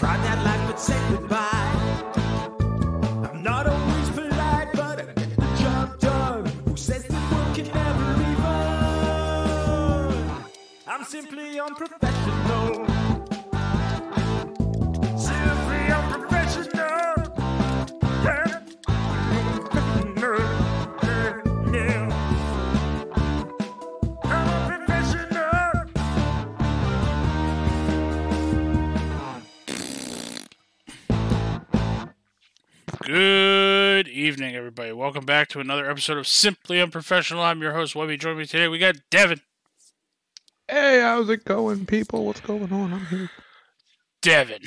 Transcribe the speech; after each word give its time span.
tried 0.00 0.24
that 0.24 0.42
life, 0.46 0.66
but 0.66 0.80
said 0.80 1.10
goodbye. 1.10 1.49
Welcome 35.10 35.26
back 35.26 35.48
to 35.48 35.58
another 35.58 35.90
episode 35.90 36.18
of 36.18 36.28
Simply 36.28 36.80
Unprofessional. 36.80 37.42
I'm 37.42 37.60
your 37.60 37.72
host, 37.72 37.96
Webby. 37.96 38.16
Joining 38.16 38.38
me 38.38 38.46
today, 38.46 38.68
we 38.68 38.78
got 38.78 38.94
Devin. 39.10 39.40
Hey, 40.68 41.00
how's 41.00 41.28
it 41.28 41.44
going, 41.44 41.84
people? 41.84 42.26
What's 42.26 42.38
going 42.38 42.72
on? 42.72 42.92
I'm 42.92 43.06
here. 43.06 43.28
Devin. 44.22 44.62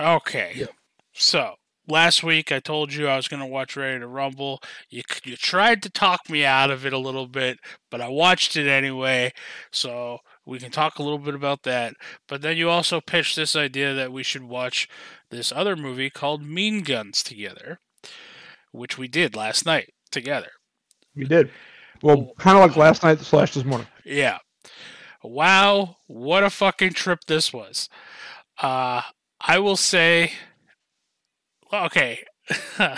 Okay. 0.00 0.54
Yep. 0.56 0.70
So, 1.12 1.56
last 1.86 2.22
week 2.22 2.50
I 2.50 2.60
told 2.60 2.94
you 2.94 3.08
I 3.08 3.16
was 3.16 3.28
going 3.28 3.40
to 3.40 3.46
watch 3.46 3.76
Ready 3.76 3.98
to 3.98 4.06
Rumble. 4.06 4.62
You, 4.88 5.02
you 5.22 5.36
tried 5.36 5.82
to 5.82 5.90
talk 5.90 6.30
me 6.30 6.46
out 6.46 6.70
of 6.70 6.86
it 6.86 6.94
a 6.94 6.98
little 6.98 7.26
bit, 7.26 7.58
but 7.90 8.00
I 8.00 8.08
watched 8.08 8.56
it 8.56 8.66
anyway. 8.66 9.34
So, 9.70 10.20
we 10.46 10.60
can 10.60 10.70
talk 10.70 10.98
a 10.98 11.02
little 11.02 11.18
bit 11.18 11.34
about 11.34 11.64
that. 11.64 11.92
But 12.26 12.40
then 12.40 12.56
you 12.56 12.70
also 12.70 13.02
pitched 13.02 13.36
this 13.36 13.54
idea 13.54 13.92
that 13.92 14.12
we 14.12 14.22
should 14.22 14.44
watch 14.44 14.88
this 15.28 15.52
other 15.52 15.76
movie 15.76 16.08
called 16.08 16.42
Mean 16.42 16.80
Guns 16.84 17.22
together, 17.22 17.80
which 18.74 18.98
we 18.98 19.06
did 19.08 19.36
last 19.36 19.64
night 19.64 19.94
together. 20.10 20.50
We 21.14 21.24
did. 21.24 21.50
Well, 22.02 22.32
kind 22.38 22.58
of 22.58 22.64
like 22.68 22.76
last 22.76 23.02
night 23.04 23.20
slash 23.20 23.54
this 23.54 23.64
morning. 23.64 23.86
Yeah. 24.04 24.38
Wow, 25.22 25.96
what 26.06 26.42
a 26.42 26.50
fucking 26.50 26.92
trip 26.92 27.20
this 27.26 27.52
was. 27.52 27.88
Uh 28.60 29.02
I 29.40 29.58
will 29.58 29.76
say 29.76 30.32
okay. 31.72 32.24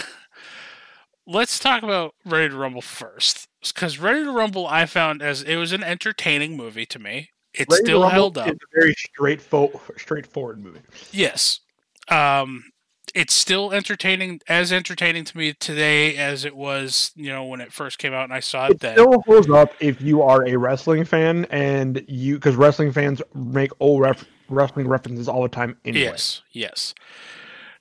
Let's 1.27 1.59
talk 1.59 1.83
about 1.83 2.15
Ready 2.25 2.51
to 2.51 2.57
Rumble 2.57 2.83
first. 2.83 3.49
Cuz 3.75 3.99
Ready 3.99 4.25
to 4.25 4.31
Rumble 4.33 4.67
I 4.67 4.87
found 4.87 5.23
as 5.23 5.43
it 5.43 5.57
was 5.57 5.73
an 5.73 5.83
entertaining 5.85 6.57
movie 6.57 6.87
to 6.87 6.99
me. 6.99 7.31
It 7.53 7.69
Ready 7.71 7.85
still 7.85 8.09
held 8.09 8.39
up. 8.39 8.49
is 8.49 8.55
a 8.55 8.81
very 8.81 8.95
straightforward, 8.95 9.81
straightforward 9.99 10.59
movie. 10.59 10.81
Yes. 11.13 11.61
Um 12.09 12.65
it's 13.17 13.33
still 13.33 13.73
entertaining 13.73 14.43
as 14.47 14.71
entertaining 14.71 15.25
to 15.25 15.39
me 15.39 15.55
today 15.55 16.19
as 16.19 16.45
it 16.45 16.55
was, 16.55 17.13
you 17.17 17.31
know, 17.31 17.47
when 17.47 17.63
it 17.63 17.73
first 17.73 17.99
came 17.99 18.13
out 18.13 18.25
and 18.25 18.33
I 18.33 18.41
saw 18.41 18.67
it 18.67 18.73
It 18.73 18.81
then. 18.81 18.93
still 18.93 19.23
holds 19.23 19.49
up 19.49 19.73
if 19.81 20.03
you 20.03 20.21
are 20.21 20.47
a 20.47 20.55
wrestling 20.57 21.03
fan 21.07 21.47
and 21.47 22.05
you, 22.07 22.35
because 22.35 22.57
wrestling 22.57 22.93
fans 22.93 23.23
make 23.35 23.71
old 23.81 24.03
ref, 24.03 24.23
wrestling 24.51 24.87
references 24.87 25.29
all 25.29 25.43
the 25.43 25.49
time 25.49 25.79
anyway. 25.87 26.05
Yes, 26.05 26.43
yes. 26.53 26.95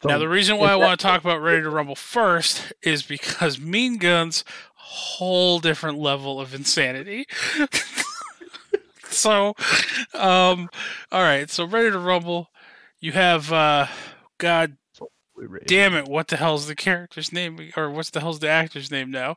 So 0.02 0.08
now 0.08 0.20
the 0.20 0.30
reason 0.30 0.58
why 0.58 0.72
I 0.72 0.78
want 0.78 0.98
to 0.98 1.06
talk 1.06 1.20
about 1.20 1.42
Ready 1.42 1.64
to 1.64 1.70
Rumble 1.70 1.96
first 1.96 2.72
is 2.82 3.04
because 3.04 3.60
Mean 3.60 3.98
Guns 3.98 4.46
whole 4.76 5.60
different 5.60 5.98
level 5.98 6.40
of 6.40 6.54
insanity. 6.54 7.26
so 9.10 9.54
um 10.14 10.70
all 11.12 11.24
right, 11.24 11.50
so 11.50 11.66
Ready 11.66 11.92
to 11.92 12.00
Rumble 12.00 12.52
you 13.02 13.12
have 13.12 13.52
uh 13.52 13.88
god 14.38 14.78
damn 15.66 15.94
it, 15.96 16.08
what 16.08 16.28
the 16.28 16.38
hell's 16.38 16.68
the 16.68 16.76
character's 16.76 17.32
name 17.34 17.72
or 17.76 17.90
what's 17.90 18.10
the 18.10 18.20
hell's 18.20 18.40
the 18.40 18.50
actor's 18.50 18.92
name 18.92 19.12
now? 19.12 19.36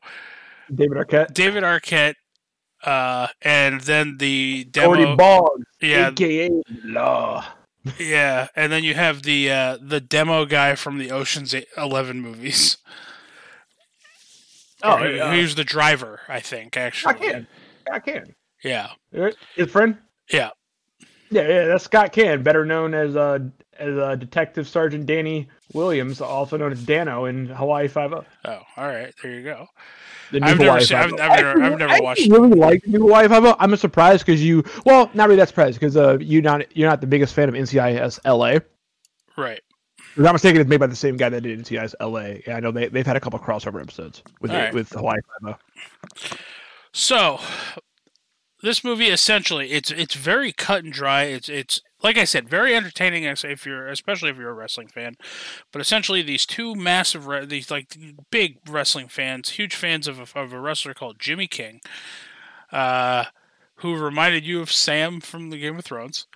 David 0.74 0.96
Arquette, 0.98 1.34
David 1.34 1.62
Arquette 1.62 2.14
uh 2.84 3.26
and 3.42 3.80
then 3.80 4.18
the 4.18 4.64
demo 4.70 4.94
Cody 4.94 5.16
Boggs, 5.16 5.64
yeah 5.80 6.08
aka 6.10 6.50
Law. 6.84 7.44
Yeah, 7.98 8.48
and 8.54 8.70
then 8.70 8.84
you 8.84 8.94
have 8.94 9.22
the 9.22 9.50
uh, 9.50 9.78
the 9.80 10.00
demo 10.00 10.44
guy 10.44 10.74
from 10.74 10.98
the 10.98 11.10
Ocean's 11.10 11.54
Eleven 11.76 12.20
movies. 12.20 12.76
Oh, 14.82 14.98
Or 14.98 15.08
yeah. 15.10 15.34
was 15.34 15.54
the 15.54 15.64
driver, 15.64 16.20
I 16.28 16.40
think. 16.40 16.76
Actually, 16.76 17.14
I 17.14 17.18
can, 17.18 17.46
I 17.92 17.98
can. 17.98 18.34
Yeah, 18.62 18.90
His 19.54 19.70
friend. 19.70 19.96
yeah, 20.30 20.50
Yeah, 21.30 21.48
yeah, 21.48 21.64
that's 21.66 21.84
Scott 21.84 22.12
Caan, 22.12 22.42
better 22.42 22.64
known 22.66 22.92
as 22.94 23.16
uh 23.16 23.38
as 23.78 23.96
uh, 23.96 24.16
Detective 24.16 24.68
Sergeant 24.68 25.06
Danny 25.06 25.48
Williams, 25.74 26.20
also 26.20 26.56
known 26.56 26.72
as 26.72 26.80
Danno 26.82 27.28
in 27.28 27.46
Hawaii 27.46 27.88
Five 27.88 28.12
O. 28.12 28.24
Oh, 28.44 28.58
all 28.76 28.86
right, 28.86 29.12
there 29.22 29.32
you 29.32 29.42
go. 29.42 29.66
The 30.30 30.40
new 30.40 30.46
I've 30.46 30.58
never 30.58 30.80
seen- 30.80 30.96
I've- 30.98 31.12
5-0. 31.12 31.20
I've 31.20 31.42
never- 31.44 31.62
I've 31.62 31.78
never 31.78 31.92
I 31.92 32.00
watched 32.00 32.30
really 32.30 32.50
like 32.50 32.86
new 32.86 33.00
Hawaii 33.00 33.28
Five 33.28 33.44
O. 33.44 33.56
I'm 33.58 33.74
surprised 33.76 34.24
because 34.26 34.42
you, 34.44 34.64
well, 34.84 35.10
not 35.14 35.28
really 35.28 35.36
that 35.38 35.48
surprised 35.48 35.78
because 35.80 35.96
uh, 35.96 36.18
you 36.20 36.40
not 36.42 36.76
you're 36.76 36.88
not 36.88 37.00
the 37.00 37.06
biggest 37.06 37.34
fan 37.34 37.48
of 37.48 37.54
NCIS 37.54 38.18
LA. 38.24 38.46
If 38.56 38.62
Right. 39.36 39.60
I'm 40.16 40.22
not 40.24 40.32
mistaken, 40.32 40.60
it's 40.60 40.68
made 40.68 40.80
by 40.80 40.86
the 40.88 40.96
same 40.96 41.16
guy 41.16 41.28
that 41.28 41.42
did 41.42 41.58
NCIS 41.60 41.94
LA. 42.00 42.40
Yeah, 42.46 42.56
I 42.56 42.60
know 42.60 42.70
they 42.72 42.88
they've 42.88 43.06
had 43.06 43.16
a 43.16 43.20
couple 43.20 43.38
crossover 43.38 43.80
episodes 43.80 44.22
with 44.40 44.50
right. 44.50 44.72
with 44.74 44.90
Hawaii 44.90 45.18
Five 45.42 45.54
O. 45.54 46.36
So, 46.92 47.38
this 48.62 48.82
movie 48.82 49.06
essentially 49.08 49.70
it's 49.72 49.90
it's 49.90 50.14
very 50.14 50.52
cut 50.52 50.82
and 50.84 50.92
dry. 50.92 51.24
It's 51.24 51.48
it's 51.48 51.80
like 52.02 52.16
I 52.16 52.24
said, 52.24 52.48
very 52.48 52.74
entertaining 52.74 53.24
if 53.24 53.66
you're 53.66 53.88
especially 53.88 54.30
if 54.30 54.36
you're 54.36 54.50
a 54.50 54.54
wrestling 54.54 54.88
fan. 54.88 55.16
But 55.72 55.80
essentially, 55.80 56.22
these 56.22 56.46
two 56.46 56.74
massive 56.74 57.26
re- 57.26 57.46
these 57.46 57.70
like 57.70 57.96
big 58.30 58.58
wrestling 58.68 59.08
fans, 59.08 59.50
huge 59.50 59.74
fans 59.74 60.06
of 60.06 60.18
a, 60.18 60.38
of 60.38 60.52
a 60.52 60.60
wrestler 60.60 60.94
called 60.94 61.18
Jimmy 61.18 61.46
King, 61.46 61.80
uh, 62.72 63.24
who 63.76 63.96
reminded 63.96 64.44
you 64.46 64.60
of 64.60 64.70
Sam 64.70 65.20
from 65.20 65.50
the 65.50 65.58
Game 65.58 65.78
of 65.78 65.84
Thrones. 65.84 66.26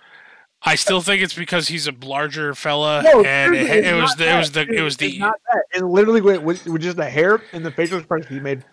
I 0.65 0.75
still 0.75 1.01
think 1.01 1.21
it's 1.21 1.33
because 1.33 1.67
he's 1.67 1.87
a 1.87 1.93
larger 2.03 2.55
fella, 2.55 3.03
and 3.25 3.53
it, 3.53 3.85
it 3.85 3.95
was 3.95 4.15
the, 4.15 4.33
it 4.33 4.37
was 4.37 4.51
the 4.51 4.61
it 4.61 4.81
was 4.81 4.93
It's 4.93 5.13
the 5.13 5.19
not 5.19 5.35
that. 5.51 5.63
It 5.75 5.83
literally 5.83 6.21
with, 6.21 6.41
with, 6.41 6.65
with 6.65 6.81
just 6.81 6.95
the 6.95 7.09
hair 7.09 7.41
and 7.51 7.65
the 7.65 7.71
facial 7.71 7.97
expression 7.97 8.33
he 8.33 8.39
made. 8.39 8.63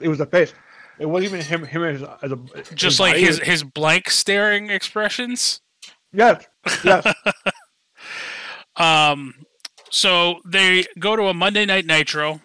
It 0.00 0.08
was 0.08 0.18
the 0.18 0.26
face. 0.26 0.54
It 0.98 1.06
wasn't 1.06 1.34
even 1.34 1.44
him. 1.44 1.64
Him 1.64 1.84
as, 1.84 2.02
as 2.22 2.32
a 2.32 2.74
just 2.74 2.98
like 2.98 3.14
body. 3.14 3.24
his 3.24 3.38
his 3.38 3.62
blank 3.62 4.10
staring 4.10 4.70
expressions. 4.70 5.60
Yes, 6.12 6.46
yes. 6.84 7.06
Um, 8.76 9.46
so 9.90 10.40
they 10.44 10.84
go 10.98 11.16
to 11.16 11.24
a 11.24 11.34
Monday 11.34 11.64
Night 11.64 11.86
Nitro 11.86 12.42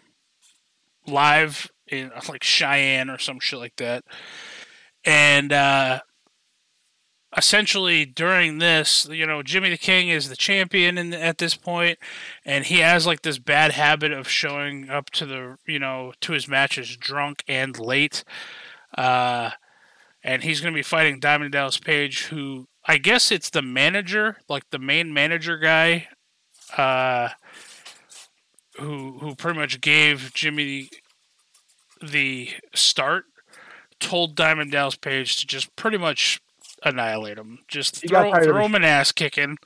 live 1.05 1.69
in 1.87 2.11
like 2.29 2.43
Cheyenne 2.43 3.09
or 3.09 3.17
some 3.17 3.39
shit 3.39 3.59
like 3.59 3.75
that, 3.77 4.05
and 5.03 5.51
uh, 5.51 5.99
essentially 7.35 8.05
during 8.05 8.59
this, 8.59 9.07
you 9.11 9.25
know, 9.25 9.43
Jimmy 9.43 9.69
the 9.69 9.77
King 9.77 10.09
is 10.09 10.29
the 10.29 10.35
champion 10.35 10.97
in, 10.97 11.13
at 11.13 11.37
this 11.37 11.55
point, 11.55 11.99
and 12.45 12.65
he 12.65 12.79
has 12.79 13.05
like 13.05 13.21
this 13.23 13.39
bad 13.39 13.73
habit 13.73 14.11
of 14.11 14.29
showing 14.29 14.89
up 14.89 15.09
to 15.11 15.25
the 15.25 15.57
you 15.67 15.79
know 15.79 16.13
to 16.21 16.33
his 16.33 16.47
matches 16.47 16.95
drunk 16.95 17.43
and 17.47 17.77
late. 17.77 18.23
Uh, 18.97 19.51
and 20.23 20.43
he's 20.43 20.61
going 20.61 20.73
to 20.73 20.77
be 20.77 20.83
fighting 20.83 21.19
Diamond 21.19 21.51
Dallas 21.51 21.79
Page, 21.79 22.25
who 22.25 22.67
I 22.85 22.97
guess 22.97 23.31
it's 23.31 23.49
the 23.49 23.61
manager, 23.61 24.37
like 24.49 24.63
the 24.71 24.79
main 24.79 25.13
manager 25.13 25.57
guy, 25.57 26.07
uh, 26.77 27.29
who 28.77 29.19
who 29.19 29.35
pretty 29.35 29.59
much 29.59 29.81
gave 29.81 30.31
Jimmy 30.33 30.89
the 32.01 32.49
start. 32.73 33.25
Told 33.99 34.35
Diamond 34.35 34.71
Dallas 34.71 34.95
Page 34.95 35.37
to 35.37 35.45
just 35.45 35.75
pretty 35.75 35.97
much 35.99 36.41
annihilate 36.83 37.37
him, 37.37 37.59
just 37.67 38.01
He 38.01 38.07
throw, 38.07 38.31
throw 38.43 38.65
him 38.65 38.73
an 38.73 38.83
ass 38.83 39.11
kicking. 39.11 39.57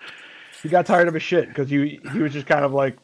he 0.62 0.68
got 0.68 0.86
tired 0.86 1.08
of 1.08 1.14
his 1.14 1.24
shit 1.24 1.48
because 1.48 1.70
he 1.70 2.02
he 2.12 2.20
was 2.20 2.34
just 2.34 2.46
kind 2.46 2.66
of 2.66 2.74
like 2.74 2.98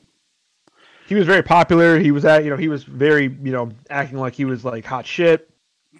he 1.07 1.15
was 1.15 1.25
very 1.25 1.41
popular. 1.41 1.97
He 1.99 2.11
was 2.11 2.25
at 2.25 2.43
you 2.43 2.49
know 2.49 2.57
he 2.57 2.67
was 2.67 2.83
very 2.83 3.23
you 3.41 3.53
know 3.53 3.71
acting 3.89 4.17
like 4.17 4.33
he 4.33 4.43
was 4.43 4.65
like 4.65 4.83
hot 4.83 5.05
shit. 5.05 5.49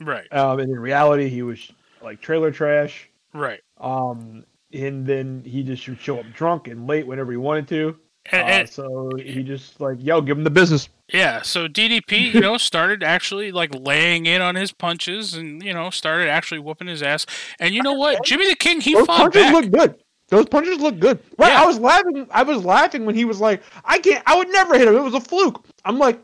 Right, 0.02 0.28
Um, 0.34 0.60
and 0.60 0.70
in 0.72 0.80
reality, 0.80 1.30
he 1.30 1.44
was 1.44 1.72
like 2.02 2.20
trailer 2.22 2.52
trash. 2.52 3.08
right. 3.34 3.62
Um, 3.82 4.46
and 4.74 5.06
then 5.06 5.44
he 5.46 5.64
just 5.64 5.88
would 5.90 6.00
show 6.00 6.20
up 6.20 6.26
drunk 6.34 6.68
and 6.68 6.88
late 6.88 7.06
whenever 7.06 7.32
he 7.32 7.38
wanted 7.38 7.68
to. 7.70 7.98
And, 8.32 8.64
Uh, 8.64 8.72
so 8.72 9.10
he 9.18 9.42
just 9.44 9.82
like 9.82 9.98
yo, 10.00 10.22
give 10.22 10.38
him 10.38 10.44
the 10.44 10.52
business. 10.52 10.88
Yeah, 11.12 11.42
so 11.42 11.68
DDP, 11.68 12.34
you 12.34 12.40
know, 12.48 12.58
started 12.58 13.04
actually 13.04 13.52
like 13.52 13.74
laying 13.74 14.28
in 14.28 14.42
on 14.42 14.56
his 14.56 14.72
punches 14.72 15.34
and, 15.34 15.62
you 15.64 15.74
know, 15.74 15.90
started 15.90 16.30
actually 16.30 16.60
whooping 16.60 16.88
his 16.88 17.02
ass. 17.02 17.26
And 17.60 17.74
you 17.74 17.82
know 17.82 17.94
what? 17.94 18.24
Jimmy 18.24 18.48
the 18.48 18.56
King, 18.56 18.80
he 18.80 18.94
Those 18.94 19.08
fought 19.08 19.34
punches 19.34 19.42
back. 19.42 19.54
look 19.54 19.72
good. 19.72 19.96
Those 20.30 20.46
punches 20.46 20.78
look 20.78 21.00
good. 21.00 21.20
Right? 21.38 21.50
Yeah. 21.52 21.64
I 21.64 21.66
was 21.66 21.80
laughing. 21.80 22.28
I 22.32 22.44
was 22.44 22.64
laughing 22.64 23.06
when 23.06 23.16
he 23.16 23.26
was 23.26 23.42
like, 23.42 23.62
"I 23.84 24.00
can't. 24.00 24.24
I 24.26 24.38
would 24.38 24.50
never 24.50 24.78
hit 24.78 24.88
him. 24.88 24.96
It 24.96 25.02
was 25.04 25.14
a 25.16 25.20
fluke." 25.20 25.66
I'm 25.84 25.98
like, 26.00 26.24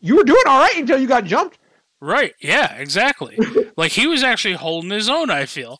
"You 0.00 0.14
were 0.16 0.22
doing 0.24 0.42
all 0.46 0.60
right 0.60 0.76
until 0.76 1.00
you 1.00 1.08
got 1.08 1.24
jumped." 1.24 1.58
Right. 2.00 2.34
Yeah, 2.40 2.74
exactly. 2.74 3.38
like 3.76 3.92
he 3.92 4.06
was 4.06 4.22
actually 4.22 4.54
holding 4.54 4.90
his 4.90 5.08
own, 5.08 5.30
I 5.30 5.44
feel. 5.46 5.78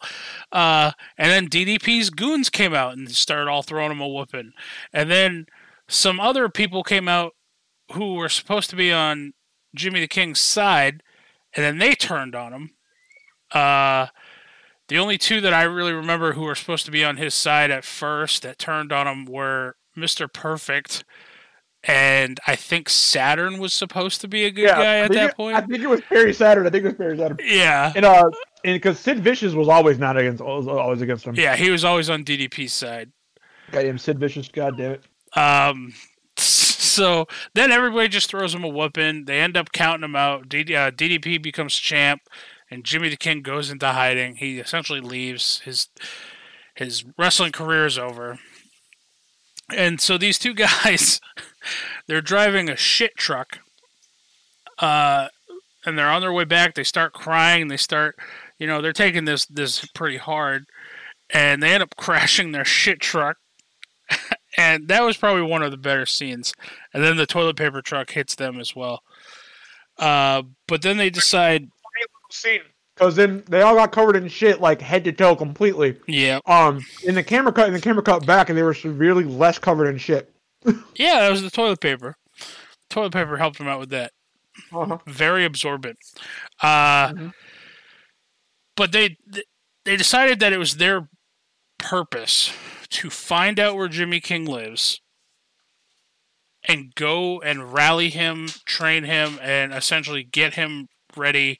Uh, 0.52 0.92
and 1.16 1.30
then 1.30 1.48
DDP's 1.48 2.10
goons 2.10 2.50
came 2.50 2.74
out 2.74 2.96
and 2.96 3.10
started 3.10 3.48
all 3.48 3.62
throwing 3.62 3.90
him 3.90 4.00
a 4.00 4.08
whooping. 4.08 4.52
And 4.92 5.10
then 5.10 5.46
some 5.88 6.20
other 6.20 6.48
people 6.48 6.82
came 6.82 7.08
out 7.08 7.32
who 7.92 8.14
were 8.14 8.28
supposed 8.28 8.70
to 8.70 8.76
be 8.76 8.92
on 8.92 9.32
Jimmy 9.74 10.00
the 10.00 10.08
King's 10.08 10.40
side, 10.40 11.02
and 11.54 11.64
then 11.64 11.78
they 11.78 11.94
turned 11.94 12.34
on 12.34 12.52
him. 12.52 12.70
Uh, 13.52 14.06
the 14.88 14.98
only 14.98 15.18
two 15.18 15.40
that 15.40 15.54
I 15.54 15.62
really 15.62 15.92
remember 15.92 16.32
who 16.32 16.42
were 16.42 16.54
supposed 16.54 16.84
to 16.86 16.92
be 16.92 17.04
on 17.04 17.16
his 17.16 17.34
side 17.34 17.70
at 17.70 17.84
first 17.84 18.42
that 18.42 18.58
turned 18.58 18.92
on 18.92 19.06
him 19.06 19.24
were 19.24 19.76
Mr. 19.96 20.32
Perfect 20.32 21.04
and 21.84 22.38
I 22.46 22.56
think 22.56 22.88
Saturn 22.88 23.58
was 23.58 23.72
supposed 23.72 24.20
to 24.20 24.28
be 24.28 24.44
a 24.44 24.50
good 24.50 24.64
Yeah, 24.64 24.76
guy 24.82 24.96
at 24.98 25.12
that 25.12 25.30
it- 25.30 25.36
point. 25.36 25.56
I 25.56 25.60
think 25.62 25.82
it 25.82 25.88
was 25.88 26.00
Perry 26.02 26.32
Saturn. 26.34 26.66
I 26.66 26.70
think 26.70 26.84
it 26.84 26.88
was 26.88 26.96
Perry 26.96 27.16
Saturn. 27.16 27.38
yeah, 27.42 27.92
And 27.96 28.04
uh, 28.04 28.30
and 28.64 28.74
because 28.74 28.98
Sid 28.98 29.20
Vicious 29.20 29.54
was 29.54 29.68
always 29.68 29.98
not 29.98 30.16
against, 30.16 30.42
was 30.42 30.68
always 30.68 31.00
against 31.00 31.24
him. 31.26 31.34
yeah, 31.36 31.56
he 31.56 31.70
was 31.70 31.84
always 31.84 32.10
on 32.10 32.24
DDP's 32.24 32.72
side. 32.72 33.10
Goddamn 33.72 33.98
Sid 33.98 34.18
Vicious. 34.18 34.48
God 34.48 34.76
damn 34.76 34.92
it. 34.92 35.02
Um, 35.38 35.94
so 36.36 37.26
then 37.54 37.70
everybody 37.72 38.08
just 38.08 38.28
throws 38.30 38.54
him 38.54 38.64
a 38.64 38.68
whooping. 38.68 39.24
They 39.26 39.40
end 39.40 39.56
up 39.56 39.72
counting 39.72 40.04
him 40.04 40.16
out. 40.16 40.48
D- 40.48 40.74
uh, 40.74 40.90
DDP 40.90 41.40
becomes 41.42 41.74
champ, 41.76 42.20
and 42.70 42.84
Jimmy 42.84 43.08
the 43.08 43.16
King 43.16 43.42
goes 43.42 43.70
into 43.70 43.86
hiding. 43.86 44.36
He 44.36 44.58
essentially 44.58 45.00
leaves. 45.00 45.60
His 45.60 45.88
his 46.74 47.04
wrestling 47.18 47.52
career 47.52 47.86
is 47.86 47.98
over. 47.98 48.38
And 49.76 50.00
so 50.00 50.18
these 50.18 50.38
two 50.38 50.54
guys, 50.84 51.20
they're 52.06 52.20
driving 52.20 52.68
a 52.68 52.76
shit 52.76 53.16
truck. 53.16 53.58
Uh, 54.78 55.28
and 55.84 55.98
they're 55.98 56.10
on 56.10 56.20
their 56.20 56.32
way 56.32 56.44
back. 56.44 56.74
They 56.74 56.84
start 56.84 57.12
crying. 57.12 57.68
They 57.68 57.76
start, 57.76 58.16
you 58.58 58.66
know, 58.66 58.80
they're 58.82 58.92
taking 58.92 59.24
this 59.24 59.46
this 59.46 59.84
pretty 59.94 60.18
hard, 60.18 60.66
and 61.30 61.62
they 61.62 61.72
end 61.72 61.82
up 61.82 61.96
crashing 61.98 62.52
their 62.52 62.64
shit 62.64 63.00
truck 63.00 63.36
and 64.56 64.88
that 64.88 65.02
was 65.02 65.16
probably 65.16 65.42
one 65.42 65.62
of 65.62 65.70
the 65.70 65.76
better 65.76 66.06
scenes. 66.06 66.52
And 66.92 67.02
then 67.02 67.16
the 67.16 67.26
toilet 67.26 67.56
paper 67.56 67.82
truck 67.82 68.10
hits 68.10 68.34
them 68.34 68.58
as 68.58 68.74
well. 68.74 69.02
Uh, 69.98 70.42
but 70.66 70.82
then 70.82 70.96
they 70.96 71.10
decide, 71.10 71.68
Scene. 72.30 72.60
Because 73.00 73.16
then 73.16 73.42
they 73.48 73.62
all 73.62 73.74
got 73.74 73.92
covered 73.92 74.14
in 74.14 74.28
shit, 74.28 74.60
like 74.60 74.82
head 74.82 75.04
to 75.04 75.12
toe, 75.12 75.34
completely. 75.34 75.96
yeah, 76.06 76.38
Um, 76.44 76.84
in 77.02 77.14
the 77.14 77.22
camera 77.22 77.50
cut, 77.50 77.66
in 77.66 77.72
the 77.72 77.80
camera 77.80 78.02
cut 78.02 78.26
back, 78.26 78.50
and 78.50 78.58
they 78.58 78.62
were 78.62 78.74
severely 78.74 79.24
less 79.24 79.58
covered 79.58 79.86
in 79.88 79.96
shit. 79.96 80.30
yeah, 80.96 81.20
that 81.20 81.30
was 81.30 81.40
the 81.40 81.48
toilet 81.48 81.80
paper. 81.80 82.16
Toilet 82.90 83.14
paper 83.14 83.38
helped 83.38 83.56
them 83.56 83.68
out 83.68 83.80
with 83.80 83.88
that. 83.88 84.12
Uh-huh. 84.70 84.98
Very 85.06 85.46
absorbent. 85.46 85.96
Uh, 86.60 87.08
Mhm. 87.08 87.32
But 88.76 88.92
they 88.92 89.16
they 89.86 89.96
decided 89.96 90.38
that 90.40 90.52
it 90.52 90.58
was 90.58 90.76
their 90.76 91.08
purpose 91.78 92.52
to 92.90 93.08
find 93.08 93.58
out 93.58 93.76
where 93.76 93.88
Jimmy 93.88 94.20
King 94.20 94.44
lives 94.44 95.00
and 96.64 96.94
go 96.94 97.40
and 97.40 97.72
rally 97.72 98.10
him, 98.10 98.48
train 98.66 99.04
him, 99.04 99.38
and 99.40 99.72
essentially 99.72 100.22
get 100.22 100.54
him 100.54 100.88
ready 101.16 101.58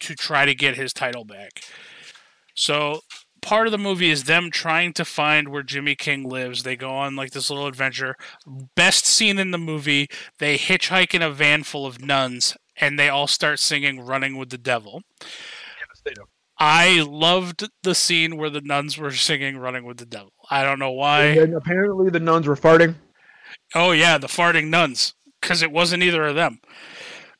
to 0.00 0.14
try 0.14 0.44
to 0.44 0.54
get 0.54 0.76
his 0.76 0.92
title 0.92 1.24
back. 1.24 1.60
So 2.54 3.00
part 3.42 3.66
of 3.66 3.72
the 3.72 3.78
movie 3.78 4.10
is 4.10 4.24
them 4.24 4.50
trying 4.50 4.92
to 4.94 5.04
find 5.04 5.48
where 5.48 5.62
Jimmy 5.62 5.94
King 5.94 6.28
lives. 6.28 6.62
They 6.62 6.76
go 6.76 6.90
on 6.90 7.16
like 7.16 7.30
this 7.30 7.50
little 7.50 7.66
adventure. 7.66 8.16
Best 8.76 9.06
scene 9.06 9.38
in 9.38 9.50
the 9.50 9.58
movie, 9.58 10.08
they 10.38 10.58
hitchhike 10.58 11.14
in 11.14 11.22
a 11.22 11.30
van 11.30 11.62
full 11.62 11.86
of 11.86 12.04
nuns 12.04 12.56
and 12.80 12.98
they 12.98 13.08
all 13.08 13.26
start 13.26 13.58
singing 13.58 14.00
Running 14.00 14.36
with 14.36 14.50
the 14.50 14.58
Devil. 14.58 15.02
I 16.58 17.00
loved 17.00 17.68
the 17.82 17.94
scene 17.94 18.36
where 18.36 18.50
the 18.50 18.60
nuns 18.60 18.98
were 18.98 19.12
singing 19.12 19.56
Running 19.56 19.84
with 19.84 19.98
the 19.98 20.06
Devil. 20.06 20.32
I 20.50 20.62
don't 20.62 20.78
know 20.78 20.90
why. 20.90 21.24
And 21.26 21.54
apparently 21.54 22.10
the 22.10 22.20
nuns 22.20 22.46
were 22.46 22.56
farting. 22.56 22.96
Oh 23.74 23.92
yeah, 23.92 24.18
the 24.18 24.26
farting 24.26 24.68
nuns, 24.68 25.14
because 25.40 25.62
it 25.62 25.70
wasn't 25.70 26.02
either 26.02 26.24
of 26.24 26.34
them, 26.34 26.60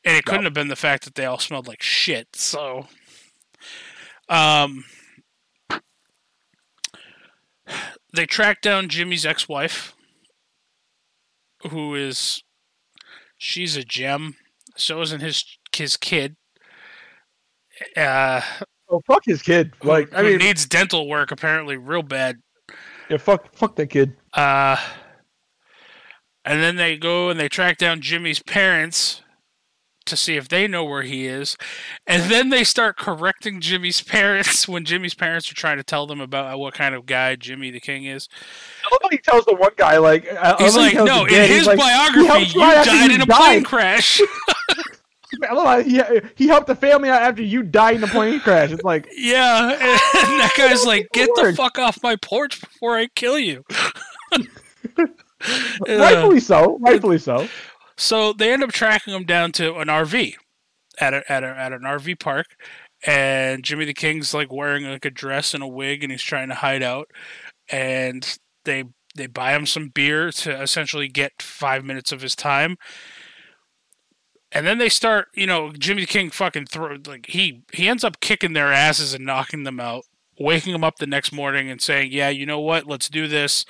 and 0.04 0.16
it 0.16 0.24
couldn't 0.24 0.42
No. 0.42 0.46
have 0.46 0.54
been 0.54 0.68
the 0.68 0.76
fact 0.76 1.04
that 1.04 1.14
they 1.14 1.24
all 1.26 1.38
smelled 1.38 1.68
like 1.68 1.82
shit. 1.82 2.28
So, 2.34 2.86
um, 4.28 4.84
they 8.12 8.26
track 8.26 8.60
down 8.60 8.88
Jimmy's 8.88 9.24
ex-wife, 9.26 9.94
who 11.70 11.94
is, 11.94 12.42
she's 13.38 13.76
a 13.76 13.84
gem. 13.84 14.34
So 14.76 15.00
isn't 15.02 15.20
his 15.20 15.44
his 15.74 15.96
kid. 15.96 16.36
Uh, 17.96 18.40
Oh 18.92 19.00
fuck 19.06 19.22
his 19.24 19.40
kid. 19.42 19.72
who- 19.82 19.88
Like 19.88 20.12
I 20.12 20.18
who 20.22 20.30
mean, 20.30 20.38
needs 20.38 20.66
dental 20.66 21.08
work 21.08 21.30
apparently 21.30 21.76
real 21.76 22.02
bad. 22.02 22.36
yeah, 23.08 23.18
fuck, 23.18 23.54
fuck 23.54 23.76
that 23.76 23.86
kid. 23.88 24.16
Uh, 24.32 24.76
and 26.44 26.60
then 26.62 26.76
they 26.76 26.96
go 26.96 27.28
and 27.30 27.38
they 27.38 27.48
track 27.48 27.78
down 27.78 28.00
Jimmy's 28.00 28.42
parents 28.42 29.22
to 30.06 30.16
see 30.16 30.36
if 30.36 30.48
they 30.48 30.66
know 30.66 30.84
where 30.84 31.02
he 31.02 31.26
is. 31.26 31.56
And 32.06 32.30
then 32.30 32.50
they 32.50 32.64
start 32.64 32.96
correcting 32.96 33.60
Jimmy's 33.60 34.00
parents 34.02 34.68
when 34.68 34.84
Jimmy's 34.84 35.14
parents 35.14 35.50
are 35.50 35.54
trying 35.54 35.76
to 35.76 35.84
tell 35.84 36.06
them 36.06 36.20
about 36.20 36.58
what 36.58 36.74
kind 36.74 36.94
of 36.94 37.06
guy 37.06 37.36
Jimmy 37.36 37.70
the 37.70 37.80
King 37.80 38.04
is. 38.04 38.28
I 38.84 38.94
love 38.94 39.00
how 39.02 39.08
he 39.10 39.18
tells 39.18 39.44
the 39.44 39.54
one 39.54 39.72
guy 39.76 39.98
like 39.98 40.26
I 40.32 40.56
He's 40.58 40.74
how 40.74 40.82
he 40.82 40.96
like, 40.96 41.06
no, 41.06 41.24
in 41.26 41.48
his 41.50 41.66
like, 41.66 41.78
biography, 41.78 42.58
you 42.58 42.60
died 42.60 42.86
you 42.86 43.14
in 43.14 43.20
a 43.20 43.26
died." 43.26 43.36
plane 43.36 43.64
crash. 43.64 44.20
I 45.48 45.54
love 45.54 45.66
how 45.66 45.80
he 45.80 46.02
he 46.34 46.48
helped 46.48 46.66
the 46.66 46.74
family 46.74 47.08
out 47.08 47.22
after 47.22 47.42
you 47.42 47.62
died 47.62 47.96
in 47.96 48.04
a 48.04 48.08
plane 48.08 48.40
crash. 48.40 48.72
It's 48.72 48.82
like 48.82 49.08
yeah. 49.16 49.70
And 49.70 50.40
that 50.40 50.52
guy's 50.56 50.84
like, 50.84 51.08
get 51.12 51.30
the 51.36 51.54
fuck 51.56 51.78
off 51.78 52.02
my 52.02 52.16
porch 52.16 52.60
before 52.60 52.96
I 52.96 53.06
kill 53.06 53.38
you. 53.38 53.64
Uh, 54.38 55.96
rightfully 55.98 56.40
so, 56.40 56.78
rightfully 56.80 57.18
so. 57.18 57.48
So 58.00 58.32
they 58.32 58.50
end 58.50 58.64
up 58.64 58.72
tracking 58.72 59.12
him 59.12 59.24
down 59.24 59.52
to 59.52 59.76
an 59.76 59.88
RV 59.88 60.34
at 60.98 61.12
a, 61.12 61.30
at 61.30 61.44
a, 61.44 61.48
at 61.48 61.74
an 61.74 61.82
RV 61.82 62.18
park, 62.18 62.46
and 63.06 63.62
Jimmy 63.62 63.84
the 63.84 63.92
King's 63.92 64.32
like 64.32 64.50
wearing 64.50 64.86
like 64.86 65.04
a 65.04 65.10
dress 65.10 65.52
and 65.52 65.62
a 65.62 65.68
wig, 65.68 66.02
and 66.02 66.10
he's 66.10 66.22
trying 66.22 66.48
to 66.48 66.54
hide 66.54 66.82
out. 66.82 67.10
And 67.70 68.38
they 68.64 68.84
they 69.14 69.26
buy 69.26 69.54
him 69.54 69.66
some 69.66 69.88
beer 69.90 70.32
to 70.32 70.62
essentially 70.62 71.08
get 71.08 71.42
five 71.42 71.84
minutes 71.84 72.10
of 72.10 72.22
his 72.22 72.34
time. 72.34 72.78
And 74.50 74.66
then 74.66 74.78
they 74.78 74.88
start, 74.88 75.28
you 75.34 75.46
know, 75.46 75.70
Jimmy 75.70 76.00
the 76.00 76.06
King 76.06 76.30
fucking 76.30 76.66
throw 76.66 76.96
like 77.06 77.26
he 77.26 77.64
he 77.70 77.86
ends 77.86 78.02
up 78.02 78.20
kicking 78.20 78.54
their 78.54 78.72
asses 78.72 79.12
and 79.12 79.26
knocking 79.26 79.64
them 79.64 79.78
out, 79.78 80.04
waking 80.38 80.72
them 80.72 80.84
up 80.84 80.96
the 80.96 81.06
next 81.06 81.32
morning 81.32 81.68
and 81.68 81.82
saying, 81.82 82.12
"Yeah, 82.12 82.30
you 82.30 82.46
know 82.46 82.60
what? 82.60 82.86
Let's 82.86 83.10
do 83.10 83.28
this. 83.28 83.66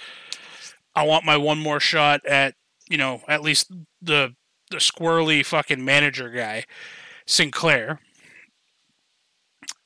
I 0.94 1.02
want 1.02 1.24
my 1.24 1.36
one 1.36 1.58
more 1.58 1.80
shot 1.80 2.24
at 2.26 2.54
you 2.90 2.98
know 2.98 3.22
at 3.28 3.42
least 3.42 3.72
the 4.02 4.34
the 4.70 4.76
squirrely 4.76 5.44
fucking 5.44 5.84
manager 5.84 6.28
guy, 6.28 6.64
Sinclair. 7.26 8.00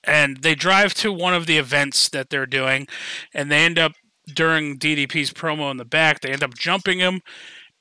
And 0.07 0.43
they 0.43 0.55
drive 0.55 0.93
to 0.95 1.13
one 1.13 1.33
of 1.33 1.47
the 1.47 1.57
events 1.57 2.11
that 2.11 2.29
they're 2.29 2.45
doing, 2.45 2.87
and 3.33 3.51
they 3.51 3.65
end 3.65 3.79
up 3.79 3.93
during 4.27 4.79
DDP's 4.79 5.33
promo 5.33 5.71
in 5.71 5.79
the 5.79 5.85
back. 5.87 6.21
They 6.21 6.31
end 6.31 6.43
up 6.43 6.53
jumping 6.55 6.99
him, 6.99 7.23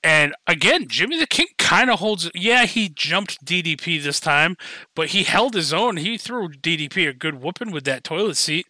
and 0.04 0.36
again, 0.48 0.88
Jimmy 0.90 1.18
the 1.18 1.28
King 1.28 1.48
kind 1.58 1.90
of 1.90 2.00
holds. 2.00 2.30
Yeah, 2.36 2.66
he 2.66 2.90
jumped 2.90 3.44
DDP 3.46 4.04
this 4.04 4.20
time, 4.20 4.58
but 4.96 5.10
he 5.10 5.24
held 5.24 5.54
his 5.54 5.74
own. 5.74 5.98
He 5.98 6.18
threw 6.18 6.50
DDP 6.50 7.08
a 7.08 7.14
good 7.14 7.42
whooping 7.42 7.72
with 7.72 7.86
that 7.86 8.04
toilet 8.04 8.38
seat. 8.38 8.68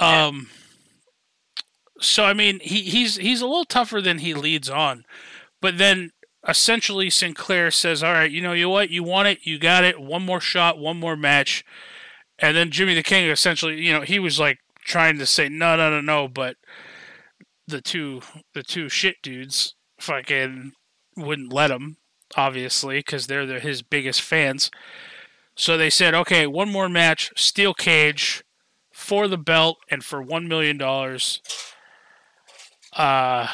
Um. 0.00 0.48
So 2.02 2.24
I 2.24 2.32
mean, 2.32 2.60
he, 2.60 2.82
he's 2.82 3.16
he's 3.16 3.40
a 3.40 3.46
little 3.46 3.64
tougher 3.64 4.00
than 4.00 4.18
he 4.18 4.34
leads 4.34 4.68
on, 4.68 5.04
but 5.60 5.78
then 5.78 6.10
essentially 6.46 7.08
Sinclair 7.08 7.70
says, 7.70 8.02
"All 8.02 8.12
right, 8.12 8.30
you 8.30 8.40
know, 8.40 8.52
you 8.52 8.68
what, 8.68 8.90
you 8.90 9.04
want 9.04 9.28
it, 9.28 9.38
you 9.42 9.58
got 9.58 9.84
it. 9.84 10.00
One 10.00 10.22
more 10.22 10.40
shot, 10.40 10.78
one 10.78 10.98
more 10.98 11.16
match." 11.16 11.64
And 12.38 12.56
then 12.56 12.70
Jimmy 12.72 12.94
the 12.94 13.04
King 13.04 13.28
essentially, 13.30 13.80
you 13.80 13.92
know, 13.92 14.00
he 14.00 14.18
was 14.18 14.40
like 14.40 14.58
trying 14.84 15.18
to 15.18 15.26
say, 15.26 15.48
"No, 15.48 15.76
no, 15.76 15.90
no, 15.90 16.00
no," 16.00 16.28
but 16.28 16.56
the 17.68 17.80
two 17.80 18.22
the 18.52 18.64
two 18.64 18.88
shit 18.88 19.16
dudes 19.22 19.76
fucking 20.00 20.72
wouldn't 21.16 21.52
let 21.52 21.70
him, 21.70 21.98
obviously, 22.36 22.98
because 22.98 23.28
they're 23.28 23.46
the, 23.46 23.60
his 23.60 23.82
biggest 23.82 24.22
fans. 24.22 24.72
So 25.54 25.76
they 25.76 25.90
said, 25.90 26.14
"Okay, 26.14 26.48
one 26.48 26.68
more 26.68 26.88
match, 26.88 27.30
steel 27.36 27.74
cage." 27.74 28.42
For 28.94 29.26
the 29.26 29.38
belt 29.38 29.78
and 29.90 30.04
for 30.04 30.20
one 30.20 30.46
million 30.46 30.76
dollars, 30.76 31.40
uh, 32.96 33.46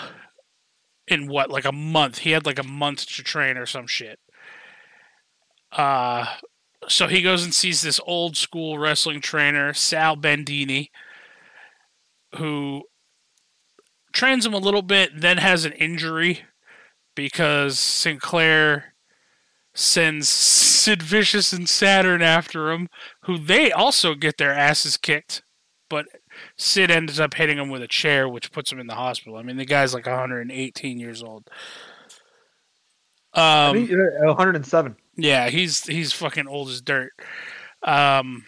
in 1.07 1.26
what 1.26 1.50
like 1.50 1.64
a 1.64 1.73
month. 1.73 2.18
He 2.18 2.33
had 2.33 2.47
like 2.47 2.59
a 2.59 2.64
month 2.64 3.07
to 3.07 3.23
train 3.23 3.57
or 3.57 3.66
some 3.66 3.87
shit. 3.87 4.18
Uh 5.73 6.26
so 6.88 7.07
he 7.07 7.23
goes 7.23 7.45
and 7.45 7.52
sees 7.52 7.83
this 7.83 8.00
old 8.07 8.37
school 8.37 8.78
wrestling 8.78 9.21
trainer, 9.21 9.75
Sal 9.75 10.16
Bandini, 10.16 10.90
who 12.37 12.85
trains 14.12 14.47
him 14.47 14.54
a 14.54 14.59
little 14.59 14.83
bit, 14.83 15.11
then 15.21 15.38
has 15.38 15.64
an 15.64 15.73
injury 15.73 16.42
because 17.14 17.78
Sinclair 17.78 18.95
sends 19.75 20.28
Sid 20.28 21.02
Vicious 21.02 21.52
and 21.52 21.68
Saturn 21.68 22.23
after 22.23 22.71
him, 22.71 22.88
who 23.25 23.37
they 23.38 23.71
also 23.71 24.14
get 24.14 24.38
their 24.38 24.52
asses 24.52 24.97
kicked. 24.97 25.42
But 25.90 26.07
Sid 26.59 26.91
ends 26.91 27.21
up 27.21 27.35
hitting 27.35 27.57
him 27.57 27.71
with 27.71 27.83
a 27.83 27.88
chair, 27.88 28.29
which 28.29 28.50
puts 28.50 28.73
him 28.73 28.81
in 28.81 28.88
the 28.88 28.95
hospital. 28.95 29.37
I 29.37 29.43
mean, 29.43 29.57
the 29.57 29.65
guy's 29.65 29.95
like 29.95 30.07
118 30.07 30.99
years 30.99 31.23
old. 31.23 31.49
Um, 33.33 33.87
think, 33.87 33.93
uh, 33.93 34.27
107. 34.27 34.97
yeah, 35.17 35.49
he's 35.50 35.85
he's 35.87 36.12
fucking 36.12 36.49
old 36.49 36.69
as 36.69 36.81
dirt. 36.81 37.12
Um, 37.85 38.45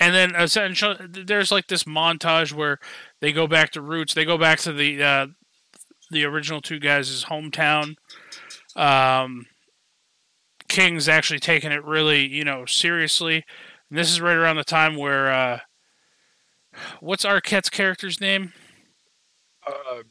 and 0.00 0.14
then 0.14 0.34
essentially, 0.34 0.96
there's 1.08 1.52
like 1.52 1.68
this 1.68 1.84
montage 1.84 2.52
where 2.52 2.80
they 3.20 3.32
go 3.32 3.46
back 3.46 3.70
to 3.72 3.82
roots. 3.82 4.14
They 4.14 4.24
go 4.24 4.38
back 4.38 4.58
to 4.60 4.72
the 4.72 5.00
uh, 5.02 5.26
the 6.10 6.24
original 6.24 6.60
two 6.60 6.80
guys' 6.80 7.24
hometown. 7.28 7.94
Um, 8.74 9.46
King's 10.66 11.08
actually 11.08 11.40
taking 11.40 11.70
it 11.70 11.84
really, 11.84 12.26
you 12.26 12.44
know, 12.44 12.64
seriously. 12.64 13.44
And 13.90 13.98
this 13.98 14.10
is 14.10 14.20
right 14.20 14.36
around 14.36 14.56
the 14.56 14.64
time 14.64 14.96
where 14.96 15.30
uh, 15.30 15.58
what's 17.00 17.24
Arquette's 17.24 17.70
character's 17.70 18.20
name? 18.20 18.52
Uh, 19.66 20.02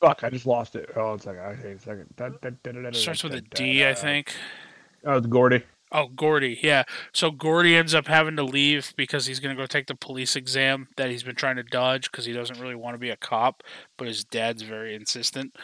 fuck, 0.00 0.24
I 0.24 0.30
just 0.30 0.46
lost 0.46 0.74
it. 0.76 0.90
Hold 0.94 1.06
on 1.06 1.16
a 1.16 1.22
second. 1.22 1.40
Okay, 1.40 1.72
a 1.72 1.78
second. 1.78 2.06
Da- 2.16 2.30
da- 2.42 2.72
da- 2.82 2.92
Starts 2.92 3.22
with 3.22 3.34
a 3.34 3.40
D, 3.40 3.86
I 3.86 3.94
think. 3.94 4.34
Oh, 5.04 5.16
it's 5.16 5.26
Gordy. 5.26 5.62
Oh, 5.94 6.08
Gordy, 6.08 6.58
yeah. 6.62 6.84
So 7.12 7.30
Gordy 7.30 7.76
ends 7.76 7.94
up 7.94 8.06
having 8.06 8.34
to 8.36 8.42
leave 8.42 8.94
because 8.96 9.26
he's 9.26 9.40
going 9.40 9.54
to 9.54 9.60
go 9.62 9.66
take 9.66 9.86
the 9.86 9.94
police 9.94 10.36
exam 10.36 10.88
that 10.96 11.10
he's 11.10 11.22
been 11.22 11.34
trying 11.34 11.56
to 11.56 11.62
dodge 11.62 12.10
because 12.10 12.24
he 12.24 12.32
doesn't 12.32 12.58
really 12.58 12.74
want 12.74 12.94
to 12.94 12.98
be 12.98 13.10
a 13.10 13.16
cop, 13.16 13.62
but 13.98 14.08
his 14.08 14.24
dad's 14.24 14.62
very 14.62 14.94
insistent. 14.94 15.54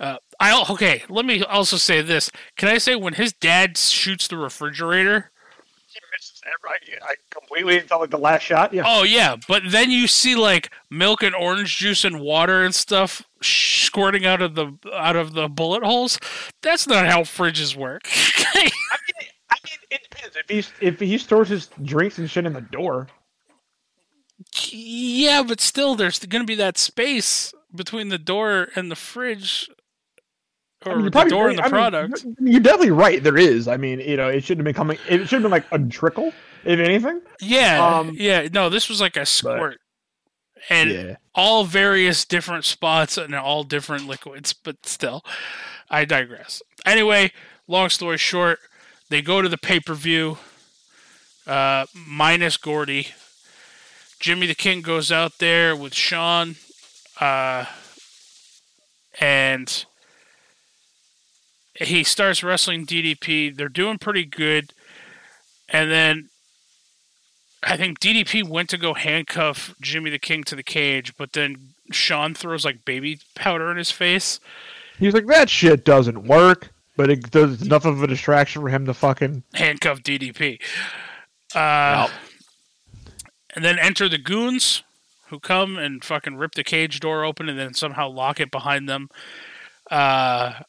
Uh, 0.00 0.16
I 0.40 0.62
okay. 0.70 1.04
Let 1.08 1.24
me 1.24 1.42
also 1.42 1.76
say 1.76 2.02
this. 2.02 2.28
Can 2.56 2.68
I 2.68 2.78
say 2.78 2.96
when 2.96 3.14
his 3.14 3.32
dad 3.32 3.78
shoots 3.78 4.28
the 4.28 4.36
refrigerator? 4.36 5.30
He 6.46 6.60
misses 6.60 6.94
it, 6.94 7.00
right? 7.02 7.02
I 7.02 7.14
completely 7.30 7.78
until 7.78 8.00
like 8.00 8.10
the 8.10 8.18
last 8.18 8.42
shot. 8.42 8.72
Yeah. 8.72 8.82
Oh 8.86 9.02
yeah, 9.02 9.36
but 9.48 9.62
then 9.68 9.90
you 9.90 10.06
see 10.06 10.34
like 10.34 10.70
milk 10.90 11.22
and 11.22 11.34
orange 11.34 11.76
juice 11.76 12.04
and 12.04 12.20
water 12.20 12.64
and 12.64 12.74
stuff 12.74 13.22
squirting 13.42 14.24
out 14.26 14.42
of 14.42 14.54
the 14.54 14.72
out 14.94 15.16
of 15.16 15.32
the 15.34 15.48
bullet 15.48 15.82
holes. 15.82 16.18
That's 16.62 16.86
not 16.86 17.06
how 17.06 17.22
fridges 17.22 17.76
work. 17.76 18.02
I 18.54 18.62
mean, 18.64 19.28
I 19.50 19.56
mean, 19.64 19.78
it 19.90 20.02
depends. 20.10 20.36
If 20.36 20.48
he's 20.48 20.72
if 20.80 21.00
he 21.00 21.18
stores 21.18 21.48
his 21.48 21.68
drinks 21.82 22.18
and 22.18 22.30
shit 22.30 22.46
in 22.46 22.52
the 22.52 22.60
door, 22.60 23.08
Yeah, 24.70 25.42
but 25.46 25.60
still, 25.60 25.94
there's 25.94 26.18
going 26.18 26.42
to 26.42 26.46
be 26.46 26.54
that 26.56 26.78
space 26.78 27.52
between 27.74 28.08
the 28.08 28.18
door 28.18 28.68
and 28.76 28.90
the 28.90 28.96
fridge, 28.96 29.68
I 30.90 30.94
mean, 30.94 31.00
you're 31.02 31.10
the 31.10 31.10
probably 31.12 31.30
door 31.30 31.48
and 31.48 31.58
the 31.58 31.62
I 31.62 31.66
mean, 31.66 31.70
product. 31.70 32.24
you're- 32.24 32.52
You're 32.52 32.60
definitely 32.60 32.90
right. 32.92 33.22
There 33.22 33.36
is. 33.38 33.68
I 33.68 33.76
mean, 33.76 34.00
you 34.00 34.16
know, 34.16 34.28
it 34.28 34.42
shouldn't 34.44 34.66
have 34.66 34.74
been 34.74 34.74
coming. 34.74 34.98
It 35.08 35.18
should 35.28 35.42
have 35.42 35.42
been 35.42 35.50
like 35.50 35.66
a 35.72 35.78
trickle, 35.78 36.32
if 36.64 36.78
anything. 36.80 37.20
yeah, 37.40 37.84
um, 37.84 38.12
yeah. 38.14 38.48
No, 38.52 38.68
this 38.68 38.88
was 38.88 39.00
like 39.00 39.16
a 39.16 39.26
squirt, 39.26 39.78
and 40.70 40.90
yeah. 40.90 41.16
all 41.34 41.64
various 41.64 42.24
different 42.24 42.64
spots 42.64 43.16
and 43.18 43.34
all 43.34 43.64
different 43.64 44.06
liquids. 44.06 44.52
But 44.52 44.86
still, 44.86 45.24
I 45.90 46.04
digress. 46.04 46.62
Anyway, 46.84 47.32
long 47.66 47.88
story 47.90 48.18
short, 48.18 48.58
they 49.10 49.22
go 49.22 49.42
to 49.42 49.48
the 49.48 49.58
pay 49.58 49.80
per 49.80 49.94
view. 49.94 50.38
Uh, 51.46 51.86
minus 51.94 52.56
Gordy. 52.56 53.08
Jimmy 54.18 54.46
the 54.46 54.54
King 54.54 54.80
goes 54.80 55.12
out 55.12 55.38
there 55.38 55.76
with 55.76 55.94
Sean, 55.94 56.56
uh, 57.20 57.66
and 59.20 59.84
he 61.80 62.04
starts 62.04 62.42
wrestling 62.42 62.86
DDP. 62.86 63.54
They're 63.54 63.68
doing 63.68 63.98
pretty 63.98 64.24
good, 64.24 64.72
and 65.68 65.90
then 65.90 66.28
I 67.62 67.76
think 67.76 68.00
DDP 68.00 68.48
went 68.48 68.68
to 68.70 68.78
go 68.78 68.94
handcuff 68.94 69.74
Jimmy 69.80 70.10
the 70.10 70.18
King 70.18 70.44
to 70.44 70.54
the 70.56 70.62
cage, 70.62 71.16
but 71.16 71.32
then 71.32 71.70
Sean 71.90 72.34
throws 72.34 72.64
like 72.64 72.84
baby 72.84 73.18
powder 73.34 73.70
in 73.70 73.76
his 73.76 73.90
face. 73.90 74.40
He's 74.98 75.14
like 75.14 75.26
that 75.26 75.50
shit 75.50 75.84
doesn't 75.84 76.24
work, 76.26 76.70
but 76.96 77.10
it 77.10 77.30
does 77.30 77.62
enough 77.62 77.84
of 77.84 78.02
a 78.02 78.06
distraction 78.06 78.62
for 78.62 78.68
him 78.68 78.86
to 78.86 78.94
fucking. 78.94 79.42
handcuff 79.54 80.02
DDP. 80.02 80.60
Uh, 81.54 82.08
And 83.54 83.64
then 83.64 83.78
enter 83.78 84.08
the 84.08 84.18
goons 84.18 84.82
who 85.28 85.40
come 85.40 85.76
and 85.78 86.04
fucking 86.04 86.36
rip 86.36 86.52
the 86.54 86.62
cage 86.64 87.00
door 87.00 87.24
open 87.24 87.48
and 87.48 87.58
then 87.58 87.72
somehow 87.74 88.08
lock 88.08 88.38
it 88.38 88.50
behind 88.50 88.88
them. 88.88 89.08
Uh, 89.90 90.60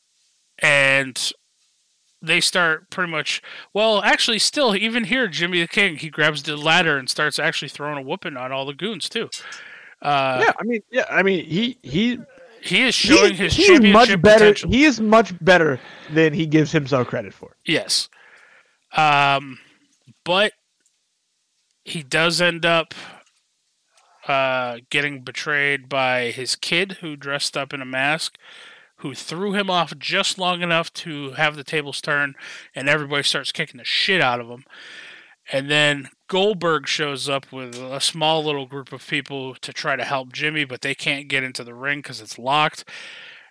and 0.59 1.31
they 2.21 2.41
start 2.41 2.89
pretty 2.89 3.11
much. 3.11 3.41
Well, 3.73 4.01
actually, 4.01 4.39
still, 4.39 4.75
even 4.75 5.05
here, 5.05 5.27
Jimmy 5.27 5.61
the 5.61 5.67
King, 5.67 5.97
he 5.97 6.09
grabs 6.09 6.43
the 6.43 6.57
ladder 6.57 6.97
and 6.97 7.09
starts 7.09 7.39
actually 7.39 7.69
throwing 7.69 7.97
a 7.97 8.01
whooping 8.01 8.37
on 8.37 8.51
all 8.51 8.65
the 8.65 8.73
goons, 8.73 9.07
too. 9.09 9.29
Uh, 10.01 10.43
yeah, 10.45 10.53
I 10.59 10.63
mean, 10.63 10.81
yeah, 10.91 11.05
I 11.09 11.23
mean, 11.23 11.45
he 11.45 11.77
he 11.83 12.19
He 12.61 12.83
is 12.83 12.95
showing 12.95 13.33
he, 13.33 13.43
his 13.43 13.53
he's 13.55 13.67
championship 13.67 13.93
much 13.93 14.21
better. 14.21 14.39
potential. 14.39 14.71
He 14.71 14.83
is 14.83 14.99
much 14.99 15.33
better 15.43 15.79
than 16.11 16.33
he 16.33 16.45
gives 16.45 16.71
himself 16.71 17.07
credit 17.07 17.33
for. 17.33 17.55
Yes. 17.65 18.09
Um, 18.95 19.59
but 20.23 20.53
he 21.83 22.03
does 22.03 22.41
end 22.41 22.65
up 22.65 22.93
uh, 24.27 24.79
getting 24.89 25.23
betrayed 25.23 25.87
by 25.87 26.31
his 26.31 26.55
kid 26.55 26.97
who 27.01 27.15
dressed 27.15 27.55
up 27.55 27.73
in 27.73 27.81
a 27.81 27.85
mask, 27.85 28.37
who 28.97 29.13
threw 29.13 29.53
him 29.53 29.69
off 29.69 29.97
just 29.97 30.37
long 30.37 30.61
enough 30.61 30.91
to 30.93 31.31
have 31.31 31.55
the 31.55 31.63
tables 31.63 32.01
turn, 32.01 32.35
and 32.75 32.89
everybody 32.89 33.23
starts 33.23 33.51
kicking 33.51 33.77
the 33.77 33.83
shit 33.83 34.21
out 34.21 34.39
of 34.39 34.47
him. 34.47 34.63
And 35.51 35.69
then 35.69 36.09
Goldberg 36.27 36.87
shows 36.87 37.29
up 37.29 37.51
with 37.51 37.75
a 37.75 38.01
small 38.01 38.43
little 38.43 38.65
group 38.65 38.91
of 38.91 39.07
people 39.07 39.55
to 39.55 39.71
try 39.71 39.95
to 39.95 40.03
help 40.03 40.33
Jimmy, 40.33 40.65
but 40.65 40.81
they 40.81 40.93
can't 40.93 41.27
get 41.29 41.43
into 41.43 41.63
the 41.63 41.73
ring 41.73 41.99
because 41.99 42.19
it's 42.19 42.37
locked. 42.37 42.83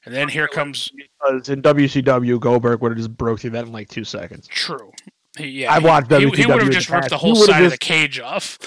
And 0.04 0.14
then 0.14 0.28
here 0.28 0.46
comes 0.46 0.90
Because 1.20 1.48
in 1.48 1.62
WCW, 1.62 2.38
Goldberg 2.38 2.80
would 2.80 2.92
have 2.92 2.98
just 2.98 3.16
broke 3.16 3.40
through 3.40 3.50
that 3.50 3.64
in 3.66 3.72
like 3.72 3.88
two 3.88 4.04
seconds. 4.04 4.46
True. 4.46 4.92
He, 5.36 5.48
yeah, 5.48 5.72
I 5.72 5.80
he- 5.80 5.86
watched 5.86 6.10
he, 6.10 6.16
WCW 6.18 6.36
he 6.36 6.46
would 6.46 6.62
have 6.62 6.70
just 6.70 6.90
ripped 6.90 7.10
the 7.10 7.18
whole 7.18 7.34
side 7.34 7.64
of 7.64 7.70
the 7.70 7.78
cage 7.78 8.20
off. 8.20 8.58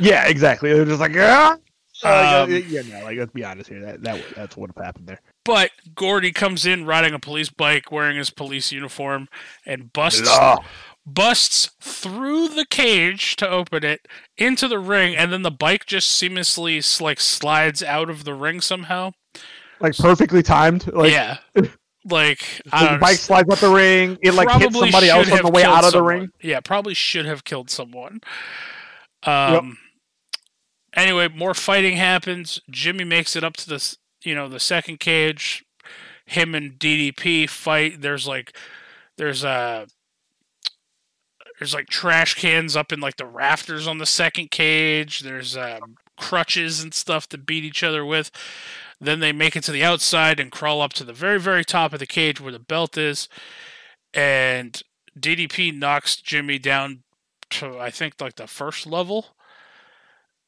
Yeah, 0.00 0.26
exactly. 0.26 0.72
They're 0.72 0.84
just 0.84 1.00
like, 1.00 1.16
ah. 1.16 1.58
Um, 2.04 2.52
Like, 2.52 2.68
yeah, 2.68 2.82
no, 2.82 3.04
like 3.04 3.18
let's 3.18 3.32
be 3.32 3.44
honest 3.44 3.68
here. 3.68 3.80
That 3.80 4.02
that 4.02 4.24
that's 4.36 4.56
what 4.56 4.68
would 4.68 4.72
have 4.76 4.84
happened 4.84 5.08
there. 5.08 5.20
But 5.44 5.70
Gordy 5.94 6.32
comes 6.32 6.66
in 6.66 6.84
riding 6.84 7.14
a 7.14 7.18
police 7.18 7.48
bike, 7.48 7.90
wearing 7.90 8.16
his 8.16 8.30
police 8.30 8.70
uniform, 8.70 9.28
and 9.64 9.92
busts 9.92 10.22
Blah. 10.22 10.58
busts 11.06 11.70
through 11.80 12.48
the 12.48 12.66
cage 12.66 13.34
to 13.36 13.48
open 13.48 13.84
it 13.84 14.00
into 14.36 14.68
the 14.68 14.78
ring, 14.78 15.16
and 15.16 15.32
then 15.32 15.42
the 15.42 15.50
bike 15.50 15.86
just 15.86 16.20
seamlessly 16.20 17.00
like 17.00 17.20
slides 17.20 17.82
out 17.82 18.10
of 18.10 18.24
the 18.24 18.34
ring 18.34 18.60
somehow. 18.60 19.12
Like 19.80 19.96
perfectly 19.96 20.42
timed. 20.42 20.92
Like 20.92 21.12
yeah, 21.12 21.38
like 22.04 22.62
I 22.72 22.82
the 22.82 22.90
don't 22.90 23.00
bike 23.00 23.12
know, 23.12 23.16
slides 23.16 23.50
up 23.50 23.58
the 23.60 23.70
ring. 23.72 24.18
It 24.22 24.34
like 24.34 24.50
hits 24.60 24.78
somebody 24.78 25.08
else 25.08 25.30
on 25.30 25.42
the 25.42 25.50
way 25.50 25.64
out 25.64 25.84
of 25.84 25.92
the 25.92 26.02
ring. 26.02 26.28
Yeah, 26.42 26.60
probably 26.60 26.94
should 26.94 27.26
have 27.26 27.44
killed 27.44 27.70
someone. 27.70 28.20
Um. 29.22 29.78
Anyway, 30.94 31.28
more 31.28 31.54
fighting 31.54 31.96
happens. 31.96 32.60
Jimmy 32.70 33.04
makes 33.04 33.36
it 33.36 33.44
up 33.44 33.56
to 33.58 33.68
this, 33.68 33.98
you 34.22 34.34
know, 34.34 34.48
the 34.48 34.60
second 34.60 35.00
cage. 35.00 35.64
Him 36.26 36.54
and 36.54 36.78
DDP 36.78 37.48
fight. 37.48 38.02
There's 38.02 38.26
like, 38.26 38.54
there's 39.16 39.44
uh 39.44 39.86
there's 41.58 41.74
like 41.74 41.88
trash 41.88 42.34
cans 42.34 42.76
up 42.76 42.92
in 42.92 43.00
like 43.00 43.16
the 43.16 43.26
rafters 43.26 43.86
on 43.86 43.98
the 43.98 44.06
second 44.06 44.50
cage. 44.50 45.20
There's 45.20 45.56
um, 45.56 45.96
crutches 46.16 46.82
and 46.82 46.94
stuff 46.94 47.28
to 47.30 47.38
beat 47.38 47.64
each 47.64 47.82
other 47.82 48.04
with. 48.04 48.30
Then 49.00 49.20
they 49.20 49.32
make 49.32 49.56
it 49.56 49.64
to 49.64 49.72
the 49.72 49.84
outside 49.84 50.40
and 50.40 50.52
crawl 50.52 50.80
up 50.80 50.92
to 50.94 51.04
the 51.04 51.12
very, 51.12 51.40
very 51.40 51.64
top 51.64 51.92
of 51.92 51.98
the 51.98 52.06
cage 52.06 52.40
where 52.40 52.52
the 52.52 52.58
belt 52.58 52.96
is. 52.96 53.28
And 54.14 54.80
DDP 55.18 55.76
knocks 55.76 56.16
Jimmy 56.16 56.58
down 56.58 57.02
to, 57.50 57.78
I 57.78 57.90
think, 57.90 58.20
like 58.20 58.36
the 58.36 58.46
first 58.46 58.86
level. 58.86 59.26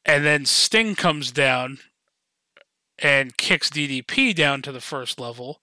And 0.05 0.25
then 0.25 0.47
Sting 0.47 0.95
comes 0.95 1.31
down 1.31 1.79
and 3.03 3.37
kicks 3.37 3.71
DDP 3.71 4.35
down 4.35 4.63
to 4.63 4.73
the 4.73 4.81
first 4.81 5.19
level. 5.19 5.61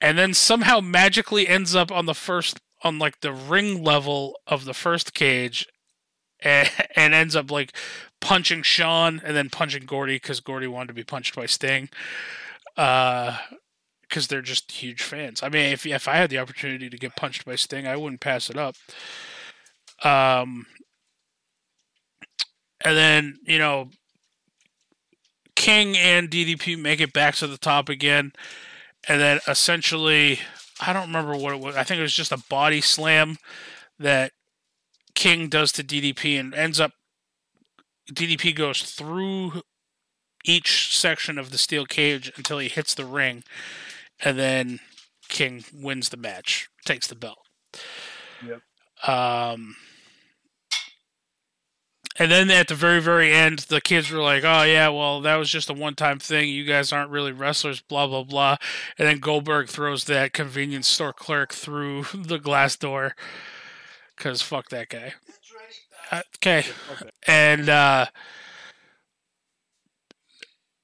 And 0.00 0.18
then 0.18 0.34
somehow 0.34 0.80
magically 0.80 1.48
ends 1.48 1.74
up 1.74 1.90
on 1.90 2.06
the 2.06 2.14
first, 2.14 2.60
on 2.82 2.98
like 2.98 3.20
the 3.20 3.32
ring 3.32 3.82
level 3.82 4.38
of 4.46 4.64
the 4.64 4.74
first 4.74 5.14
cage. 5.14 5.66
And, 6.40 6.70
and 6.96 7.14
ends 7.14 7.36
up 7.36 7.50
like 7.50 7.76
punching 8.20 8.62
Sean 8.62 9.20
and 9.24 9.36
then 9.36 9.50
punching 9.50 9.86
Gordy 9.86 10.16
because 10.16 10.40
Gordy 10.40 10.66
wanted 10.66 10.88
to 10.88 10.94
be 10.94 11.04
punched 11.04 11.34
by 11.36 11.46
Sting. 11.46 11.88
Uh, 12.76 13.38
because 14.14 14.28
they're 14.28 14.42
just 14.42 14.70
huge 14.70 15.02
fans. 15.02 15.42
I 15.42 15.48
mean, 15.48 15.72
if 15.72 15.84
if 15.84 16.06
I 16.06 16.16
had 16.16 16.30
the 16.30 16.38
opportunity 16.38 16.88
to 16.88 16.96
get 16.96 17.16
punched 17.16 17.44
by 17.44 17.56
Sting, 17.56 17.86
I 17.86 17.96
wouldn't 17.96 18.20
pass 18.20 18.48
it 18.48 18.56
up. 18.56 18.76
Um, 20.04 20.66
and 22.84 22.96
then 22.96 23.38
you 23.44 23.58
know, 23.58 23.90
King 25.64 25.96
and 25.96 26.28
DDP 26.28 26.78
make 26.78 27.00
it 27.00 27.14
back 27.14 27.36
to 27.36 27.46
the 27.46 27.56
top 27.56 27.88
again, 27.88 28.34
and 29.08 29.18
then 29.18 29.40
essentially 29.48 30.40
I 30.78 30.92
don't 30.92 31.06
remember 31.06 31.34
what 31.34 31.54
it 31.54 31.60
was. 31.60 31.74
I 31.74 31.84
think 31.84 32.00
it 32.00 32.02
was 32.02 32.12
just 32.12 32.32
a 32.32 32.42
body 32.50 32.82
slam 32.82 33.38
that 33.98 34.32
King 35.14 35.48
does 35.48 35.72
to 35.72 35.82
DDP 35.82 36.38
and 36.38 36.52
ends 36.52 36.80
up 36.80 36.92
DDP 38.12 38.54
goes 38.54 38.82
through 38.82 39.62
each 40.44 40.94
section 40.94 41.38
of 41.38 41.50
the 41.50 41.56
steel 41.56 41.86
cage 41.86 42.30
until 42.36 42.58
he 42.58 42.68
hits 42.68 42.92
the 42.92 43.06
ring, 43.06 43.42
and 44.22 44.38
then 44.38 44.80
King 45.30 45.64
wins 45.72 46.10
the 46.10 46.18
match, 46.18 46.68
takes 46.84 47.06
the 47.06 47.14
belt. 47.14 47.38
Yep. 48.46 48.60
Um, 49.08 49.76
and 52.16 52.30
then 52.30 52.50
at 52.50 52.68
the 52.68 52.74
very, 52.74 53.00
very 53.00 53.32
end, 53.32 53.60
the 53.60 53.80
kids 53.80 54.10
were 54.10 54.20
like, 54.22 54.44
"Oh 54.44 54.62
yeah, 54.62 54.88
well 54.88 55.20
that 55.22 55.36
was 55.36 55.50
just 55.50 55.70
a 55.70 55.74
one-time 55.74 56.18
thing. 56.18 56.48
You 56.48 56.64
guys 56.64 56.92
aren't 56.92 57.10
really 57.10 57.32
wrestlers." 57.32 57.80
Blah 57.80 58.06
blah 58.06 58.22
blah. 58.24 58.56
And 58.98 59.08
then 59.08 59.18
Goldberg 59.18 59.68
throws 59.68 60.04
that 60.04 60.32
convenience 60.32 60.86
store 60.88 61.12
clerk 61.12 61.52
through 61.52 62.04
the 62.14 62.38
glass 62.38 62.76
door 62.76 63.14
because 64.16 64.42
fuck 64.42 64.68
that 64.70 64.88
guy. 64.88 65.14
Uh, 66.10 66.22
Okay, 66.36 66.64
Okay. 66.92 67.10
and 67.26 67.68
uh, 67.68 68.06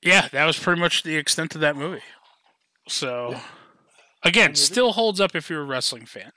yeah, 0.02 0.28
that 0.28 0.44
was 0.46 0.58
pretty 0.58 0.80
much 0.80 1.02
the 1.02 1.16
extent 1.16 1.54
of 1.54 1.60
that 1.60 1.76
movie. 1.76 2.02
So, 2.88 3.36
again, 4.22 4.54
still 4.54 4.92
holds 4.92 5.20
up 5.20 5.36
if 5.36 5.50
you're 5.50 5.60
a 5.60 5.66
wrestling 5.66 6.06
fan. 6.06 6.32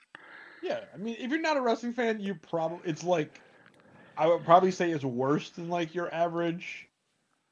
Yeah, 0.62 0.80
I 0.92 0.96
mean, 0.98 1.16
if 1.18 1.30
you're 1.30 1.40
not 1.40 1.56
a 1.56 1.60
wrestling 1.60 1.92
fan, 1.94 2.20
you 2.20 2.34
probably 2.34 2.78
it's 2.88 3.02
like 3.04 3.40
I 4.16 4.26
would 4.26 4.44
probably 4.44 4.70
say 4.70 4.90
it's 4.90 5.04
worse 5.04 5.50
than 5.50 5.68
like 5.68 5.94
your 5.94 6.12
average 6.14 6.88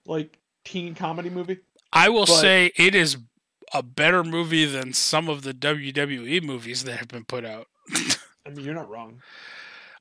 like 0.07 0.39
teen 0.65 0.95
comedy 0.95 1.31
movie. 1.31 1.59
I 1.93 2.09
will 2.09 2.27
But- 2.27 2.41
say 2.41 2.73
it 2.77 2.95
is 2.95 3.19
a 3.75 3.83
better 3.83 4.23
movie 4.23 4.65
than 4.67 4.93
some 4.93 5.29
of 5.29 5.43
the 5.43 5.55
WWE 5.55 6.43
movies 6.43 6.85
that 6.85 6.99
have 6.99 7.09
been 7.09 7.25
put 7.25 7.45
out. 7.45 7.69
I 8.47 8.51
mean, 8.51 8.65
you're 8.65 8.75
not 8.75 8.91
wrong. 8.91 9.23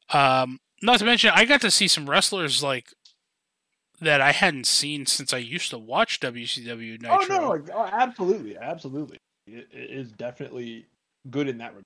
Um, 0.09 0.59
not 0.81 0.99
to 0.99 1.05
mention, 1.05 1.31
I 1.33 1.45
got 1.45 1.61
to 1.61 1.71
see 1.71 1.87
some 1.87 2.09
wrestlers 2.09 2.61
like 2.61 2.87
that 4.01 4.19
I 4.19 4.31
hadn't 4.31 4.65
seen 4.67 5.05
since 5.05 5.31
I 5.31 5.37
used 5.37 5.69
to 5.69 5.77
watch 5.77 6.19
WCW 6.19 7.01
Nitro. 7.01 7.17
Oh 7.21 7.25
no, 7.29 7.39
no, 7.39 7.49
like, 7.49 7.69
oh, 7.73 7.85
absolutely, 7.91 8.57
absolutely. 8.57 9.17
It, 9.47 9.67
it 9.71 9.89
is 9.91 10.11
definitely 10.11 10.87
good 11.29 11.47
in 11.47 11.59
that 11.59 11.69
regard. 11.69 11.85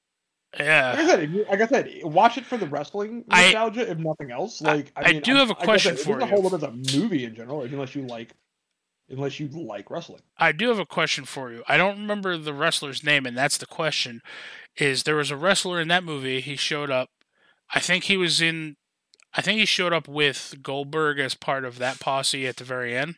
Like 0.58 0.66
Yeah, 0.66 0.96
I 0.98 1.06
said, 1.08 1.34
like 1.50 1.62
I 1.62 1.68
said, 1.68 1.92
watch 2.04 2.38
it 2.38 2.46
for 2.46 2.58
the 2.58 2.68
wrestling 2.68 3.24
I- 3.30 3.44
nostalgia, 3.46 3.92
if 3.92 3.98
nothing 3.98 4.32
else. 4.32 4.62
Like 4.62 4.92
I, 4.96 5.02
I 5.10 5.12
mean, 5.14 5.22
do 5.22 5.36
have 5.36 5.50
a 5.50 5.54
like 5.54 5.64
question 5.64 5.98
for 5.98 6.20
you. 6.20 6.26
hold 6.26 6.46
up 6.46 6.54
as 6.54 6.64
a 6.64 6.72
movie 6.98 7.26
in 7.26 7.36
general, 7.36 7.62
unless 7.64 7.96
you 7.96 8.04
like, 8.04 8.34
unless 9.10 9.40
you 9.40 9.48
like 9.48 9.90
wrestling. 9.92 10.22
I 10.38 10.52
do 10.52 10.70
have 10.70 10.80
a 10.80 10.86
question 10.86 11.26
for 11.26 11.52
you. 11.52 11.64
I 11.68 11.78
don't 11.78 11.98
remember 12.00 12.38
the 12.38 12.54
wrestler's 12.54 13.04
name, 13.04 13.26
and 13.26 13.38
that's 13.38 13.58
the 13.58 13.66
question. 13.66 14.22
Is 14.78 15.04
there 15.04 15.16
was 15.16 15.32
a 15.32 15.38
wrestler 15.38 15.80
in 15.80 15.88
that 15.90 16.04
movie? 16.04 16.42
He 16.42 16.56
showed 16.56 16.90
up. 16.90 17.10
I 17.74 17.80
think 17.80 18.06
he 18.06 18.18
was 18.18 18.42
in. 18.42 18.76
I 19.38 19.42
think 19.42 19.60
he 19.60 19.66
showed 19.66 19.92
up 19.94 20.08
with 20.08 20.56
Goldberg 20.62 21.20
as 21.20 21.36
part 21.36 21.66
of 21.66 21.78
that 21.80 22.00
posse 22.00 22.48
at 22.48 22.56
the 22.58 22.64
very 22.64 22.96
end. 22.96 23.16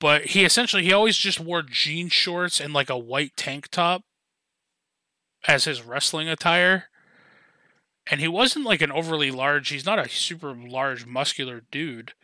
But 0.00 0.26
he 0.26 0.44
essentially 0.44 0.82
he 0.82 0.92
always 0.92 1.16
just 1.16 1.38
wore 1.38 1.62
jean 1.62 2.08
shorts 2.08 2.58
and 2.60 2.72
like 2.72 2.88
a 2.90 2.98
white 2.98 3.36
tank 3.36 3.68
top 3.68 4.02
as 5.46 5.64
his 5.64 5.82
wrestling 5.82 6.28
attire. 6.28 6.84
And 8.10 8.20
he 8.20 8.28
wasn't 8.28 8.66
like 8.66 8.82
an 8.82 8.92
overly 8.92 9.30
large. 9.30 9.68
He's 9.68 9.86
not 9.86 9.98
a 9.98 10.08
super 10.08 10.54
large 10.54 11.06
muscular 11.06 11.62
dude. 11.70 12.14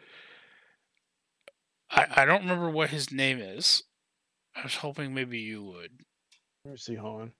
I, 1.91 2.07
I 2.17 2.25
don't 2.25 2.43
remember 2.43 2.71
what 2.71 2.91
his 2.91 3.13
name 3.13 3.39
is. 3.39 3.85
I 4.57 4.63
was 4.63 4.77
hoping 4.77 5.15
maybe 5.15 5.39
you 5.39 5.63
would. 5.63 5.91
Let 6.65 6.73
me 6.73 6.77
see. 6.79 6.95
Hold 6.95 7.23
on. 7.23 7.33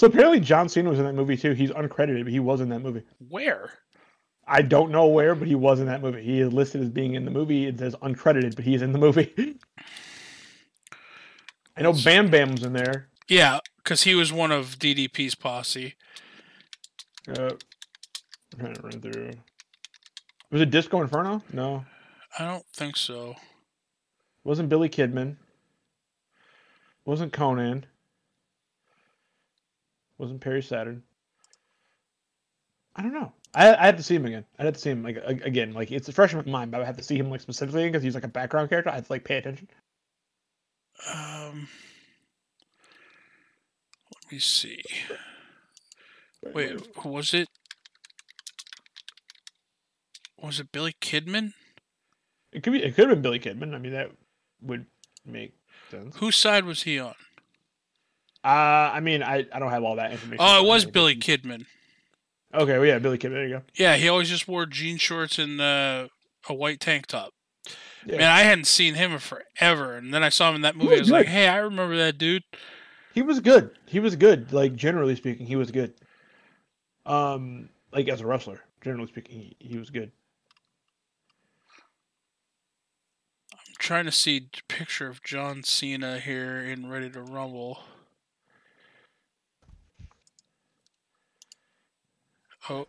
So 0.00 0.06
apparently 0.06 0.40
John 0.40 0.66
Cena 0.68 0.88
was 0.88 0.98
in 0.98 1.04
that 1.04 1.14
movie 1.14 1.36
too. 1.36 1.52
He's 1.52 1.72
uncredited, 1.72 2.24
but 2.24 2.32
he 2.32 2.40
was 2.40 2.62
in 2.62 2.70
that 2.70 2.80
movie. 2.80 3.02
Where? 3.28 3.70
I 4.46 4.62
don't 4.62 4.90
know 4.90 5.06
where, 5.06 5.34
but 5.34 5.46
he 5.46 5.54
was 5.54 5.78
in 5.78 5.86
that 5.86 6.00
movie. 6.00 6.22
He 6.22 6.40
is 6.40 6.52
listed 6.54 6.80
as 6.80 6.88
being 6.88 7.14
in 7.14 7.26
the 7.26 7.30
movie. 7.30 7.66
It 7.66 7.78
says 7.78 7.94
uncredited, 7.96 8.56
but 8.56 8.64
he's 8.64 8.80
in 8.80 8.92
the 8.92 8.98
movie. 8.98 9.30
I 11.76 11.82
know 11.82 11.92
Bam 11.92 12.30
Bam 12.30 12.52
was 12.52 12.62
in 12.62 12.72
there. 12.72 13.09
Yeah, 13.30 13.60
because 13.76 14.02
he 14.02 14.16
was 14.16 14.32
one 14.32 14.50
of 14.50 14.80
DDP's 14.80 15.36
posse. 15.36 15.94
Uh, 17.28 17.50
I'm 18.52 18.58
trying 18.58 18.74
to 18.74 18.82
run 18.82 19.00
through. 19.00 19.30
Was 20.50 20.60
it 20.60 20.70
Disco 20.70 21.00
Inferno? 21.00 21.40
No, 21.52 21.84
I 22.36 22.44
don't 22.44 22.66
think 22.74 22.96
so. 22.96 23.36
wasn't 24.42 24.68
Billy 24.68 24.88
Kidman. 24.88 25.36
Wasn't 27.04 27.32
Konnan. 27.32 27.84
Wasn't 30.18 30.40
Perry 30.40 30.60
Saturn. 30.60 31.04
I 32.96 33.02
don't 33.02 33.14
know. 33.14 33.32
I 33.54 33.76
I 33.76 33.86
have 33.86 33.96
to 33.96 34.02
see 34.02 34.16
him 34.16 34.26
again. 34.26 34.44
I 34.58 34.64
have 34.64 34.74
to 34.74 34.80
see 34.80 34.90
him 34.90 35.04
like 35.04 35.16
a- 35.18 35.38
again. 35.44 35.72
Like 35.72 35.92
it's 35.92 36.10
fresh 36.10 36.32
in 36.34 36.38
my 36.38 36.50
mind, 36.50 36.72
but 36.72 36.82
I 36.82 36.84
have 36.84 36.96
to 36.96 37.04
see 37.04 37.16
him 37.16 37.30
like 37.30 37.40
specifically 37.40 37.84
because 37.88 38.02
he's 38.02 38.16
like 38.16 38.24
a 38.24 38.28
background 38.28 38.70
character. 38.70 38.90
I 38.90 38.96
have 38.96 39.06
to 39.06 39.12
like 39.12 39.22
pay 39.22 39.36
attention. 39.36 39.68
Um, 41.14 41.68
me 44.30 44.38
see. 44.38 44.82
Wait, 46.42 47.04
was 47.04 47.34
it? 47.34 47.48
Was 50.40 50.58
it 50.58 50.72
Billy 50.72 50.94
Kidman? 51.00 51.52
It 52.52 52.62
could 52.62 52.72
be. 52.72 52.82
It 52.82 52.94
could 52.94 53.08
have 53.08 53.16
been 53.16 53.22
Billy 53.22 53.38
Kidman. 53.38 53.74
I 53.74 53.78
mean, 53.78 53.92
that 53.92 54.10
would 54.62 54.86
make 55.24 55.54
sense. 55.90 56.16
Whose 56.16 56.36
side 56.36 56.64
was 56.64 56.82
he 56.82 56.98
on? 56.98 57.14
Uh, 58.42 58.48
I 58.94 59.00
mean, 59.00 59.22
I, 59.22 59.46
I 59.52 59.58
don't 59.58 59.70
have 59.70 59.84
all 59.84 59.96
that 59.96 60.12
information. 60.12 60.38
Oh, 60.40 60.64
it 60.64 60.66
was 60.66 60.86
Billy 60.86 61.14
Kidman. 61.14 61.66
Okay, 62.54 62.78
well, 62.78 62.86
yeah, 62.86 62.98
Billy 62.98 63.18
Kidman. 63.18 63.32
There 63.32 63.46
you 63.46 63.54
go. 63.56 63.62
Yeah, 63.74 63.96
he 63.96 64.08
always 64.08 64.30
just 64.30 64.48
wore 64.48 64.66
jean 64.66 64.96
shorts 64.96 65.38
and 65.38 65.60
uh, 65.60 66.08
a 66.48 66.54
white 66.54 66.80
tank 66.80 67.06
top. 67.06 67.32
Yeah. 68.06 68.16
Man, 68.16 68.30
I 68.30 68.40
hadn't 68.40 68.66
seen 68.66 68.94
him 68.94 69.12
in 69.12 69.18
forever, 69.18 69.94
and 69.94 70.12
then 70.12 70.24
I 70.24 70.30
saw 70.30 70.48
him 70.48 70.56
in 70.56 70.62
that 70.62 70.74
movie. 70.74 70.90
was 70.90 70.98
I 70.98 71.02
was 71.02 71.10
like. 71.10 71.26
"Hey, 71.26 71.48
I 71.48 71.58
remember 71.58 71.98
that 71.98 72.16
dude." 72.16 72.44
He 73.12 73.22
was 73.22 73.40
good. 73.40 73.70
He 73.86 74.00
was 74.00 74.16
good. 74.16 74.52
Like 74.52 74.74
generally 74.76 75.16
speaking, 75.16 75.46
he 75.46 75.56
was 75.56 75.70
good. 75.70 75.94
Um, 77.06 77.68
like 77.92 78.08
as 78.08 78.20
a 78.20 78.26
wrestler, 78.26 78.60
generally 78.82 79.08
speaking, 79.08 79.40
he, 79.40 79.56
he 79.58 79.78
was 79.78 79.90
good. 79.90 80.12
I'm 83.52 83.74
trying 83.78 84.04
to 84.04 84.12
see 84.12 84.36
a 84.36 84.72
picture 84.72 85.08
of 85.08 85.22
John 85.22 85.64
Cena 85.64 86.20
here 86.20 86.60
in 86.60 86.88
Ready 86.88 87.10
to 87.10 87.22
Rumble. 87.22 87.80
Oh. 92.68 92.86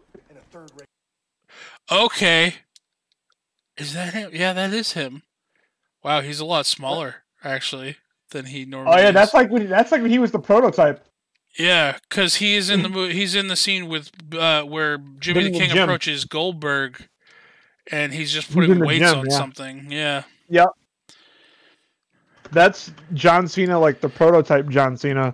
Okay. 1.91 2.55
Is 3.77 3.93
that 3.93 4.13
him? 4.13 4.29
Yeah, 4.33 4.53
that 4.53 4.73
is 4.73 4.93
him. 4.93 5.23
Wow, 6.03 6.21
he's 6.21 6.39
a 6.39 6.45
lot 6.45 6.65
smaller 6.65 7.23
actually 7.43 7.97
than 8.31 8.45
he 8.45 8.65
normally. 8.65 8.95
Oh 8.95 8.99
yeah, 8.99 9.09
is. 9.09 9.13
that's 9.13 9.33
like 9.33 9.49
when 9.49 9.69
that's 9.69 9.91
like 9.91 10.01
when 10.01 10.11
he 10.11 10.19
was 10.19 10.31
the 10.31 10.39
prototype. 10.39 11.05
Yeah, 11.57 11.97
because 12.09 12.35
he 12.35 12.55
is 12.55 12.69
in 12.69 12.81
the 12.81 12.89
mo- 12.89 13.09
he's 13.09 13.35
in 13.35 13.47
the 13.47 13.55
scene 13.55 13.87
with 13.87 14.11
uh, 14.33 14.63
where 14.63 14.97
Jimmy 15.19 15.41
the 15.41 15.45
in 15.47 15.53
the 15.53 15.59
King 15.59 15.77
approaches 15.77 16.25
Goldberg, 16.25 17.07
and 17.91 18.13
he's 18.13 18.31
just 18.31 18.51
putting 18.53 18.71
in 18.71 18.79
the 18.79 18.85
weights 18.85 19.09
gym, 19.09 19.19
on 19.19 19.25
yeah. 19.29 19.37
something. 19.37 19.91
Yeah, 19.91 20.23
Yep. 20.51 20.67
That's 22.51 22.91
John 23.13 23.47
Cena, 23.47 23.79
like 23.79 24.01
the 24.01 24.09
prototype 24.09 24.67
John 24.67 24.97
Cena, 24.97 25.33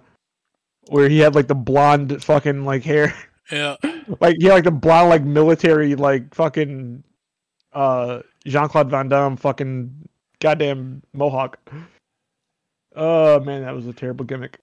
where 0.89 1.09
he 1.09 1.17
had 1.17 1.33
like 1.33 1.47
the 1.47 1.55
blonde 1.55 2.23
fucking 2.23 2.63
like 2.63 2.83
hair, 2.83 3.13
yeah. 3.51 3.75
like 4.21 4.37
he 4.39 4.45
had 4.45 4.53
like 4.53 4.63
the 4.63 4.71
blonde 4.71 5.09
like 5.09 5.23
military 5.23 5.95
like 5.95 6.33
fucking 6.35 7.03
uh 7.73 8.21
Jean 8.45 8.69
Claude 8.69 8.91
Van 8.91 9.09
Damme 9.09 9.35
fucking 9.35 10.07
goddamn 10.39 11.01
mohawk. 11.13 11.57
Oh 12.97 13.39
man, 13.39 13.61
that 13.61 13.75
was 13.75 13.85
a 13.85 13.93
terrible 13.93 14.25
gimmick. 14.25 14.59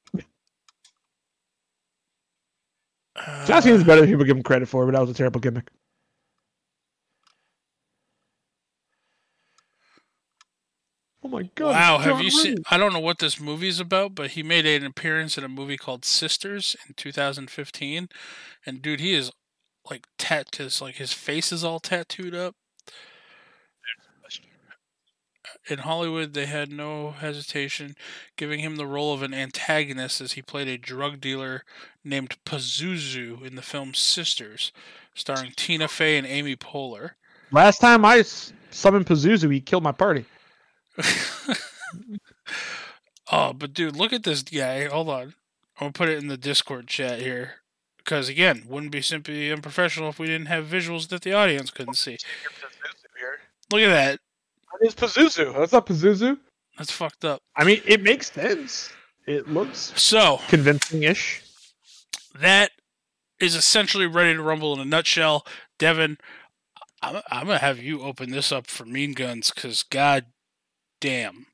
John 3.47 3.63
Cena's 3.63 3.83
Uh, 3.83 3.85
better 3.85 4.01
than 4.01 4.11
people 4.11 4.25
give 4.25 4.37
him 4.37 4.43
credit 4.43 4.69
for, 4.69 4.85
but 4.85 4.93
that 4.93 5.01
was 5.01 5.11
a 5.11 5.15
terrible 5.15 5.41
gimmick. 5.41 5.71
Oh 11.23 11.29
my 11.29 11.45
god! 11.55 11.71
wow, 11.71 11.99
have 11.99 12.21
you 12.21 12.31
seen? 12.31 12.59
I 12.71 12.77
don't 12.77 12.93
know 12.93 13.01
what 13.01 13.19
this 13.19 13.41
movie 13.41 13.69
is 13.69 13.81
about, 13.81 14.15
but 14.15 14.33
he 14.33 14.43
made 14.43 14.67
an 14.67 14.85
appearance 14.85 15.39
in 15.39 15.45
a 15.45 15.49
movie 15.49 15.79
called 15.79 16.05
Sisters 16.05 16.77
in 16.87 16.95
2015, 16.95 18.09
and 18.67 18.83
dude, 18.83 19.01
he 19.01 19.15
is 19.15 19.31
like 19.91 20.07
tat, 20.19 20.57
his 20.57 20.83
like 20.83 20.97
his 20.97 21.13
face 21.15 21.51
is 21.53 21.65
all 21.65 21.81
tattooed 21.81 22.35
up. 22.35 22.57
In 25.69 25.79
Hollywood, 25.79 26.35
they 26.35 26.47
had 26.47 26.71
no 26.71 27.13
hesitation 27.13 27.97
giving 28.37 28.61
him 28.61 28.77
the 28.77 28.87
role 28.87 29.15
of 29.15 29.23
an 29.23 29.33
antagonist 29.33 30.21
as 30.21 30.33
he 30.33 30.43
played 30.43 30.69
a 30.69 30.77
drug 30.77 31.21
dealer 31.21 31.65
named 32.05 32.37
Pazuzu 32.45 33.43
in 33.45 33.55
the 33.57 33.63
film 33.63 33.95
Sisters, 33.95 34.73
starring 35.15 35.53
Tina 35.57 35.89
Fey 35.89 36.19
and 36.19 36.27
Amy 36.27 36.55
Poehler. 36.55 37.13
Last 37.51 37.79
time 37.79 38.05
I 38.05 38.23
summoned 38.71 39.07
Pazuzu, 39.07 39.51
he 39.53 39.61
killed 39.61 39.83
my 39.83 39.93
party. 39.93 40.27
Oh, 43.33 43.53
but 43.53 43.73
dude, 43.73 43.97
look 43.97 44.13
at 44.13 44.23
this 44.23 44.43
guy. 44.43 44.85
Hold 44.87 45.09
on. 45.09 45.35
I'm 45.81 45.87
gonna 45.87 45.93
put 45.93 46.09
it 46.09 46.19
in 46.19 46.29
the 46.29 46.37
Discord 46.37 46.87
chat 46.87 47.21
here. 47.21 47.55
Because 47.99 48.29
again, 48.29 48.65
wouldn't 48.69 48.93
be 48.93 49.03
simply 49.03 49.51
unprofessional 49.51 50.11
if 50.11 50.19
we 50.19 50.27
didn't 50.27 50.47
have 50.47 50.67
visuals 50.67 51.09
that 51.09 51.23
the 51.23 51.33
audience 51.33 51.71
couldn't 51.71 51.95
see. 51.95 52.19
Look 53.73 53.81
at 53.81 53.89
that. 53.89 54.21
That 54.81 54.87
is 54.87 54.95
Pazuzu. 54.95 55.55
That's 55.57 55.73
not 55.73 55.87
Pazuzu. 55.87 56.39
That's 56.79 56.91
fucked 56.91 57.25
up. 57.25 57.41
I 57.57 57.65
mean, 57.65 57.81
it 57.87 58.03
makes 58.03 58.33
sense. 58.33 58.91
It 59.27 59.49
looks 59.49 59.93
So 59.97 60.41
convincing-ish. 60.49 61.43
that 62.41 62.73
is 63.41 63.55
essentially 63.55 64.07
ready 64.07 64.35
to 64.35 64.43
rumble 64.43 64.75
in 64.75 64.81
a 64.81 64.85
nutshell. 64.85 65.47
Devin, 65.79 66.19
I'm, 67.03 67.23
I'm 67.31 67.47
gonna 67.47 67.59
have 67.59 67.79
you 67.79 68.03
open 68.03 68.31
this 68.31 68.51
up 68.53 68.67
for 68.67 68.85
Mean 68.85 69.13
Guns 69.13 69.51
because 69.55 69.83
god 69.83 70.27
damn. 71.01 71.35
Mean 71.35 71.45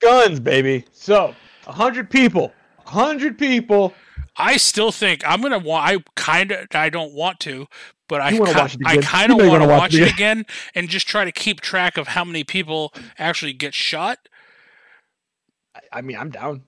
Guns, 0.00 0.40
baby. 0.40 0.84
So, 0.92 1.34
a 1.66 1.72
hundred 1.72 2.10
people. 2.10 2.52
A 2.86 2.90
hundred 2.90 3.38
people. 3.38 3.94
I 4.36 4.56
still 4.58 4.92
think 4.92 5.22
I'm 5.26 5.40
gonna 5.40 5.58
want. 5.58 5.88
I 5.88 6.04
kind 6.16 6.50
of. 6.52 6.66
I 6.72 6.88
don't 6.90 7.14
want 7.14 7.40
to, 7.40 7.66
but 8.08 8.20
I 8.20 8.38
wanna 8.38 8.52
ki- 8.52 8.58
watch 8.58 8.74
it 8.74 8.80
I 8.84 8.96
kind 8.98 9.32
of 9.32 9.38
want 9.38 9.62
to 9.62 9.68
watch 9.68 9.78
watch 9.80 9.94
it 9.94 10.02
it 10.02 10.12
again 10.12 10.44
and 10.74 10.88
just 10.88 11.06
try 11.08 11.24
to 11.24 11.32
keep 11.32 11.60
track 11.60 11.96
of 11.96 12.08
how 12.08 12.24
many 12.24 12.44
people 12.44 12.92
actually 13.18 13.52
get 13.52 13.74
shot. 13.74 14.18
I- 15.74 15.80
I 15.98 16.00
mean, 16.02 16.16
I'm 16.16 16.30
down. 16.30 16.62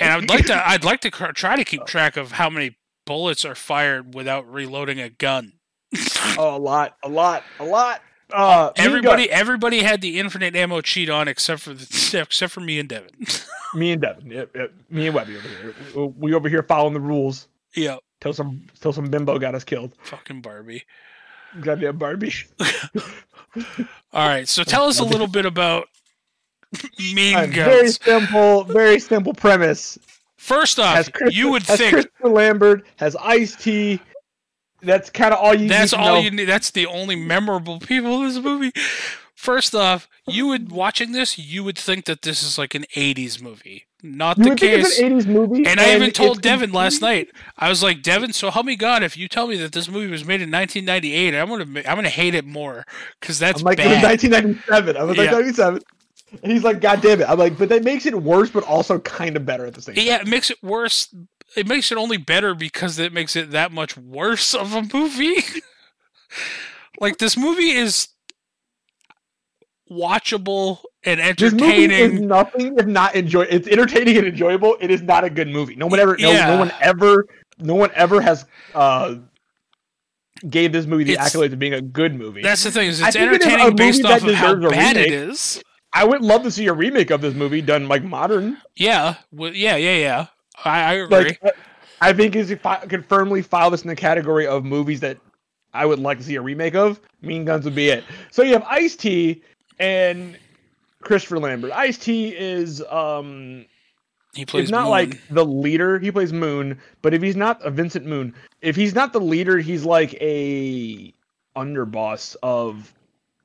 And 0.00 0.12
I'd 0.12 0.28
like 0.28 0.46
to. 0.46 0.54
I'd 0.68 0.84
like 0.84 1.00
to 1.00 1.10
try 1.10 1.56
to 1.56 1.64
keep 1.64 1.84
track 1.86 2.16
of 2.16 2.32
how 2.32 2.48
many 2.50 2.76
bullets 3.04 3.44
are 3.44 3.54
fired 3.54 4.14
without 4.14 4.50
reloading 4.50 5.00
a 5.00 5.08
gun. 5.08 5.54
Oh, 6.38 6.56
a 6.56 6.58
lot, 6.58 6.96
a 7.02 7.08
lot, 7.08 7.42
a 7.58 7.64
lot. 7.64 8.02
Uh, 8.30 8.70
everybody, 8.76 9.30
everybody 9.30 9.82
had 9.82 10.02
the 10.02 10.18
infinite 10.18 10.54
ammo 10.54 10.82
cheat 10.82 11.08
on 11.08 11.26
except 11.28 11.62
for 11.62 11.72
the, 11.72 11.82
except 12.22 12.52
for 12.52 12.60
me 12.60 12.78
and 12.78 12.88
Devin. 12.88 13.10
Me 13.74 13.92
and 13.92 14.00
Devin, 14.00 14.30
yep, 14.30 14.50
yep. 14.56 14.72
me 14.88 15.06
and 15.08 15.14
Webby 15.14 15.36
over 15.36 15.46
here. 15.48 15.74
We- 15.94 16.06
We 16.30 16.34
over 16.34 16.48
here 16.48 16.62
following 16.62 16.94
the 16.94 17.00
rules. 17.00 17.48
yep, 17.74 17.98
Till 18.20 18.32
some, 18.32 18.66
till 18.80 18.92
some 18.92 19.10
bimbo 19.10 19.38
got 19.38 19.54
us 19.54 19.64
killed. 19.64 19.92
fucking 20.02 20.40
Barbie. 20.40 20.84
Goddamn 21.60 21.98
Barbie. 21.98 22.34
All 24.12 24.28
right, 24.28 24.48
so 24.48 24.64
tell 24.64 24.84
us 24.84 24.98
a 24.98 25.04
little 25.04 25.28
bit 25.28 25.46
about 25.46 25.88
Mean 26.98 27.36
A 27.36 27.46
very 27.46 27.88
simple, 27.88 28.64
very 28.64 28.98
simple 28.98 29.32
premise. 29.32 29.98
First 30.36 30.78
off, 30.78 31.08
you 31.30 31.50
would 31.50 31.62
think 31.62 31.94
Christopher 31.94 32.28
Lambert 32.28 32.86
has 32.96 33.16
Ice 33.16 33.56
T. 33.56 34.00
That's 34.82 35.10
kind 35.10 35.32
of 35.32 35.40
all 35.40 35.54
you. 35.54 35.68
That's 35.68 35.92
all 35.92 36.16
know. 36.16 36.20
you 36.20 36.30
need. 36.30 36.44
That's 36.44 36.70
the 36.70 36.86
only 36.86 37.16
memorable 37.16 37.80
people 37.80 38.20
in 38.20 38.28
this 38.28 38.38
movie. 38.38 38.70
First 39.34 39.74
off, 39.74 40.08
you 40.28 40.46
would 40.46 40.70
watching 40.70 41.12
this, 41.12 41.38
you 41.38 41.64
would 41.64 41.78
think 41.78 42.04
that 42.04 42.22
this 42.22 42.42
is 42.42 42.58
like 42.58 42.74
an 42.74 42.84
'80s 42.94 43.42
movie. 43.42 43.86
Not 44.02 44.38
You 44.38 44.50
the 44.50 44.54
case. 44.54 44.86
it's 44.86 44.98
an 45.00 45.18
'80s 45.18 45.26
movie, 45.26 45.66
and 45.66 45.80
I 45.80 45.94
even 45.96 46.12
told 46.12 46.40
Devin 46.40 46.70
last 46.72 47.02
night. 47.02 47.30
I 47.56 47.68
was 47.68 47.82
like, 47.82 48.00
Devin, 48.02 48.32
so 48.32 48.50
help 48.50 48.64
me 48.64 48.76
God, 48.76 49.02
if 49.02 49.16
you 49.16 49.26
tell 49.26 49.48
me 49.48 49.56
that 49.56 49.72
this 49.72 49.88
movie 49.88 50.08
was 50.10 50.24
made 50.24 50.40
in 50.40 50.50
1998, 50.52 51.34
I'm 51.34 51.48
gonna 51.48 51.64
I'm 51.88 51.96
gonna 51.96 52.08
hate 52.08 52.34
it 52.36 52.44
more 52.44 52.84
because 53.20 53.40
that's 53.40 53.60
I'm 53.60 53.64
like, 53.64 53.80
it 53.80 53.86
was 53.86 53.96
bad. 53.96 54.04
1997. 54.04 54.96
I 54.96 55.02
was 55.02 55.16
like, 55.16 55.24
Yeah. 55.26 55.32
97. 55.32 55.82
And 56.42 56.52
he's 56.52 56.62
like, 56.62 56.80
God 56.80 57.00
damn 57.00 57.22
it. 57.22 57.28
I'm 57.28 57.38
like, 57.38 57.58
but 57.58 57.70
that 57.70 57.82
makes 57.82 58.06
it 58.06 58.14
worse, 58.14 58.50
but 58.50 58.62
also 58.64 58.98
kind 59.00 59.36
of 59.36 59.44
better 59.46 59.66
at 59.66 59.74
the 59.74 59.82
same 59.82 59.94
time. 59.96 60.04
yeah, 60.06 60.20
it 60.20 60.28
makes 60.28 60.50
it 60.50 60.62
worse. 60.62 61.12
It 61.56 61.66
makes 61.66 61.90
it 61.90 61.98
only 61.98 62.18
better 62.18 62.54
because 62.54 62.98
it 62.98 63.12
makes 63.12 63.34
it 63.34 63.50
that 63.50 63.72
much 63.72 63.96
worse 63.96 64.54
of 64.54 64.74
a 64.74 64.82
movie. 64.94 65.36
like 67.00 67.18
this 67.18 67.36
movie 67.36 67.70
is 67.70 68.08
watchable 69.90 70.80
and 71.04 71.20
This 71.38 71.52
movie 71.52 71.84
is 71.92 72.20
nothing 72.20 72.76
if 72.78 72.86
not 72.86 73.14
enjoy. 73.14 73.42
It's 73.42 73.68
entertaining 73.68 74.16
and 74.18 74.26
enjoyable. 74.26 74.76
It 74.80 74.90
is 74.90 75.02
not 75.02 75.24
a 75.24 75.30
good 75.30 75.48
movie. 75.48 75.76
No 75.76 75.86
one 75.86 75.98
ever, 76.00 76.16
no, 76.18 76.30
Yeah. 76.30 76.48
no 76.54 76.58
one 76.58 76.72
ever, 76.80 77.26
no 77.58 77.74
one 77.74 77.90
ever 77.94 78.20
has 78.20 78.44
uh 78.74 79.16
gave 80.48 80.72
this 80.72 80.86
movie 80.86 81.04
the 81.04 81.12
It's- 81.12 81.26
accolade 81.28 81.52
of 81.52 81.58
being 81.58 81.74
a 81.74 81.80
good 81.80 82.14
movie. 82.14 82.42
That's 82.42 82.62
the 82.62 82.70
thing 82.70 82.88
is 82.88 83.00
it's 83.00 83.16
think 83.16 83.32
it 83.32 83.42
is 83.42 83.74
based 83.74 84.02
movie 84.02 84.14
off 84.14 84.22
of 84.24 84.34
how 84.34 84.54
bad 84.68 84.96
remake. 84.96 85.10
is. 85.12 85.62
I 85.92 86.04
would 86.04 86.20
love 86.22 86.42
to 86.44 86.50
see 86.50 86.66
a 86.66 86.72
remake 86.72 87.10
of 87.10 87.20
this 87.22 87.34
movie 87.34 87.62
done 87.62 87.88
like 87.88 88.04
modern. 88.04 88.58
Yeah, 88.76 89.14
well, 89.32 89.52
yeah, 89.54 89.76
yeah, 89.76 89.96
yeah. 89.96 90.26
I, 90.64 90.80
I 90.82 90.92
agree. 90.94 91.18
Like, 91.18 91.38
uh, 91.42 91.50
I 92.00 92.12
think 92.12 92.36
is 92.36 92.50
if 92.50 92.64
I 92.66 92.76
could 92.76 93.04
firmly 93.06 93.42
file 93.42 93.70
this 93.70 93.82
in 93.82 93.88
the 93.88 93.96
category 93.96 94.46
of 94.46 94.64
movies 94.64 95.00
that 95.00 95.18
I 95.72 95.86
would 95.86 95.98
like 95.98 96.18
to 96.18 96.24
see 96.24 96.36
a 96.36 96.42
remake 96.42 96.74
of. 96.74 97.00
Mean 97.22 97.44
Guns 97.44 97.64
would 97.64 97.74
be 97.74 97.88
it. 97.88 98.04
So 98.30 98.42
you 98.42 98.52
have 98.52 98.64
Ice 98.64 98.94
T 98.96 99.42
and 99.80 100.36
Christopher 101.08 101.40
Lambert. 101.40 101.72
Ice 101.72 101.98
T 101.98 102.28
is 102.28 102.82
um 102.84 103.64
he 104.34 104.44
plays 104.46 104.64
He's 104.64 104.70
not 104.70 104.82
Moon. 104.82 104.90
like 104.90 105.28
the 105.30 105.44
leader. 105.44 105.98
He 105.98 106.12
plays 106.12 106.32
Moon, 106.32 106.78
but 107.02 107.14
if 107.14 107.20
he's 107.22 107.34
not 107.34 107.60
a 107.64 107.70
Vincent 107.70 108.06
Moon, 108.06 108.34
if 108.62 108.76
he's 108.76 108.94
not 108.94 109.12
the 109.12 109.20
leader, 109.20 109.58
he's 109.58 109.84
like 109.84 110.14
a 110.20 111.12
underboss 111.56 112.36
of 112.42 112.94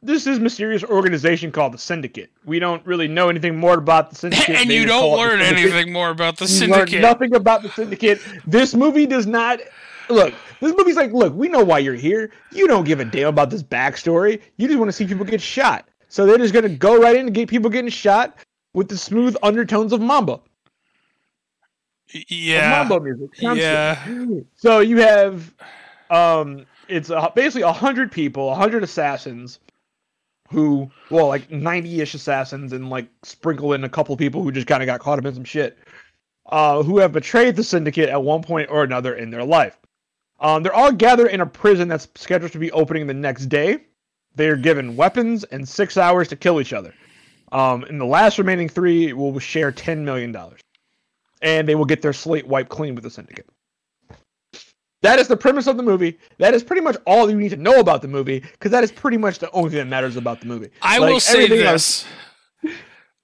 this 0.02 0.28
is 0.28 0.38
mysterious 0.40 0.84
organization 0.84 1.52
called 1.52 1.74
the 1.74 1.78
Syndicate. 1.78 2.30
We 2.46 2.60
don't 2.60 2.86
really 2.86 3.08
know 3.08 3.30
anything 3.30 3.56
more 3.58 3.76
about 3.76 4.10
the 4.10 4.16
Syndicate. 4.24 4.56
and 4.58 4.70
They 4.70 4.76
you 4.78 4.86
don't 4.86 5.18
learn 5.18 5.40
anything 5.42 5.92
more 5.94 6.10
about 6.10 6.38
the 6.38 6.46
You 6.46 6.68
learn 6.68 6.88
syndicate. 6.88 7.02
nothing 7.02 7.34
about 7.34 7.64
the 7.64 7.70
Syndicate. 7.70 8.20
This 8.46 8.76
movie 8.76 9.06
does 9.08 9.26
not. 9.26 9.62
Look, 10.10 10.34
this 10.60 10.76
movie's 10.78 10.98
like, 10.98 11.14
look, 11.14 11.34
we 11.34 11.48
know 11.48 11.64
why 11.64 11.80
you're 11.80 11.94
here. 11.96 12.32
You 12.52 12.68
don't 12.68 12.84
give 12.84 13.00
a 13.00 13.06
damn 13.06 13.30
about 13.30 13.50
this 13.50 13.64
backstory. 13.64 14.42
You 14.58 14.68
just 14.68 14.78
want 14.78 14.90
to 14.90 14.94
see 14.94 15.08
people 15.08 15.24
get 15.26 15.40
shot. 15.42 15.88
So 16.14 16.28
they're 16.28 16.38
just 16.38 16.54
gonna 16.54 16.70
go 16.70 17.02
right 17.02 17.16
in 17.16 17.26
and 17.26 17.34
get 17.34 17.50
people 17.50 17.72
getting 17.72 17.90
shot 17.90 18.38
with 18.76 18.88
the 18.88 18.96
smooth 18.96 19.36
undertones 19.42 19.92
of 19.94 20.00
Mambo. 20.00 20.44
Y- 22.14 22.20
of 22.20 22.26
Yeah, 22.30 22.70
Mambo 22.70 23.00
music. 23.00 23.32
yeah. 23.42 23.98
So 24.56 24.82
you 24.82 24.98
have, 24.98 25.52
um, 26.12 26.68
it's 26.88 27.10
a, 27.10 27.32
basically 27.34 27.64
a 27.64 27.72
hundred 27.72 28.12
people, 28.12 28.52
a 28.52 28.54
hundred 28.54 28.84
assassins, 28.84 29.58
who, 30.52 30.92
well, 31.10 31.30
like 31.30 31.50
ninety-ish 31.50 32.14
assassins, 32.14 32.74
and 32.74 32.92
like 32.92 33.08
sprinkle 33.24 33.74
in 33.74 33.84
a 33.84 33.90
couple 33.90 34.16
people 34.16 34.44
who 34.44 34.52
just 34.52 34.68
kind 34.68 34.84
of 34.84 34.86
got 34.86 35.00
caught 35.00 35.18
up 35.18 35.26
in 35.26 35.34
some 35.34 35.44
shit, 35.44 35.80
uh, 36.46 36.84
who 36.84 37.00
have 37.00 37.12
betrayed 37.12 37.56
the 37.56 37.64
syndicate 37.64 38.10
at 38.10 38.22
one 38.22 38.44
point 38.44 38.70
or 38.70 38.84
another 38.84 39.16
in 39.16 39.32
their 39.32 39.44
life. 39.44 39.80
Um, 40.40 40.62
they're 40.62 40.76
all 40.76 40.92
gathered 40.92 41.32
in 41.32 41.42
a 41.42 41.48
prison 41.48 41.88
that's 41.88 42.08
scheduled 42.14 42.52
to 42.52 42.60
be 42.60 42.72
opening 42.72 43.08
the 43.08 43.16
next 43.16 43.48
day. 43.48 43.80
They're 44.36 44.56
given 44.56 44.96
weapons 44.96 45.44
and 45.46 45.68
six 45.68 45.98
hours 45.98 46.28
to 46.30 46.36
kill 46.36 46.60
each 46.60 46.74
other. 46.74 46.94
Um, 47.52 47.84
and 47.84 48.02
the 48.02 48.06
last 48.06 48.38
remaining 48.40 48.68
three 48.68 49.14
will 49.14 49.38
share 49.40 49.72
ten 49.72 50.04
million 50.04 50.32
dollars 50.32 50.60
and 51.44 51.68
they 51.68 51.76
will 51.76 51.86
get 51.86 52.02
their 52.02 52.14
slate 52.14 52.48
wiped 52.48 52.70
clean 52.70 52.96
with 52.96 53.04
the 53.04 53.10
syndicate. 53.10 53.48
That 55.02 55.20
is 55.20 55.28
the 55.28 55.36
premise 55.36 55.68
of 55.68 55.76
the 55.76 55.84
movie. 55.84 56.18
That 56.38 56.54
is 56.54 56.64
pretty 56.64 56.82
much 56.82 56.96
all 57.06 57.30
you 57.30 57.36
need 57.38 57.50
to 57.50 57.58
know 57.58 57.82
about 57.82 58.02
the 58.02 58.08
movie, 58.08 58.40
because 58.40 58.72
that 58.72 58.86
is 58.86 58.92
pretty 58.94 59.18
much 59.18 59.40
the 59.40 59.52
only 59.52 59.70
thing 59.70 59.80
that 59.80 59.88
matters 59.88 60.16
about 60.16 60.40
the 60.40 60.46
movie. 60.48 60.70
I 60.82 60.98
Like, 61.00 61.12
will 61.12 61.20
say 61.20 61.44
else- 61.66 62.06
this. 62.64 62.74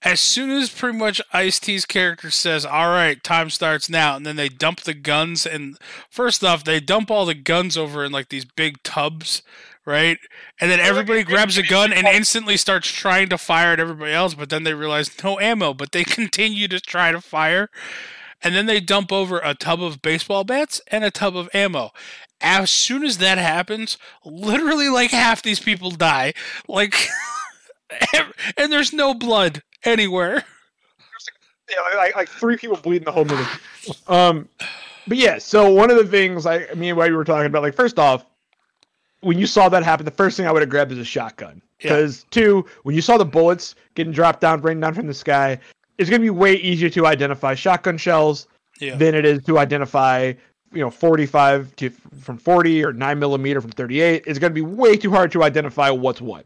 As 0.02 0.20
soon 0.22 0.50
as 0.50 0.70
pretty 0.70 0.98
much 0.98 1.22
Ice 1.34 1.60
T's 1.60 1.86
character 1.86 2.30
says, 2.32 2.66
"All 2.66 2.90
right, 2.90 3.22
time 3.24 3.50
starts 3.50 3.90
now," 3.90 4.16
and 4.18 4.26
then 4.26 4.36
they 4.38 4.48
dump 4.50 4.82
the 4.82 4.94
guns, 4.94 5.46
and 5.46 5.78
first 6.10 6.44
off, 6.44 6.64
they 6.66 6.80
dump 6.82 7.10
all 7.12 7.26
the 7.26 7.34
guns 7.34 7.78
over 7.78 8.04
in 8.06 8.12
like 8.12 8.30
these 8.30 8.46
big 8.46 8.82
tubs, 8.84 9.42
right? 9.90 10.20
And 10.62 10.70
then 10.70 10.80
everybody 10.80 11.24
grabs 11.24 11.58
a 11.58 11.64
gun 11.64 11.92
and 11.92 12.06
instantly 12.06 12.58
starts 12.58 12.88
trying 12.88 13.28
to 13.30 13.40
fire 13.40 13.74
at 13.74 13.80
everybody 13.80 14.14
else, 14.14 14.36
but 14.36 14.52
then 14.52 14.64
they 14.64 14.76
realize 14.76 15.12
no 15.24 15.40
ammo, 15.40 15.74
but 15.74 15.92
they 15.92 16.04
continue 16.06 16.68
to 16.68 16.80
try 16.80 17.12
to 17.12 17.20
fire. 17.20 17.70
And 18.44 18.56
then 18.56 18.68
they 18.68 18.80
dump 18.80 19.12
over 19.12 19.40
a 19.40 19.56
tub 19.56 19.82
of 19.82 20.02
baseball 20.04 20.44
bats 20.44 20.80
and 20.90 21.04
a 21.04 21.10
tub 21.10 21.36
of 21.36 21.50
ammo. 21.56 21.90
As 22.40 22.70
soon 22.70 23.04
as 23.04 23.18
that 23.18 23.40
happens, 23.40 23.98
literally 24.24 24.90
like 24.90 25.10
half 25.10 25.42
these 25.42 25.60
people 25.60 25.90
die. 25.90 26.34
Like 26.68 27.10
and 28.58 28.72
there's 28.72 28.94
no 28.94 29.16
blood 29.16 29.64
anywhere. 29.84 30.46
yeah, 31.68 31.98
like, 31.98 32.16
like, 32.16 32.30
three 32.30 32.58
people 32.58 32.78
bleeding 32.78 33.06
the 33.06 33.12
whole 33.12 33.26
movie. 33.26 33.44
Um, 34.08 34.48
but 35.08 35.18
yeah, 35.18 35.40
so 35.40 35.72
one 35.72 35.90
of 35.90 35.98
the 35.98 36.06
things 36.06 36.46
I, 36.46 36.68
me 36.76 36.90
and 36.90 36.98
Webby 36.98 37.16
were 37.16 37.24
talking 37.24 37.48
about, 37.48 37.64
like 37.64 37.74
first 37.74 37.98
off, 37.98 38.24
when 39.22 39.38
you 39.38 39.48
saw 39.48 39.70
that 39.70 39.84
happen, 39.84 40.06
the 40.06 40.12
first 40.12 40.38
thing 40.38 40.48
I 40.48 40.52
would 40.52 40.62
have 40.62 40.70
grabbed 40.70 40.92
is 40.92 40.98
a 40.98 41.06
shotgun. 41.06 41.62
Yeah. 41.80 41.96
Because 41.96 42.26
two, 42.32 42.66
when 42.84 42.96
you 42.96 43.02
saw 43.02 43.18
the 43.18 43.26
bullets 43.26 43.76
getting 43.96 44.14
dropped 44.14 44.42
down, 44.42 44.62
raining 44.62 44.82
down 44.82 44.94
from 44.94 45.08
the 45.08 45.14
sky, 45.14 45.60
it's 45.98 46.10
gonna 46.10 46.22
be 46.22 46.30
way 46.30 46.56
easier 46.56 46.90
to 46.90 47.06
identify 47.06 47.56
shotgun 47.56 47.98
shells 47.98 48.48
Yeah. 48.80 48.96
than 48.96 49.16
it 49.16 49.26
is 49.26 49.44
to 49.46 49.60
identify, 49.60 50.34
you 50.72 50.82
know, 50.82 50.90
45 50.90 51.76
to 51.78 51.90
from 52.22 52.38
40 52.38 52.84
or 52.86 52.94
9 52.94 53.20
millimeter 53.20 53.60
from 53.62 53.72
38. 53.72 54.24
It's 54.26 54.40
going 54.40 54.52
to 54.52 54.56
be 54.56 54.62
way 54.62 54.96
too 54.96 55.10
hard 55.12 55.32
to 55.34 55.44
identify 55.44 55.90
what's 55.90 56.22
what. 56.22 56.46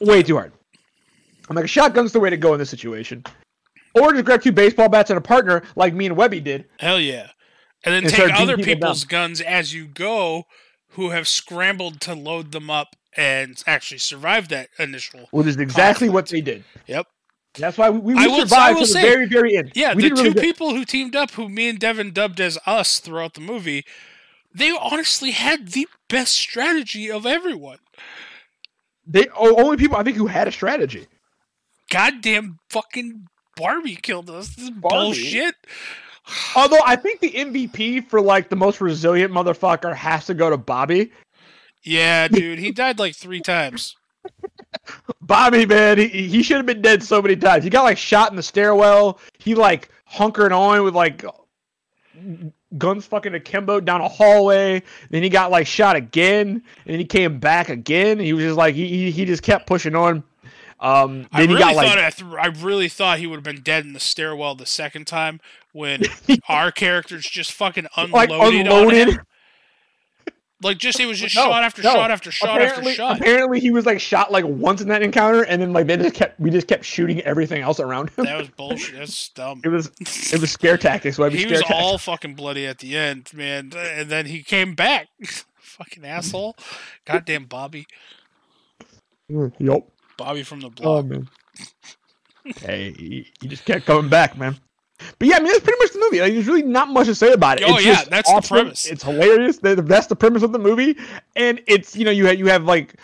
Way 0.00 0.22
too 0.22 0.36
hard. 0.36 0.52
I'm 1.48 1.56
like, 1.56 1.64
a 1.64 1.68
shotgun's 1.68 2.12
the 2.12 2.20
way 2.20 2.28
to 2.30 2.36
go 2.36 2.52
in 2.52 2.58
this 2.58 2.68
situation. 2.68 3.24
Or 3.94 4.12
just 4.12 4.24
grab 4.24 4.42
two 4.42 4.52
baseball 4.52 4.88
bats 4.88 5.10
and 5.10 5.16
a 5.16 5.22
partner 5.22 5.62
like 5.74 5.94
me 5.94 6.06
and 6.06 6.16
Webby 6.16 6.40
did. 6.40 6.66
Hell 6.78 7.00
yeah. 7.00 7.28
And 7.84 7.94
then 7.94 8.04
And 8.04 8.12
take 8.12 8.34
other 8.34 8.56
people 8.56 8.74
people's 8.74 9.04
guns 9.04 9.40
as 9.40 9.72
you 9.72 9.86
go 9.86 10.44
who 10.96 11.10
have 11.10 11.28
scrambled 11.28 12.00
to 12.00 12.14
load 12.14 12.52
them 12.52 12.70
up 12.70 12.96
and 13.16 13.62
actually 13.66 13.98
survive 13.98 14.48
that 14.48 14.68
initial. 14.78 15.28
Which 15.30 15.46
is 15.46 15.56
exactly 15.58 16.08
what 16.08 16.28
they 16.28 16.40
did. 16.40 16.64
Yep. 16.86 17.06
That's 17.54 17.78
why 17.78 17.90
we, 17.90 18.14
we 18.14 18.20
I 18.22 18.26
will- 18.26 18.34
I 18.34 18.38
survived 18.40 18.78
will 18.78 18.86
to 18.86 18.92
the 18.92 19.00
very, 19.00 19.26
very 19.26 19.56
end. 19.56 19.72
Yeah, 19.74 19.94
we 19.94 20.08
the 20.08 20.16
two 20.16 20.22
really 20.22 20.40
people 20.40 20.74
who 20.74 20.84
teamed 20.84 21.14
up, 21.14 21.32
who 21.32 21.48
me 21.48 21.68
and 21.68 21.78
Devin 21.78 22.12
dubbed 22.12 22.40
as 22.40 22.58
us 22.66 22.98
throughout 22.98 23.34
the 23.34 23.40
movie, 23.40 23.84
they 24.54 24.70
honestly 24.70 25.32
had 25.32 25.68
the 25.68 25.86
best 26.08 26.34
strategy 26.34 27.10
of 27.10 27.26
everyone. 27.26 27.78
They 29.06 29.26
oh, 29.36 29.62
only 29.62 29.76
people 29.76 29.96
I 29.96 30.02
think 30.02 30.16
who 30.16 30.26
had 30.26 30.48
a 30.48 30.52
strategy. 30.52 31.06
Goddamn 31.90 32.58
fucking 32.70 33.28
Barbie 33.56 33.96
killed 33.96 34.28
us. 34.30 34.54
This 34.54 34.64
is 34.64 34.70
Barbie? 34.70 34.96
bullshit. 34.96 35.54
Although 36.54 36.80
I 36.84 36.96
think 36.96 37.20
the 37.20 37.30
MVP 37.30 38.08
for 38.08 38.20
like 38.20 38.48
the 38.48 38.56
most 38.56 38.80
resilient 38.80 39.32
motherfucker 39.32 39.94
has 39.94 40.26
to 40.26 40.34
go 40.34 40.50
to 40.50 40.56
Bobby. 40.56 41.12
Yeah, 41.82 42.26
dude, 42.28 42.58
he 42.58 42.72
died 42.72 42.98
like 42.98 43.14
three 43.14 43.40
times. 43.40 43.96
Bobby, 45.20 45.66
man, 45.66 45.98
he, 45.98 46.08
he 46.08 46.42
should 46.42 46.56
have 46.56 46.66
been 46.66 46.82
dead 46.82 47.02
so 47.02 47.22
many 47.22 47.36
times. 47.36 47.64
He 47.64 47.70
got 47.70 47.84
like 47.84 47.98
shot 47.98 48.30
in 48.30 48.36
the 48.36 48.42
stairwell. 48.42 49.20
He 49.38 49.54
like 49.54 49.88
hunkered 50.04 50.52
on 50.52 50.82
with 50.82 50.94
like 50.94 51.24
guns 52.76 53.06
fucking 53.06 53.34
akimbo 53.34 53.80
down 53.80 54.00
a 54.00 54.08
hallway. 54.08 54.82
Then 55.10 55.22
he 55.22 55.28
got 55.28 55.50
like 55.50 55.66
shot 55.66 55.96
again, 55.96 56.48
and 56.48 56.62
then 56.86 56.98
he 56.98 57.04
came 57.04 57.38
back 57.38 57.68
again. 57.68 58.18
He 58.18 58.32
was 58.32 58.44
just 58.44 58.56
like 58.56 58.74
he 58.74 58.88
he, 58.88 59.10
he 59.10 59.24
just 59.24 59.42
kept 59.42 59.66
pushing 59.66 59.94
on. 59.94 60.24
Um, 60.78 61.26
I 61.32 61.42
really 61.42 61.58
got 61.58 61.74
like 61.74 61.88
thought 61.88 61.98
I, 61.98 62.10
th- 62.10 62.32
I 62.38 62.46
really 62.62 62.88
thought 62.88 63.18
he 63.18 63.26
would 63.26 63.36
have 63.36 63.44
been 63.44 63.62
dead 63.62 63.84
in 63.86 63.92
the 63.94 64.00
stairwell 64.00 64.54
the 64.54 64.66
second 64.66 65.06
time 65.06 65.40
when 65.72 66.02
our 66.48 66.70
characters 66.70 67.24
just 67.26 67.52
fucking 67.52 67.86
like 68.12 68.28
unloaded, 68.30 68.68
on 68.68 68.90
him. 68.92 69.20
Like 70.62 70.78
just 70.78 71.00
it 71.00 71.06
was 71.06 71.18
just 71.18 71.34
No, 71.36 71.44
shot 71.44 71.62
after 71.62 71.82
no. 71.82 71.92
shot 71.94 72.10
after 72.10 72.30
shot 72.30 72.48
after 72.50 72.64
apparently, 72.64 72.94
shot. 72.94 73.20
apparently 73.20 73.60
he 73.60 73.70
was 73.70 73.86
like 73.86 74.00
shot 74.00 74.32
like 74.32 74.44
once 74.46 74.80
in 74.82 74.88
that 74.88 75.02
encounter, 75.02 75.42
and 75.44 75.60
then 75.62 75.72
like 75.72 75.86
they 75.86 75.96
just 75.96 76.14
kept 76.14 76.38
we 76.40 76.50
just 76.50 76.66
kept 76.66 76.84
shooting 76.84 77.20
everything 77.22 77.62
else 77.62 77.80
around 77.80 78.10
him. 78.10 78.24
That 78.26 78.38
was 78.38 78.48
bullshit. 78.50 78.98
That's 78.98 79.28
dumb. 79.30 79.62
It 79.64 79.68
was 79.68 79.90
it 80.32 80.40
was 80.40 80.50
scare 80.50 80.76
tactics. 80.76 81.16
Why 81.18 81.30
he 81.30 81.38
scare 81.40 81.50
was 81.52 81.60
tactics. 81.60 81.80
all 81.80 81.98
fucking 81.98 82.34
bloody 82.34 82.66
at 82.66 82.78
the 82.78 82.96
end, 82.96 83.30
man. 83.32 83.72
And 83.76 84.10
then 84.10 84.26
he 84.26 84.42
came 84.42 84.74
back. 84.74 85.08
fucking 85.58 86.04
asshole. 86.04 86.56
Goddamn 87.04 87.44
Bobby. 87.46 87.86
Yup. 89.58 89.88
Bobby 90.16 90.42
from 90.42 90.60
the 90.60 90.70
Oh 90.82 91.02
block. 91.02 91.04
man. 91.04 91.28
hey, 92.60 92.92
he, 92.92 93.26
he 93.40 93.48
just 93.48 93.64
kept 93.64 93.86
coming 93.86 94.08
back, 94.08 94.36
man. 94.36 94.56
But 95.18 95.28
yeah, 95.28 95.36
I 95.36 95.38
mean 95.40 95.48
that's 95.48 95.60
pretty 95.60 95.78
much 95.82 95.92
the 95.92 95.98
movie. 95.98 96.20
Like, 96.20 96.32
there's 96.32 96.46
really 96.46 96.62
not 96.62 96.88
much 96.88 97.06
to 97.06 97.14
say 97.14 97.32
about 97.32 97.60
it. 97.60 97.64
Oh, 97.66 97.76
it's 97.76 97.84
yeah, 97.84 98.04
that's 98.04 98.32
the 98.34 98.36
awesome. 98.36 98.56
premise. 98.56 98.86
It's 98.86 99.02
hilarious. 99.02 99.58
That's 99.58 100.06
the 100.06 100.16
premise 100.16 100.42
of 100.42 100.52
the 100.52 100.58
movie, 100.58 100.96
and 101.34 101.60
it's 101.66 101.94
you 101.96 102.04
know 102.04 102.10
you 102.10 102.26
have 102.26 102.38
you 102.38 102.46
have 102.46 102.64
like 102.64 102.94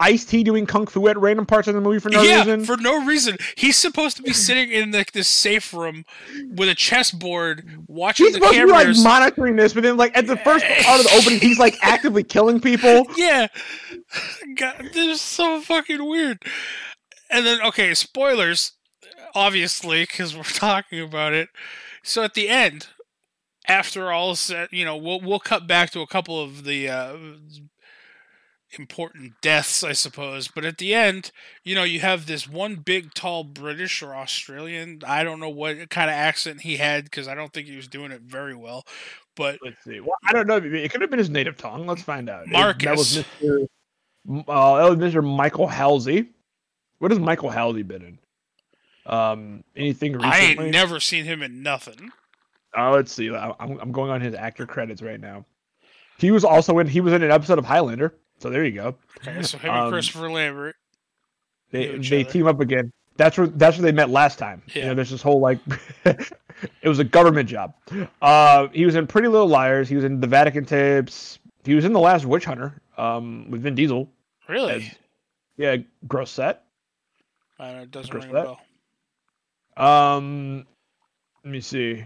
Ice 0.00 0.24
T 0.24 0.44
doing 0.44 0.64
kung 0.64 0.86
fu 0.86 1.08
at 1.08 1.18
random 1.18 1.44
parts 1.44 1.66
of 1.66 1.74
the 1.74 1.80
movie 1.80 1.98
for 1.98 2.08
no 2.08 2.22
yeah, 2.22 2.38
reason. 2.38 2.64
for 2.64 2.76
no 2.76 3.04
reason. 3.04 3.36
He's 3.56 3.76
supposed 3.76 4.16
to 4.18 4.22
be 4.22 4.32
sitting 4.32 4.70
in 4.70 4.92
like 4.92 5.10
this 5.12 5.26
safe 5.26 5.74
room 5.74 6.04
with 6.50 6.68
a 6.68 6.74
chessboard, 6.74 7.68
watching 7.88 8.26
He's 8.26 8.34
the 8.34 8.40
supposed 8.40 8.58
to 8.58 8.66
be 8.66 8.72
like 8.72 8.96
monitoring 8.98 9.56
this, 9.56 9.72
but 9.72 9.82
then 9.82 9.96
like 9.96 10.16
at 10.16 10.28
the 10.28 10.36
first 10.36 10.64
part 10.64 11.00
of 11.00 11.06
the 11.06 11.16
opening, 11.16 11.40
he's 11.40 11.58
like 11.58 11.76
actively 11.82 12.22
killing 12.22 12.60
people. 12.60 13.06
yeah, 13.16 13.48
God, 14.56 14.90
this 14.92 15.16
is 15.16 15.20
so 15.20 15.60
fucking 15.60 16.04
weird. 16.04 16.42
And 17.30 17.44
then, 17.44 17.60
okay, 17.62 17.92
spoilers, 17.94 18.72
obviously, 19.34 20.02
because 20.02 20.36
we're 20.36 20.42
talking 20.44 21.00
about 21.00 21.32
it. 21.32 21.48
So 22.02 22.22
at 22.22 22.34
the 22.34 22.48
end, 22.48 22.86
after 23.66 24.12
all 24.12 24.30
is 24.32 24.40
said, 24.40 24.68
you 24.70 24.84
know, 24.84 24.96
we'll 24.96 25.20
we'll 25.20 25.40
cut 25.40 25.66
back 25.66 25.90
to 25.90 26.00
a 26.00 26.06
couple 26.06 26.40
of 26.40 26.64
the 26.64 26.88
uh, 26.88 27.16
important 28.78 29.34
deaths, 29.40 29.82
I 29.82 29.92
suppose. 29.92 30.48
But 30.48 30.64
at 30.64 30.78
the 30.78 30.94
end, 30.94 31.30
you 31.64 31.74
know, 31.74 31.84
you 31.84 32.00
have 32.00 32.26
this 32.26 32.48
one 32.48 32.76
big, 32.76 33.14
tall 33.14 33.44
British 33.44 34.02
or 34.02 34.14
Australian. 34.14 35.02
I 35.06 35.24
don't 35.24 35.40
know 35.40 35.48
what 35.48 35.90
kind 35.90 36.10
of 36.10 36.14
accent 36.14 36.62
he 36.62 36.76
had 36.76 37.04
because 37.04 37.28
I 37.28 37.34
don't 37.34 37.52
think 37.52 37.68
he 37.68 37.76
was 37.76 37.88
doing 37.88 38.12
it 38.12 38.22
very 38.22 38.54
well. 38.54 38.84
But 39.36 39.58
Let's 39.64 39.82
see. 39.84 40.00
Well, 40.00 40.16
I 40.26 40.32
don't 40.32 40.46
know. 40.46 40.56
It 40.56 40.90
could 40.90 41.00
have 41.00 41.10
been 41.10 41.18
his 41.18 41.30
native 41.30 41.56
tongue. 41.56 41.86
Let's 41.86 42.02
find 42.02 42.28
out. 42.28 42.44
It- 42.44 42.50
Marcus. 42.50 42.84
that 42.84 42.96
was 42.96 43.24
Mr. 43.40 43.68
Uh, 44.48 44.78
that 44.78 44.98
was 44.98 45.14
Mr. 45.14 45.24
Michael 45.24 45.68
Halsey. 45.68 46.30
What 46.98 47.12
has 47.12 47.20
Michael 47.20 47.50
Halsey 47.50 47.82
been 47.82 48.02
in? 48.02 48.18
Um, 49.06 49.64
anything 49.76 50.12
recently? 50.12 50.36
I 50.36 50.40
ain't 50.40 50.70
never 50.70 51.00
seen 51.00 51.24
him 51.24 51.42
in 51.42 51.62
nothing. 51.62 52.10
Oh, 52.76 52.90
let's 52.90 53.12
see. 53.12 53.34
I'm, 53.34 53.54
I'm 53.58 53.92
going 53.92 54.10
on 54.10 54.20
his 54.20 54.34
actor 54.34 54.66
credits 54.66 55.00
right 55.00 55.20
now. 55.20 55.46
He 56.18 56.30
was 56.30 56.44
also 56.44 56.78
in. 56.80 56.86
He 56.86 57.00
was 57.00 57.12
in 57.12 57.22
an 57.22 57.30
episode 57.30 57.58
of 57.58 57.64
Highlander. 57.64 58.14
So 58.38 58.50
there 58.50 58.64
you 58.64 58.72
go. 58.72 58.94
Okay, 59.26 59.42
so 59.42 59.58
him 59.58 59.70
Um, 59.70 59.82
and 59.84 59.92
Christopher 59.92 60.30
Lambert. 60.30 60.76
They 61.70 61.98
they 61.98 62.20
other. 62.22 62.30
team 62.30 62.46
up 62.46 62.60
again. 62.60 62.92
That's 63.16 63.36
where 63.36 63.48
that's 63.48 63.76
where 63.76 63.82
they 63.82 63.92
met 63.92 64.10
last 64.10 64.38
time. 64.38 64.62
You 64.68 64.80
Yeah. 64.82 64.86
know, 64.88 64.94
there's 64.94 65.10
this 65.10 65.22
whole 65.22 65.40
like, 65.40 65.58
it 66.04 66.88
was 66.88 66.98
a 67.00 67.04
government 67.04 67.48
job. 67.48 67.74
Uh, 68.22 68.68
he 68.68 68.86
was 68.86 68.94
in 68.94 69.06
Pretty 69.08 69.28
Little 69.28 69.48
Liars. 69.48 69.88
He 69.88 69.96
was 69.96 70.04
in 70.04 70.20
the 70.20 70.26
Vatican 70.28 70.64
tapes. 70.64 71.38
He 71.64 71.74
was 71.74 71.84
in 71.84 71.92
the 71.92 71.98
Last 72.00 72.24
Witch 72.26 72.44
Hunter. 72.44 72.80
Um, 72.96 73.50
with 73.50 73.62
Vin 73.62 73.74
Diesel. 73.74 74.08
Really? 74.48 74.74
as- 74.74 74.94
Yeah, 75.56 75.76
Grossette. 76.06 76.58
Uh, 77.60 77.80
it 77.82 77.90
doesn't 77.90 78.10
Chris 78.10 78.24
ring 78.24 78.36
a 78.36 78.42
bell. 78.42 78.60
Um, 79.76 80.66
let 81.44 81.50
me 81.52 81.60
see. 81.60 82.04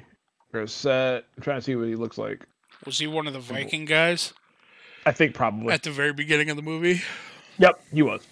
Grossette. 0.53 1.23
I'm 1.37 1.43
trying 1.43 1.59
to 1.59 1.63
see 1.63 1.77
what 1.77 1.89
he 1.89 1.95
looks 1.95 2.19
like. 2.19 2.47
Was 2.85 2.99
he 2.99 3.07
one 3.07 3.27
of 3.27 3.33
the 3.33 3.39
Viking 3.41 3.85
guys 3.85 4.33
I 5.05 5.13
think 5.13 5.35
probably. 5.35 5.73
at 5.73 5.83
the 5.83 5.91
very 5.91 6.13
beginning 6.13 6.51
of 6.51 6.57
the 6.57 6.63
movie? 6.63 7.03
Yep, 7.59 7.81
he 7.93 8.03
was. 8.03 8.23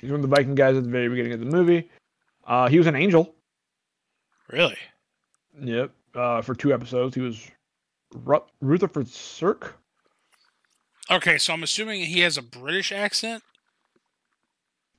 He's 0.00 0.10
one 0.10 0.20
of 0.22 0.28
the 0.28 0.34
Viking 0.34 0.54
guys 0.54 0.76
at 0.76 0.84
the 0.84 0.90
very 0.90 1.08
beginning 1.08 1.32
of 1.32 1.40
the 1.40 1.46
movie. 1.46 1.88
Uh, 2.46 2.68
he 2.68 2.78
was 2.78 2.86
an 2.86 2.94
angel. 2.96 3.34
Really? 4.50 4.76
Yep. 5.60 5.90
Uh, 6.14 6.42
for 6.42 6.54
two 6.54 6.72
episodes, 6.72 7.14
he 7.14 7.20
was 7.20 7.50
Ru- 8.14 8.44
Rutherford 8.60 9.08
Sirk. 9.08 9.76
Okay, 11.10 11.38
so 11.38 11.52
I'm 11.52 11.62
assuming 11.62 12.02
he 12.02 12.20
has 12.20 12.36
a 12.36 12.42
British 12.42 12.92
accent. 12.92 13.42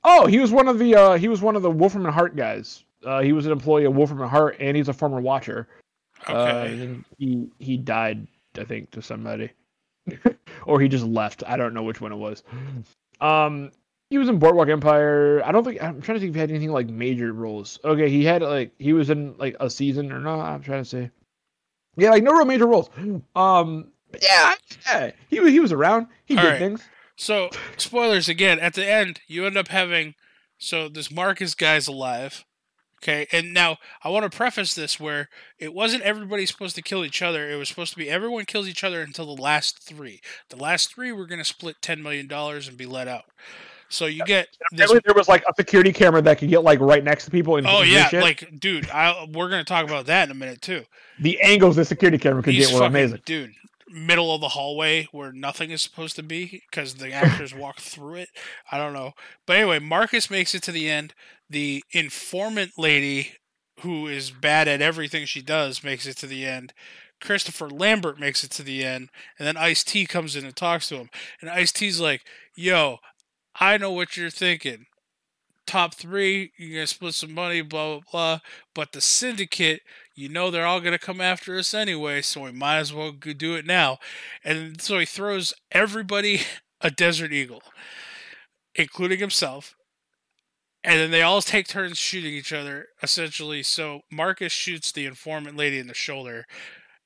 Oh, 0.04 0.26
he 0.26 0.38
was 0.38 0.50
one 0.52 0.68
of 0.68 0.78
the 0.78 0.94
uh, 0.94 1.14
he 1.18 1.28
was 1.28 1.42
one 1.42 1.56
of 1.56 1.62
the 1.62 1.70
Wolfram 1.70 2.04
and 2.06 2.14
Hart 2.14 2.34
guys. 2.36 2.84
Uh, 3.04 3.20
he 3.20 3.32
was 3.32 3.46
an 3.46 3.52
employee 3.52 3.84
of 3.84 3.94
Wolfram 3.94 4.20
and 4.20 4.30
Hart, 4.30 4.56
and 4.60 4.76
he's 4.76 4.88
a 4.88 4.92
former 4.92 5.20
Watcher. 5.20 5.68
Uh, 6.26 6.32
Okay. 6.32 6.72
and 6.82 7.04
he 7.18 7.48
he 7.58 7.76
died, 7.76 8.26
I 8.58 8.64
think, 8.64 8.90
to 8.92 9.02
somebody, 9.02 9.50
or 10.68 10.80
he 10.80 10.88
just 10.88 11.04
left. 11.04 11.42
I 11.46 11.56
don't 11.56 11.74
know 11.74 11.82
which 11.82 12.00
one 12.00 12.12
it 12.12 12.16
was. 12.16 12.42
Um, 13.20 13.72
he 14.10 14.18
was 14.18 14.28
in 14.28 14.38
Boardwalk 14.38 14.68
Empire. 14.68 15.42
I 15.44 15.50
don't 15.50 15.64
think 15.64 15.82
I'm 15.82 16.00
trying 16.00 16.16
to 16.16 16.20
think 16.20 16.30
if 16.30 16.34
he 16.34 16.40
had 16.40 16.50
anything 16.50 16.70
like 16.70 16.88
major 16.88 17.32
roles. 17.32 17.78
Okay, 17.84 18.08
he 18.08 18.24
had 18.24 18.42
like 18.42 18.72
he 18.78 18.92
was 18.92 19.10
in 19.10 19.34
like 19.38 19.56
a 19.60 19.68
season 19.68 20.12
or 20.12 20.20
not. 20.20 20.40
I'm 20.40 20.62
trying 20.62 20.82
to 20.82 20.88
say, 20.88 21.10
yeah, 21.96 22.10
like 22.10 22.22
no 22.22 22.32
real 22.32 22.44
major 22.44 22.66
roles. 22.66 22.90
Um, 23.34 23.88
yeah, 24.22 24.54
yeah, 24.86 25.10
he 25.28 25.40
was 25.40 25.52
he 25.52 25.60
was 25.60 25.72
around. 25.72 26.06
He 26.26 26.36
All 26.36 26.42
did 26.42 26.48
right. 26.50 26.58
things. 26.58 26.82
So, 27.16 27.50
spoilers 27.76 28.28
again. 28.28 28.60
At 28.60 28.74
the 28.74 28.86
end, 28.86 29.20
you 29.26 29.44
end 29.44 29.56
up 29.56 29.68
having 29.68 30.14
so 30.58 30.88
this 30.88 31.10
Marcus 31.10 31.54
guy's 31.54 31.88
alive. 31.88 32.44
Okay, 33.02 33.26
and 33.30 33.54
now 33.54 33.76
I 34.02 34.08
want 34.08 34.30
to 34.30 34.36
preface 34.36 34.74
this 34.74 34.98
where 34.98 35.28
it 35.58 35.72
wasn't 35.72 36.02
everybody 36.02 36.46
supposed 36.46 36.74
to 36.76 36.82
kill 36.82 37.04
each 37.04 37.22
other. 37.22 37.48
It 37.48 37.54
was 37.56 37.68
supposed 37.68 37.92
to 37.92 37.98
be 37.98 38.10
everyone 38.10 38.44
kills 38.44 38.66
each 38.68 38.82
other 38.82 39.00
until 39.02 39.34
the 39.34 39.40
last 39.40 39.80
three. 39.82 40.20
The 40.48 40.56
last 40.56 40.94
three 40.94 41.12
were 41.12 41.26
going 41.26 41.38
to 41.38 41.44
split 41.44 41.76
ten 41.80 42.02
million 42.02 42.26
dollars 42.26 42.66
and 42.66 42.76
be 42.76 42.86
let 42.86 43.06
out. 43.06 43.24
So 43.88 44.06
you 44.06 44.24
get 44.24 44.48
this. 44.72 44.90
There 44.90 45.14
was 45.14 45.28
like 45.28 45.42
a 45.48 45.52
security 45.56 45.92
camera 45.92 46.20
that 46.22 46.38
could 46.38 46.50
get 46.50 46.62
like 46.62 46.80
right 46.80 47.02
next 47.02 47.24
to 47.26 47.30
people 47.30 47.56
and 47.56 47.66
Oh 47.66 47.82
yeah, 47.82 48.08
shit. 48.08 48.20
like 48.20 48.58
dude, 48.58 48.90
I, 48.90 49.26
we're 49.32 49.48
going 49.48 49.64
to 49.64 49.68
talk 49.68 49.84
about 49.84 50.06
that 50.06 50.24
in 50.28 50.32
a 50.32 50.38
minute 50.38 50.60
too. 50.60 50.82
the 51.20 51.40
angles 51.40 51.76
the 51.76 51.84
security 51.84 52.18
camera 52.18 52.42
could 52.42 52.54
get 52.54 52.66
were 52.66 52.80
fucking 52.80 52.86
amazing. 52.88 53.20
dude. 53.24 53.52
Middle 53.90 54.34
of 54.34 54.42
the 54.42 54.48
hallway 54.48 55.08
where 55.12 55.32
nothing 55.32 55.70
is 55.70 55.80
supposed 55.80 56.16
to 56.16 56.22
be 56.22 56.62
because 56.70 56.96
the 56.96 57.10
actors 57.10 57.54
walk 57.54 57.78
through 57.80 58.16
it. 58.16 58.28
I 58.70 58.76
don't 58.76 58.92
know, 58.92 59.12
but 59.46 59.56
anyway, 59.56 59.78
Marcus 59.78 60.30
makes 60.30 60.54
it 60.54 60.62
to 60.64 60.72
the 60.72 60.90
end. 60.90 61.14
The 61.50 61.82
informant 61.92 62.72
lady, 62.76 63.32
who 63.80 64.06
is 64.06 64.30
bad 64.30 64.68
at 64.68 64.82
everything 64.82 65.24
she 65.24 65.42
does, 65.42 65.84
makes 65.84 66.06
it 66.06 66.16
to 66.18 66.26
the 66.26 66.46
end. 66.46 66.72
Christopher 67.20 67.68
Lambert 67.68 68.18
makes 68.20 68.44
it 68.44 68.50
to 68.52 68.62
the 68.62 68.84
end, 68.84 69.10
and 69.38 69.46
then 69.46 69.56
Ice 69.56 69.82
T 69.82 70.06
comes 70.06 70.36
in 70.36 70.44
and 70.44 70.54
talks 70.54 70.88
to 70.88 70.96
him. 70.96 71.10
And 71.40 71.50
Ice 71.50 71.72
T's 71.72 72.00
like, 72.00 72.22
"Yo, 72.54 72.98
I 73.56 73.76
know 73.78 73.90
what 73.90 74.16
you're 74.16 74.30
thinking. 74.30 74.86
Top 75.66 75.94
three, 75.94 76.52
you're 76.56 76.70
gonna 76.78 76.86
split 76.86 77.14
some 77.14 77.34
money, 77.34 77.60
blah 77.60 77.96
blah 77.98 78.02
blah. 78.10 78.40
But 78.74 78.92
the 78.92 79.00
syndicate, 79.00 79.82
you 80.14 80.28
know, 80.28 80.50
they're 80.50 80.66
all 80.66 80.80
gonna 80.80 80.98
come 80.98 81.20
after 81.20 81.58
us 81.58 81.74
anyway, 81.74 82.22
so 82.22 82.42
we 82.42 82.52
might 82.52 82.78
as 82.78 82.92
well 82.92 83.12
do 83.12 83.54
it 83.56 83.66
now." 83.66 83.98
And 84.44 84.80
so 84.80 84.98
he 84.98 85.06
throws 85.06 85.54
everybody 85.72 86.42
a 86.80 86.90
Desert 86.90 87.32
Eagle, 87.32 87.62
including 88.74 89.18
himself. 89.18 89.74
And 90.88 90.98
then 90.98 91.10
they 91.10 91.20
all 91.20 91.42
take 91.42 91.68
turns 91.68 91.98
shooting 91.98 92.32
each 92.32 92.50
other, 92.50 92.86
essentially. 93.02 93.62
So 93.62 94.00
Marcus 94.10 94.52
shoots 94.52 94.90
the 94.90 95.04
informant 95.04 95.54
lady 95.54 95.78
in 95.78 95.86
the 95.86 95.92
shoulder, 95.92 96.46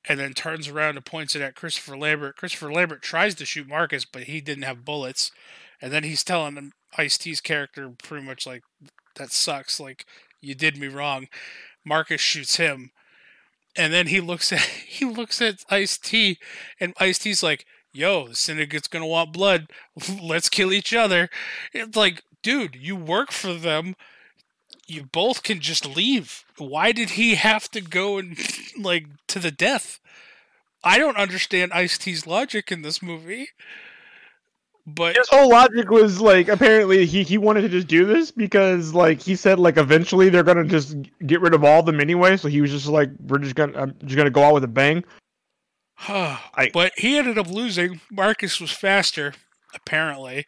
and 0.08 0.20
then 0.20 0.34
turns 0.34 0.68
around 0.68 0.94
and 0.96 1.04
points 1.04 1.34
it 1.34 1.42
at 1.42 1.56
Christopher 1.56 1.96
Lambert. 1.96 2.36
Christopher 2.36 2.72
Lambert 2.72 3.02
tries 3.02 3.34
to 3.34 3.44
shoot 3.44 3.66
Marcus, 3.66 4.04
but 4.04 4.22
he 4.22 4.40
didn't 4.40 4.62
have 4.62 4.84
bullets. 4.84 5.32
And 5.80 5.92
then 5.92 6.04
he's 6.04 6.22
telling 6.22 6.70
Ice 6.96 7.18
T's 7.18 7.40
character 7.40 7.90
pretty 8.00 8.24
much 8.24 8.46
like, 8.46 8.62
that 9.16 9.32
sucks. 9.32 9.80
Like 9.80 10.06
you 10.40 10.54
did 10.54 10.76
me 10.76 10.86
wrong." 10.86 11.26
Marcus 11.84 12.20
shoots 12.20 12.58
him, 12.58 12.92
and 13.74 13.92
then 13.92 14.06
he 14.06 14.20
looks 14.20 14.52
at 14.52 14.60
he 14.86 15.04
looks 15.04 15.42
at 15.42 15.64
Ice 15.70 15.98
T, 15.98 16.38
and 16.78 16.94
Ice 17.00 17.18
T's 17.18 17.42
like, 17.42 17.66
"Yo, 17.92 18.28
the 18.28 18.36
syndicate's 18.36 18.86
gonna 18.86 19.08
want 19.08 19.32
blood. 19.32 19.72
Let's 20.22 20.48
kill 20.48 20.72
each 20.72 20.94
other." 20.94 21.28
It's 21.72 21.96
like, 21.96 22.22
dude, 22.42 22.74
you 22.74 22.96
work 22.96 23.32
for 23.32 23.54
them. 23.54 23.94
You 24.86 25.04
both 25.04 25.42
can 25.42 25.60
just 25.60 25.86
leave. 25.86 26.44
Why 26.58 26.92
did 26.92 27.10
he 27.10 27.36
have 27.36 27.70
to 27.70 27.80
go 27.80 28.18
and 28.18 28.36
like 28.78 29.06
to 29.28 29.38
the 29.38 29.50
death? 29.50 30.00
I 30.84 30.98
don't 30.98 31.16
understand 31.16 31.72
Ice 31.72 31.96
T's 31.96 32.26
logic 32.26 32.72
in 32.72 32.82
this 32.82 33.00
movie. 33.02 33.48
But 34.84 35.16
His 35.16 35.28
whole 35.28 35.48
logic 35.48 35.90
was 35.90 36.20
like 36.20 36.48
apparently 36.48 37.06
he, 37.06 37.22
he 37.22 37.38
wanted 37.38 37.60
to 37.60 37.68
just 37.68 37.86
do 37.86 38.04
this 38.04 38.32
because 38.32 38.92
like 38.92 39.22
he 39.22 39.36
said 39.36 39.60
like 39.60 39.76
eventually 39.76 40.28
they're 40.28 40.42
gonna 40.42 40.64
just 40.64 40.96
get 41.24 41.40
rid 41.40 41.54
of 41.54 41.62
all 41.62 41.80
of 41.80 41.86
them 41.86 42.00
anyway. 42.00 42.36
So 42.36 42.48
he 42.48 42.60
was 42.60 42.72
just 42.72 42.88
like 42.88 43.10
we're 43.20 43.38
just 43.38 43.54
gonna 43.54 43.80
I'm 43.80 43.94
just 44.04 44.16
gonna 44.16 44.30
go 44.30 44.42
out 44.42 44.54
with 44.54 44.64
a 44.64 44.68
bang. 44.68 45.04
I- 46.08 46.70
but 46.74 46.92
he 46.96 47.16
ended 47.16 47.38
up 47.38 47.48
losing. 47.48 48.00
Marcus 48.10 48.60
was 48.60 48.72
faster, 48.72 49.34
apparently. 49.72 50.46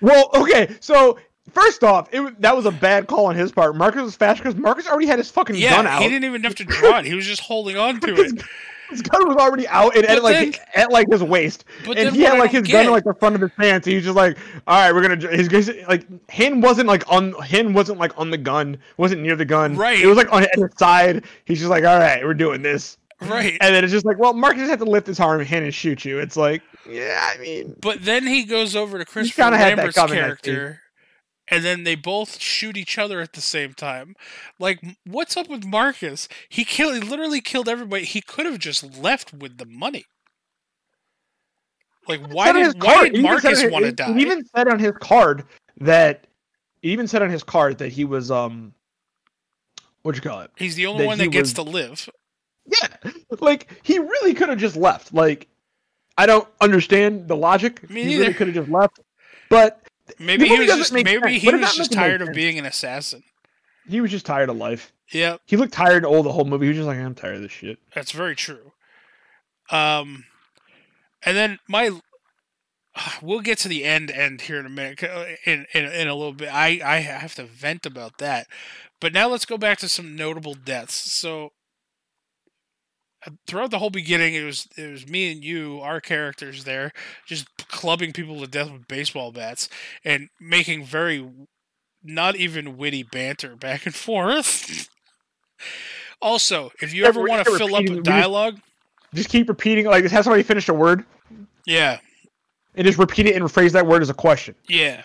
Well, 0.00 0.30
okay, 0.34 0.76
so 0.80 1.16
first 1.52 1.82
off, 1.84 2.08
it 2.12 2.40
that 2.40 2.56
was 2.56 2.66
a 2.66 2.70
bad 2.72 3.06
call 3.06 3.26
on 3.26 3.34
his 3.34 3.52
part. 3.52 3.76
Marcus 3.76 4.02
was 4.02 4.16
fast 4.16 4.42
because 4.42 4.56
Marcus 4.56 4.86
already 4.88 5.06
had 5.06 5.18
his 5.18 5.30
fucking 5.30 5.60
gun 5.60 5.86
out. 5.86 6.02
he 6.02 6.08
didn't 6.08 6.24
even 6.24 6.42
have 6.44 6.54
to 6.56 6.64
draw 6.64 6.98
it. 6.98 7.04
He 7.06 7.14
was 7.14 7.26
just 7.26 7.42
holding 7.42 7.76
on 7.76 8.00
to 8.00 8.14
it. 8.14 8.42
his 8.90 9.02
gun 9.02 9.26
was 9.26 9.36
already 9.36 9.66
out 9.66 9.96
and 9.96 10.06
at 10.06 10.22
like 10.22 10.60
at 10.74 10.92
like 10.92 11.08
his 11.10 11.22
waist, 11.22 11.64
But 11.84 11.98
and 11.98 12.14
he 12.14 12.22
had 12.22 12.38
like 12.38 12.52
his 12.52 12.68
gun 12.68 12.86
in 12.86 12.92
like 12.92 13.04
the 13.04 13.14
front 13.14 13.34
of 13.34 13.40
his 13.40 13.50
pants. 13.56 13.86
He 13.86 13.96
was 13.96 14.04
just 14.04 14.16
like, 14.16 14.38
"All 14.66 14.76
right, 14.78 14.92
we're 14.92 15.02
gonna." 15.02 15.16
dr-" 15.16 15.32
His 15.50 15.70
like 15.88 16.06
Hin 16.30 16.60
wasn't 16.60 16.86
like 16.88 17.02
on 17.10 17.32
Hin 17.42 17.72
wasn't 17.72 17.98
like 17.98 18.16
on 18.18 18.30
the 18.30 18.38
gun, 18.38 18.78
wasn't 18.96 19.22
near 19.22 19.34
the 19.36 19.44
gun. 19.44 19.76
Right. 19.76 20.00
It 20.00 20.06
was 20.06 20.16
like 20.16 20.32
on 20.32 20.42
his 20.42 20.70
side. 20.76 21.24
He's 21.44 21.58
just 21.58 21.70
like, 21.70 21.84
"All 21.84 21.98
right, 21.98 22.24
we're 22.24 22.34
doing 22.34 22.62
this," 22.62 22.96
Right. 23.20 23.56
and 23.60 23.74
then 23.74 23.82
it's 23.82 23.92
just 23.92 24.06
like, 24.06 24.18
"Well, 24.18 24.34
Marcus 24.34 24.60
just 24.60 24.70
had 24.70 24.78
to 24.80 24.84
lift 24.84 25.06
his 25.08 25.18
arm 25.18 25.44
Hin, 25.44 25.64
and 25.64 25.74
shoot 25.74 26.04
you." 26.04 26.20
It's 26.20 26.36
like, 26.36 26.62
yeah, 26.88 27.32
I 27.34 27.38
mean, 27.38 27.74
But 27.80 28.04
then 28.04 28.24
he 28.26 28.44
goes 28.44 28.76
over 28.76 28.98
to 28.98 29.04
Christopher 29.04 29.42
kinda 29.42 29.58
had 29.58 29.78
that 29.78 29.96
Lambert's 29.96 30.12
character, 30.12 30.80
and 31.48 31.64
then 31.64 31.84
they 31.84 31.94
both 31.94 32.40
shoot 32.40 32.76
each 32.76 32.98
other 32.98 33.20
at 33.20 33.32
the 33.34 33.40
same 33.40 33.74
time. 33.74 34.14
Like, 34.58 34.80
what's 35.04 35.36
up 35.36 35.48
with 35.48 35.64
Marcus? 35.64 36.28
He 36.48 36.64
killed. 36.64 36.94
He 36.94 37.00
literally 37.00 37.40
killed 37.40 37.68
everybody. 37.68 38.04
He 38.04 38.20
could 38.20 38.46
have 38.46 38.58
just 38.58 38.98
left 38.98 39.32
with 39.32 39.58
the 39.58 39.66
money. 39.66 40.04
Like, 42.08 42.20
why 42.32 42.52
did 42.52 42.82
why 42.82 42.94
card- 42.94 43.12
did 43.12 43.16
it 43.16 43.18
even 43.18 43.40
said 43.40 43.42
Marcus 43.44 43.72
want 43.72 43.84
to 43.84 43.92
die? 43.92 44.10
It 44.10 44.18
even 44.18 44.44
said 44.54 44.68
on 44.68 44.78
his 44.78 44.92
card 45.00 45.44
that 45.78 46.26
it 46.82 46.88
even 46.88 47.08
said 47.08 47.22
on 47.22 47.30
his 47.30 47.42
card 47.42 47.78
that 47.78 47.88
he 47.88 48.04
was 48.04 48.30
um, 48.30 48.72
what'd 50.02 50.22
you 50.22 50.28
call 50.28 50.40
it? 50.42 50.50
He's 50.56 50.76
the 50.76 50.86
only 50.86 51.02
that 51.02 51.06
one 51.06 51.18
that 51.18 51.28
gets 51.28 51.50
was- 51.50 51.54
to 51.54 51.62
live. 51.62 52.08
Yeah, 52.68 53.10
like 53.38 53.68
he 53.84 54.00
really 54.00 54.34
could 54.34 54.48
have 54.48 54.58
just 54.58 54.74
left. 54.76 55.14
Like, 55.14 55.46
I 56.18 56.26
don't 56.26 56.48
understand 56.60 57.28
the 57.28 57.36
logic. 57.36 57.88
Me 57.88 58.02
he 58.02 58.18
really 58.18 58.34
could 58.34 58.48
have 58.48 58.56
just 58.56 58.68
left, 58.68 58.98
but 59.48 59.85
Maybe 60.18 60.46
he 60.48 60.58
was 60.58 60.68
just 60.68 60.92
maybe 60.92 61.38
he 61.38 61.50
was 61.50 61.60
just 61.60 61.78
meant 61.78 61.90
to 61.90 61.96
make 61.98 62.08
tired 62.08 62.22
of 62.22 62.32
being 62.32 62.58
an 62.58 62.66
assassin. 62.66 63.22
he 63.88 64.00
was 64.00 64.10
just 64.10 64.26
tired 64.26 64.48
of 64.48 64.56
life. 64.56 64.92
Yeah. 65.12 65.36
He 65.46 65.56
looked 65.56 65.72
tired 65.72 66.04
old 66.04 66.26
the 66.26 66.32
whole 66.32 66.44
movie. 66.44 66.66
He 66.66 66.68
was 66.70 66.78
just 66.78 66.86
like, 66.86 66.98
I'm 66.98 67.14
tired 67.14 67.36
of 67.36 67.42
this 67.42 67.52
shit. 67.52 67.78
that's 67.94 68.12
very 68.12 68.34
true. 68.36 68.72
Um, 69.70 70.24
and 71.24 71.36
then 71.36 71.58
my 71.68 71.90
we'll 73.22 73.40
get 73.40 73.58
to 73.58 73.68
the 73.68 73.84
end 73.84 74.10
end 74.10 74.42
here 74.42 74.58
in 74.58 74.66
a 74.66 74.70
minute 74.70 75.02
in 75.44 75.66
in, 75.74 75.84
in 75.84 76.08
a 76.08 76.14
little 76.14 76.32
bit. 76.32 76.48
I 76.52 76.80
I 76.84 76.98
have 76.98 77.34
to 77.34 77.44
vent 77.44 77.84
about 77.86 78.18
that, 78.18 78.46
but 79.00 79.12
now 79.12 79.28
let's 79.28 79.44
go 79.46 79.58
back 79.58 79.78
to 79.78 79.88
some 79.88 80.16
notable 80.16 80.54
deaths. 80.54 81.12
So 81.12 81.46
uh, 81.46 81.48
throughout 83.46 83.70
the 83.70 83.78
whole 83.78 83.90
beginning, 83.90 84.34
it 84.34 84.44
was 84.44 84.66
it 84.76 84.90
was 84.90 85.08
me 85.08 85.32
and 85.32 85.42
you, 85.44 85.80
our 85.80 86.00
characters 86.00 86.64
there, 86.64 86.92
just 87.26 87.46
clubbing 87.68 88.12
people 88.12 88.40
to 88.40 88.46
death 88.46 88.70
with 88.70 88.86
baseball 88.88 89.32
bats 89.32 89.68
and 90.04 90.28
making 90.40 90.84
very 90.84 91.28
not 92.04 92.36
even 92.36 92.76
witty 92.76 93.02
banter 93.02 93.56
back 93.56 93.84
and 93.86 93.94
forth. 94.06 94.88
also, 96.22 96.70
if 96.80 96.94
you 96.94 97.02
Yeah, 97.02 97.08
ever 97.08 97.22
want 97.24 97.44
to 97.46 97.56
fill 97.58 97.74
up 97.74 97.82
with 97.82 97.94
just- 97.94 98.04
dialogue, 98.04 98.60
Just 99.14 99.28
keep 99.28 99.48
repeating. 99.48 99.86
Like, 99.86 100.04
has 100.04 100.24
somebody 100.24 100.42
finished 100.42 100.68
a 100.68 100.74
word 100.74 101.04
yeah, 101.64 101.98
and 102.74 102.86
just 102.86 102.98
repeat 102.98 103.26
it 103.26 103.34
and 103.34 103.44
rephrase 103.44 103.72
that 103.72 103.86
word 103.86 104.02
as 104.02 104.10
a 104.10 104.14
question. 104.14 104.54
yeah. 104.68 105.02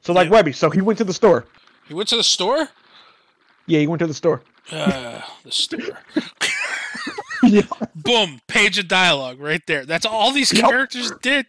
So, 0.00 0.12
like 0.12 0.26
Yeah. 0.26 0.32
Webby. 0.32 0.52
So 0.52 0.70
he 0.70 0.80
went 0.80 0.96
to 0.98 1.04
the 1.04 1.12
store. 1.12 1.44
He 1.88 1.92
went 1.94 2.08
to 2.10 2.16
the 2.16 2.22
store? 2.22 2.68
Yeah, 3.66 3.80
he 3.80 3.86
went 3.88 3.98
to 4.00 4.06
the 4.06 4.14
store. 4.14 4.42
Uh, 4.70 5.20
the 5.44 5.50
store. 5.50 5.98
yeah. 7.48 7.62
Boom, 7.94 8.40
page 8.46 8.78
of 8.78 8.88
dialogue 8.88 9.40
right 9.40 9.62
there. 9.66 9.84
That's 9.84 10.06
all 10.06 10.32
these 10.32 10.52
Yep. 10.52 10.64
characters 10.64 11.12
did 11.22 11.46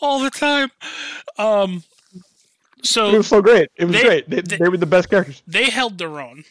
all 0.00 0.20
the 0.20 0.30
time. 0.30 0.70
Um, 1.38 1.84
It 2.14 2.86
so 2.86 3.16
was 3.16 3.26
so 3.28 3.40
great. 3.42 3.70
It 3.76 3.86
was 3.86 3.96
They- 3.96 4.02
great. 4.02 4.30
They, 4.30 4.40
they- 4.40 4.56
they 4.58 4.68
were 4.68 4.76
the 4.76 4.86
best 4.86 5.08
characters. 5.10 5.42
they 5.46 5.70
held 5.70 5.98
their 5.98 6.20
own 6.20 6.44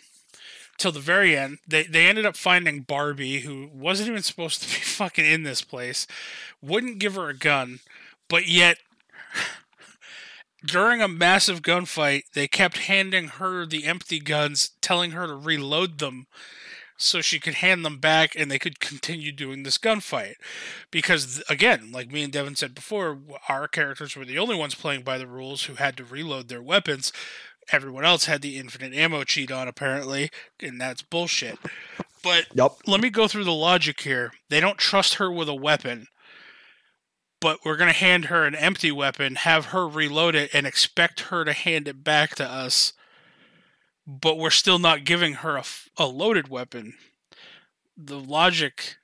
till 0.77 0.91
the 0.91 0.99
very 0.99 1.37
end. 1.37 1.59
They 1.67 1.83
they 1.83 2.07
ended 2.07 2.25
up 2.25 2.35
finding 2.37 2.81
Barbie, 2.81 3.41
who 3.41 3.69
wasn't 3.73 4.09
even 4.09 4.23
supposed 4.23 4.61
to 4.63 4.67
be 4.67 4.81
fucking 4.83 5.25
in 5.25 5.43
this 5.43 5.61
place, 5.61 6.07
wouldn't 6.61 6.99
give 6.99 7.15
her 7.15 7.29
a 7.29 7.35
gun, 7.37 7.79
but 8.29 8.47
yet 8.47 8.77
during 10.65 11.01
a 11.01 11.07
massive 11.07 11.61
gunfight, 11.61 12.23
they 12.33 12.47
kept 12.47 12.77
handing 12.79 13.27
her 13.27 13.65
the 13.65 13.85
empty 13.85 14.19
guns, 14.19 14.71
telling 14.81 15.11
her 15.11 15.27
to 15.27 15.35
reload 15.35 15.97
them 15.99 16.27
so 17.01 17.21
she 17.21 17.39
could 17.39 17.55
hand 17.55 17.83
them 17.83 17.97
back 17.97 18.35
and 18.35 18.49
they 18.49 18.59
could 18.59 18.79
continue 18.79 19.31
doing 19.31 19.63
this 19.63 19.77
gunfight. 19.77 20.35
Because, 20.91 21.43
again, 21.49 21.91
like 21.91 22.11
me 22.11 22.23
and 22.23 22.31
Devin 22.31 22.55
said 22.55 22.75
before, 22.75 23.19
our 23.49 23.67
characters 23.67 24.15
were 24.15 24.25
the 24.25 24.39
only 24.39 24.55
ones 24.55 24.75
playing 24.75 25.03
by 25.03 25.17
the 25.17 25.27
rules 25.27 25.63
who 25.63 25.75
had 25.75 25.97
to 25.97 26.03
reload 26.03 26.47
their 26.47 26.61
weapons. 26.61 27.11
Everyone 27.71 28.05
else 28.05 28.25
had 28.25 28.41
the 28.41 28.57
infinite 28.57 28.93
ammo 28.93 29.23
cheat 29.23 29.51
on, 29.51 29.67
apparently, 29.67 30.29
and 30.61 30.79
that's 30.79 31.01
bullshit. 31.01 31.57
But 32.23 32.45
Yup. 32.53 32.77
let 32.85 33.01
me 33.01 33.09
go 33.09 33.27
through 33.27 33.45
the 33.45 33.51
logic 33.51 34.01
here. 34.01 34.31
They 34.49 34.59
don't 34.59 34.77
trust 34.77 35.15
her 35.15 35.31
with 35.31 35.49
a 35.49 35.55
weapon, 35.55 36.07
but 37.39 37.59
we're 37.65 37.77
going 37.77 37.91
to 37.91 37.97
hand 37.97 38.25
her 38.25 38.45
an 38.45 38.55
empty 38.55 38.91
weapon, 38.91 39.35
have 39.35 39.67
her 39.67 39.87
reload 39.87 40.35
it, 40.35 40.51
and 40.53 40.67
expect 40.67 41.21
her 41.21 41.43
to 41.43 41.53
hand 41.53 41.87
it 41.87 42.03
back 42.03 42.35
to 42.35 42.45
us. 42.45 42.93
But 44.07 44.37
we're 44.37 44.49
still 44.49 44.79
not 44.79 45.03
giving 45.03 45.35
her 45.35 45.57
a, 45.57 45.63
a 45.97 46.07
loaded 46.07 46.47
weapon. 46.47 46.95
The 47.95 48.19
logic 48.19 48.97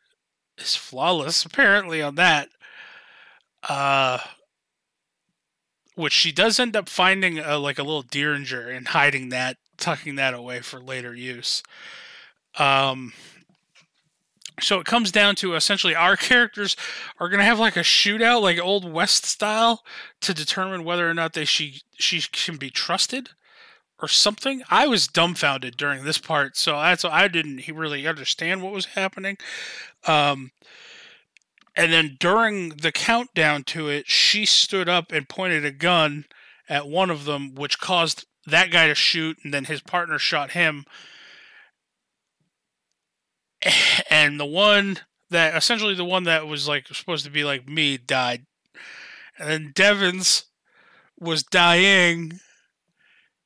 is 0.58 0.76
flawless, 0.76 1.46
apparently, 1.46 2.02
on 2.02 2.16
that. 2.16 2.50
Uh, 3.68 4.20
which 5.96 6.14
she 6.14 6.32
does 6.32 6.60
end 6.60 6.76
up 6.76 6.88
finding 6.88 7.40
a, 7.40 7.58
like 7.58 7.80
a 7.80 7.84
little 7.84 8.04
Derringer 8.04 8.70
and 8.70 8.88
hiding 8.88 9.30
that, 9.30 9.58
tucking 9.78 10.16
that 10.16 10.36
away 10.36 10.62
for 10.62 10.80
later 10.80 11.16
use. 11.16 11.64
Um, 12.60 13.14
so 14.60 14.80
it 14.80 14.86
comes 14.86 15.12
down 15.12 15.36
to 15.38 15.56
essentially 15.56 15.96
our 15.96 16.16
characters 16.16 16.76
are 17.20 17.30
going 17.30 17.40
to 17.40 17.46
have 17.46 17.60
like 17.60 17.78
a 17.78 17.82
shootout, 17.82 18.42
like 18.42 18.60
old 18.60 18.92
west 18.92 19.26
style, 19.26 19.84
to 20.22 20.34
determine 20.34 20.84
whether 20.84 21.10
or 21.10 21.14
not 21.14 21.34
they 21.34 21.46
she 21.46 21.82
she 21.98 22.22
can 22.32 22.58
be 22.58 22.70
trusted 22.70 23.30
or 24.02 24.08
something. 24.08 24.64
I 24.70 24.88
was 24.88 25.08
dumbfounded 25.08 25.78
during 25.78 26.04
this 26.04 26.18
part, 26.18 26.58
so 26.58 26.74
that's 26.74 27.06
I 27.06 27.28
didn't 27.28 27.68
really 27.68 28.08
understand 28.08 28.62
what 28.62 28.74
was 28.74 28.86
happening. 28.86 29.38
Um, 30.06 30.52
and 31.76 31.94
then 31.94 32.18
during 32.20 32.70
the 32.70 32.92
countdown 32.92 33.64
to 33.66 33.90
it, 33.90 34.08
she 34.08 34.46
stood 34.46 34.90
up 34.90 35.12
and 35.12 35.30
pointed 35.30 35.66
a 35.66 35.72
gun 35.72 36.26
at 36.70 36.88
one 36.88 37.10
of 37.10 37.26
them, 37.26 37.56
which 37.56 37.80
caused 37.80 38.26
that 38.46 38.72
guy 38.72 38.88
to 38.88 38.96
shoot, 38.96 39.38
and 39.44 39.54
then 39.54 39.66
his 39.66 39.82
partner 39.82 40.18
shot 40.18 40.52
him 40.52 40.86
and 44.10 44.40
the 44.40 44.46
one 44.46 45.00
that 45.30 45.56
essentially 45.56 45.96
the 45.96 46.06
one 46.06 46.24
that 46.24 46.48
was 46.48 46.68
like 46.68 46.88
supposed 46.88 47.26
to 47.26 47.32
be 47.32 47.44
like 47.44 47.68
me 47.68 47.98
died 47.98 48.46
and 49.38 49.50
then 49.50 49.72
devon's 49.74 50.46
was 51.20 51.44
dying 51.44 52.40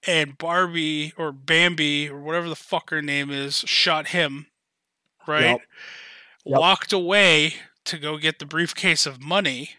and 0.08 0.38
barbie 0.38 1.14
or 1.18 1.32
bambi 1.32 2.10
or 2.10 2.20
whatever 2.20 2.50
the 2.50 2.56
fuck 2.56 2.90
her 2.90 3.02
name 3.02 3.30
is 3.30 3.58
shot 3.68 4.10
him 4.10 4.48
right 5.28 5.42
Yep. 5.42 5.62
Yep. 6.46 6.60
walked 6.60 6.94
away 6.94 7.56
to 7.86 7.98
go 7.98 8.18
get 8.18 8.40
the 8.40 8.46
briefcase 8.46 9.06
of 9.06 9.22
money 9.22 9.72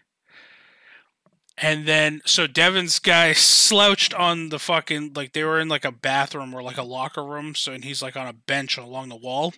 and 1.57 1.85
then 1.85 2.21
so 2.25 2.47
Devin's 2.47 2.99
guy 2.99 3.33
slouched 3.33 4.13
on 4.13 4.49
the 4.49 4.59
fucking 4.59 5.13
like 5.15 5.33
they 5.33 5.43
were 5.43 5.59
in 5.59 5.67
like 5.67 5.85
a 5.85 5.91
bathroom 5.91 6.53
or 6.53 6.63
like 6.63 6.77
a 6.77 6.83
locker 6.83 7.23
room, 7.23 7.55
so 7.55 7.71
and 7.71 7.83
he's 7.83 8.01
like 8.01 8.15
on 8.15 8.27
a 8.27 8.33
bench 8.33 8.77
along 8.77 9.09
the 9.09 9.15
wall, 9.15 9.53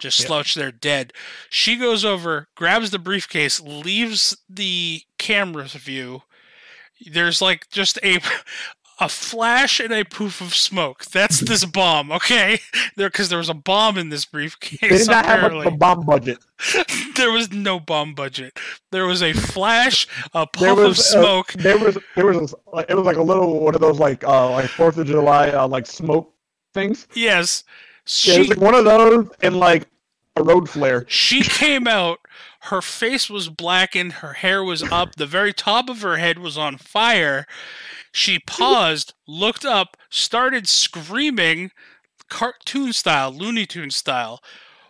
just 0.00 0.20
yeah. 0.20 0.26
slouched 0.26 0.54
there 0.54 0.72
dead. 0.72 1.12
She 1.50 1.76
goes 1.76 2.04
over, 2.04 2.48
grabs 2.54 2.90
the 2.90 2.98
briefcase, 2.98 3.60
leaves 3.60 4.36
the 4.48 5.02
camera's 5.18 5.74
view. 5.74 6.22
There's 7.10 7.42
like 7.42 7.68
just 7.70 7.98
a 8.02 8.20
a 9.00 9.08
flash 9.08 9.80
and 9.80 9.92
a 9.92 10.04
poof 10.04 10.40
of 10.40 10.54
smoke. 10.54 11.04
That's 11.06 11.40
this 11.40 11.64
bomb, 11.64 12.12
okay? 12.12 12.60
There, 12.96 13.08
because 13.08 13.28
there 13.28 13.38
was 13.38 13.48
a 13.48 13.54
bomb 13.54 13.98
in 13.98 14.08
this 14.08 14.24
briefcase. 14.24 14.78
They 14.80 14.88
did 14.88 15.06
not 15.08 15.26
have 15.26 15.52
a, 15.52 15.60
a 15.62 15.70
bomb 15.70 16.04
budget. 16.06 16.38
there 17.16 17.30
was 17.32 17.50
no 17.52 17.80
bomb 17.80 18.14
budget. 18.14 18.58
There 18.92 19.06
was 19.06 19.22
a 19.22 19.32
flash, 19.32 20.06
a 20.32 20.46
puff 20.46 20.78
of 20.78 20.92
uh, 20.92 20.94
smoke. 20.94 21.52
there 21.54 21.78
was 21.78 21.98
there 22.14 22.26
was 22.26 22.54
like 22.72 22.86
it 22.88 22.94
was 22.94 23.04
like 23.04 23.16
a 23.16 23.22
little 23.22 23.60
one 23.60 23.74
of 23.74 23.80
those 23.80 23.98
like 23.98 24.22
uh 24.24 24.50
like 24.50 24.68
Fourth 24.70 24.96
of 24.98 25.06
July 25.06 25.50
uh, 25.50 25.66
like 25.66 25.86
smoke 25.86 26.32
things. 26.72 27.06
yes, 27.14 27.64
Yeah, 27.66 28.06
it 28.06 28.08
she 28.08 28.38
was 28.40 28.48
like 28.48 28.60
one 28.60 28.74
of 28.74 28.84
those 28.84 29.28
and 29.42 29.56
like 29.56 29.88
a 30.36 30.42
road 30.42 30.68
flare. 30.68 31.04
she 31.08 31.42
came 31.42 31.86
out. 31.86 32.18
Her 32.64 32.80
face 32.80 33.28
was 33.28 33.50
blackened. 33.50 34.14
Her 34.14 34.34
hair 34.34 34.64
was 34.64 34.82
up. 34.82 35.16
The 35.16 35.26
very 35.26 35.52
top 35.52 35.90
of 35.90 36.00
her 36.00 36.16
head 36.16 36.38
was 36.38 36.56
on 36.56 36.78
fire. 36.78 37.46
She 38.10 38.38
paused, 38.38 39.12
looked 39.26 39.64
up, 39.66 39.96
started 40.08 40.66
screaming, 40.66 41.72
cartoon 42.30 42.92
style, 42.92 43.30
Looney 43.32 43.66
Tune 43.66 43.90
style, 43.90 44.40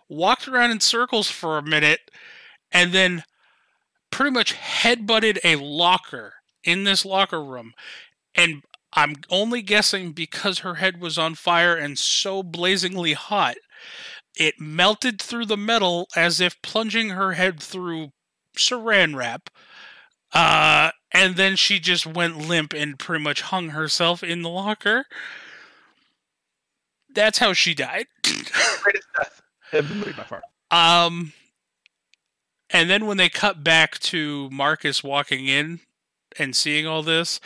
walked 0.07 0.47
around 0.47 0.71
in 0.71 0.79
circles 0.79 1.29
for 1.29 1.57
a 1.57 1.63
minute, 1.63 2.11
and 2.71 2.93
then 2.93 3.23
pretty 4.09 4.31
much 4.31 4.53
headbutted 4.53 5.39
a 5.43 5.57
locker 5.57 6.35
in 6.63 6.85
this 6.85 7.03
locker 7.03 7.43
room. 7.43 7.73
And 8.33 8.63
I'm 8.93 9.15
only 9.29 9.61
guessing 9.61 10.13
because 10.13 10.59
her 10.59 10.75
head 10.75 11.01
was 11.01 11.17
on 11.17 11.35
fire 11.35 11.75
and 11.75 11.99
so 11.99 12.41
blazingly 12.41 13.13
hot, 13.13 13.55
it 14.37 14.59
melted 14.59 15.21
through 15.21 15.45
the 15.45 15.57
metal 15.57 16.07
as 16.15 16.39
if 16.39 16.61
plunging 16.61 17.09
her 17.09 17.33
head 17.33 17.61
through 17.61 18.11
saran 18.57 19.15
wrap. 19.15 19.49
Uh, 20.33 20.91
and 21.11 21.35
then 21.35 21.55
she 21.55 21.79
just 21.79 22.05
went 22.05 22.37
limp 22.37 22.73
and 22.73 22.99
pretty 22.99 23.23
much 23.23 23.41
hung 23.41 23.69
herself 23.69 24.23
in 24.23 24.41
the 24.41 24.49
locker. 24.49 25.05
That's 27.13 27.37
how 27.37 27.53
she 27.53 27.73
died. 27.73 28.07
Greatest 28.23 29.07
death 29.17 29.41
of 29.71 30.17
by 30.17 30.23
far. 30.23 30.41
Um, 30.71 31.31
and 32.69 32.89
then 32.89 33.05
when 33.05 33.17
they 33.17 33.29
cut 33.29 33.63
back 33.63 33.99
to 33.99 34.49
Marcus 34.49 35.03
walking 35.03 35.47
in 35.47 35.79
and 36.37 36.55
seeing 36.55 36.85
all 36.85 37.03
this, 37.03 37.39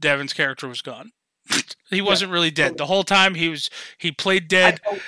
Devin's 0.00 0.32
character 0.32 0.66
was 0.66 0.82
gone. 0.82 1.12
he 1.90 2.00
wasn't 2.00 2.32
really 2.32 2.50
dead 2.50 2.76
the 2.76 2.86
whole 2.86 3.04
time. 3.04 3.34
He 3.36 3.48
was 3.48 3.70
he 3.98 4.10
played 4.10 4.48
dead. 4.48 4.80
I 4.90 5.00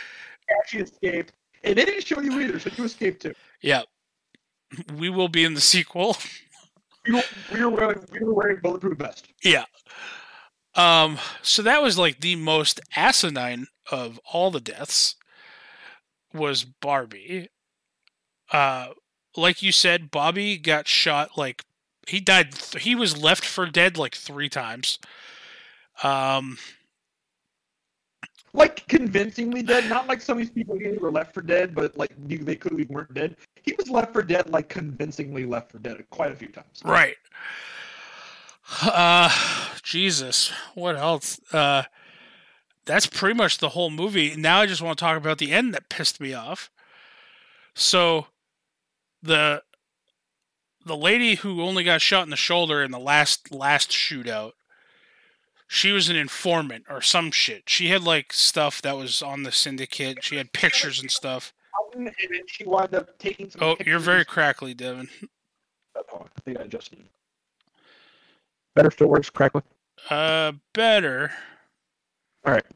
she 0.67 0.79
escaped, 0.79 1.33
and 1.65 1.77
they 1.77 1.85
didn't 1.85 2.07
show 2.07 2.21
you 2.21 2.41
either, 2.41 2.59
so 2.59 2.71
you 2.77 2.85
escaped 2.85 3.23
too. 3.23 3.35
Yeah, 3.63 3.83
we 4.97 5.11
will 5.11 5.29
be 5.29 5.45
in 5.45 5.55
the 5.55 5.61
sequel. 5.61 6.17
We 7.07 7.13
were, 7.15 7.23
we 7.53 7.65
were 7.65 7.71
wearing 7.71 8.01
we 8.13 8.21
were 8.21 8.35
wearing 8.35 8.59
bulletproof 8.63 8.99
vest. 8.99 9.29
Yeah. 9.43 9.65
Um. 10.75 11.19
So 11.43 11.63
that 11.63 11.83
was 11.83 11.99
like 11.99 12.21
the 12.21 12.37
most 12.37 12.81
asinine 12.95 13.67
of 13.91 14.21
all 14.33 14.51
the 14.51 14.61
deaths. 14.61 15.17
Was 16.35 16.65
Barbie. 16.65 17.49
Uh, 18.53 18.89
like 19.37 19.63
you 19.63 19.73
said, 19.73 20.11
Bobby 20.11 20.59
got 20.59 20.87
shot. 20.89 21.39
Like 21.39 21.65
he 22.07 22.21
died. 22.21 22.55
He 22.79 22.95
was 22.95 23.17
left 23.17 23.45
for 23.45 23.67
dead 23.67 23.97
like 23.97 24.15
three 24.15 24.49
times. 24.49 24.99
Um. 26.03 26.59
Like 28.57 28.89
convincingly 28.89 29.63
dead, 29.63 29.89
not 29.89 30.09
like 30.09 30.21
some 30.21 30.39
of 30.39 30.43
these 30.43 30.51
people 30.51 30.79
who 30.79 30.99
were 30.99 31.13
left 31.13 31.35
for 31.35 31.43
dead, 31.43 31.75
but 31.75 31.97
like 31.97 32.11
you, 32.27 32.39
they 32.39 32.57
clearly 32.57 32.85
weren't 32.85 33.13
dead. 33.15 33.37
He 33.63 33.75
was 33.79 33.91
left 33.91 34.13
for 34.13 34.23
dead, 34.23 34.51
like 34.51 34.69
convincingly 34.69 35.45
left 35.45 35.71
for 35.71 35.79
dead, 35.79 36.03
quite 36.11 36.33
a 36.33 36.37
few 36.37 36.49
times. 36.49 36.83
Right. 36.85 37.17
Uh, 38.83 39.31
Jesus. 39.85 40.51
What 40.75 40.97
else? 40.97 41.39
Uh, 41.55 41.85
that's 42.85 43.07
pretty 43.07 43.35
much 43.35 43.59
the 43.59 43.71
whole 43.71 43.91
movie. 43.91 44.35
Now 44.37 44.61
I 44.61 44.67
just 44.67 44.83
want 44.83 44.99
to 44.99 45.05
talk 45.05 45.17
about 45.17 45.39
the 45.39 45.53
end 45.53 45.73
that 45.73 45.89
pissed 45.89 46.21
me 46.21 46.35
off. 46.35 46.69
So, 47.75 48.27
the 49.23 49.63
the 50.87 50.97
lady 50.97 51.35
who 51.35 51.63
only 51.63 51.85
got 51.85 52.01
shot 52.01 52.23
in 52.23 52.31
the 52.31 52.37
shoulder 52.37 52.83
in 52.83 52.93
the 52.93 52.99
last 52.99 53.53
last 53.53 53.91
shootout, 53.91 54.53
she 55.67 55.93
was 55.93 56.09
an 56.09 56.17
informant 56.17 56.85
or 56.89 57.01
some 57.01 57.31
shit. 57.31 57.69
She 57.69 57.89
had 57.89 58.03
like 58.03 58.33
stuff 58.33 58.81
that 58.83 58.97
was 58.97 59.23
on 59.23 59.43
the 59.43 59.53
syndicate. 59.53 60.23
She 60.23 60.37
had 60.37 60.53
pictures 60.53 61.01
and 61.01 61.11
stuff. 61.11 61.53
And 61.95 62.07
then 62.07 62.15
she 62.47 62.65
wound 62.65 62.95
up 62.95 63.19
taking 63.19 63.51
some. 63.51 63.63
Oh, 63.63 63.77
you're 63.85 63.99
very 63.99 64.25
crackly, 64.25 64.75
Devin. 64.75 65.09
Oh, 65.97 66.27
I 66.37 66.41
think 66.43 66.59
I 66.59 66.63
adjusted. 66.63 66.99
Better 68.75 68.91
still 68.91 69.09
works 69.09 69.31
correctly. 69.31 69.63
Uh, 70.11 70.53
better. 70.75 71.33
All 72.45 72.53
right. 72.53 72.67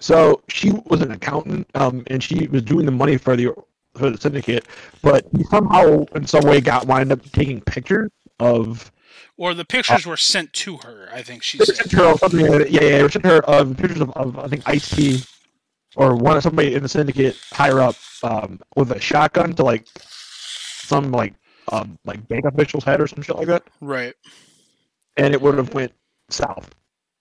So 0.00 0.42
she 0.48 0.72
was 0.86 1.00
an 1.02 1.12
accountant, 1.12 1.68
um, 1.74 2.02
and 2.08 2.22
she 2.22 2.48
was 2.48 2.62
doing 2.62 2.86
the 2.86 2.92
money 2.92 3.16
for 3.16 3.36
the 3.36 3.54
for 3.94 4.10
the 4.10 4.18
syndicate, 4.18 4.66
but 5.02 5.26
he 5.36 5.44
somehow, 5.44 6.04
in 6.14 6.26
some 6.26 6.44
way, 6.44 6.60
got 6.60 6.86
wound 6.86 7.12
up 7.12 7.22
taking 7.32 7.60
pictures 7.60 8.10
of 8.40 8.90
Or 9.38 9.54
the 9.54 9.64
pictures 9.64 10.06
were 10.06 10.16
sent 10.16 10.52
to 10.54 10.76
her. 10.78 11.08
I 11.12 11.22
think 11.22 11.42
she 11.42 11.58
said. 11.58 11.74
sent 11.76 11.92
her 11.92 12.16
something. 12.18 12.44
Yeah, 12.70 12.82
yeah, 12.82 13.08
sent 13.08 13.24
her 13.24 13.42
of 13.44 13.76
pictures 13.76 14.00
of, 14.00 14.10
of 14.10 14.38
I 14.38 14.46
think 14.48 14.62
Ice 14.66 14.88
T 14.90 15.22
or 15.96 16.14
one 16.14 16.36
of 16.36 16.42
somebody 16.42 16.74
in 16.74 16.82
the 16.82 16.88
syndicate 16.88 17.36
higher 17.52 17.80
up 17.80 17.96
um, 18.22 18.60
with 18.76 18.92
a 18.92 19.00
shotgun 19.00 19.54
to 19.54 19.62
like 19.64 19.86
some 19.96 21.10
like 21.10 21.34
um, 21.72 21.98
like 22.04 22.26
bank 22.28 22.44
official's 22.44 22.84
head 22.84 23.00
or 23.00 23.06
some 23.06 23.22
shit 23.22 23.36
like 23.36 23.46
that, 23.46 23.62
Right. 23.80 24.14
and 25.16 25.32
it 25.32 25.40
would 25.40 25.56
have 25.56 25.72
went 25.74 25.92
south 26.28 26.70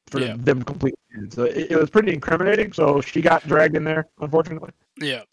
for 0.07 0.19
Yeah. 0.19 0.35
them 0.37 0.63
completely. 0.63 0.97
So 1.29 1.43
it, 1.43 1.71
it 1.71 1.79
was 1.79 1.89
pretty 1.89 2.13
incriminating. 2.13 2.73
So 2.73 3.01
she 3.01 3.21
got 3.21 3.47
dragged 3.47 3.75
in 3.77 3.83
there, 3.83 4.07
unfortunately. 4.19 4.71
Yeah. 4.99 5.23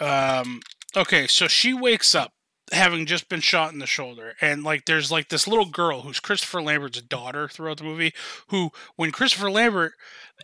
Um. 0.00 0.60
Okay, 0.96 1.26
so 1.26 1.48
she 1.48 1.72
wakes 1.74 2.14
up 2.14 2.32
having 2.74 3.06
just 3.06 3.28
been 3.28 3.40
shot 3.40 3.72
in 3.72 3.78
the 3.78 3.86
shoulder, 3.86 4.34
and 4.40 4.64
like 4.64 4.84
there's 4.84 5.10
like 5.10 5.28
this 5.28 5.48
little 5.48 5.66
girl 5.66 6.02
who's 6.02 6.20
Christopher 6.20 6.62
Lambert's 6.62 7.00
daughter 7.00 7.48
throughout 7.48 7.78
the 7.78 7.84
movie. 7.84 8.12
Who, 8.48 8.70
when 8.96 9.12
Christopher 9.12 9.50
Lambert, 9.50 9.92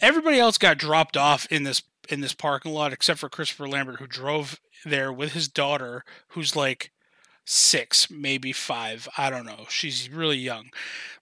everybody 0.01 0.39
else 0.39 0.59
got 0.59 0.79
dropped 0.79 1.17
off 1.17 1.47
in 1.51 1.65
this 1.65 1.83
in 2.09 2.21
this 2.21 2.35
parking 2.35 2.73
lot 2.73 2.93
except 2.93 3.21
for 3.21 3.29
Christopher 3.29 3.69
Lambert, 3.69 4.01
who 4.01 4.07
drove 4.07 4.59
there 4.85 5.13
with 5.13 5.33
his 5.33 5.49
daughter, 5.49 6.05
who's 6.29 6.57
like 6.57 6.91
six, 7.45 8.11
maybe 8.11 8.53
five. 8.53 9.09
I 9.19 9.31
don't 9.31 9.47
know. 9.47 9.67
She's 9.69 10.09
really 10.09 10.39
young. 10.39 10.71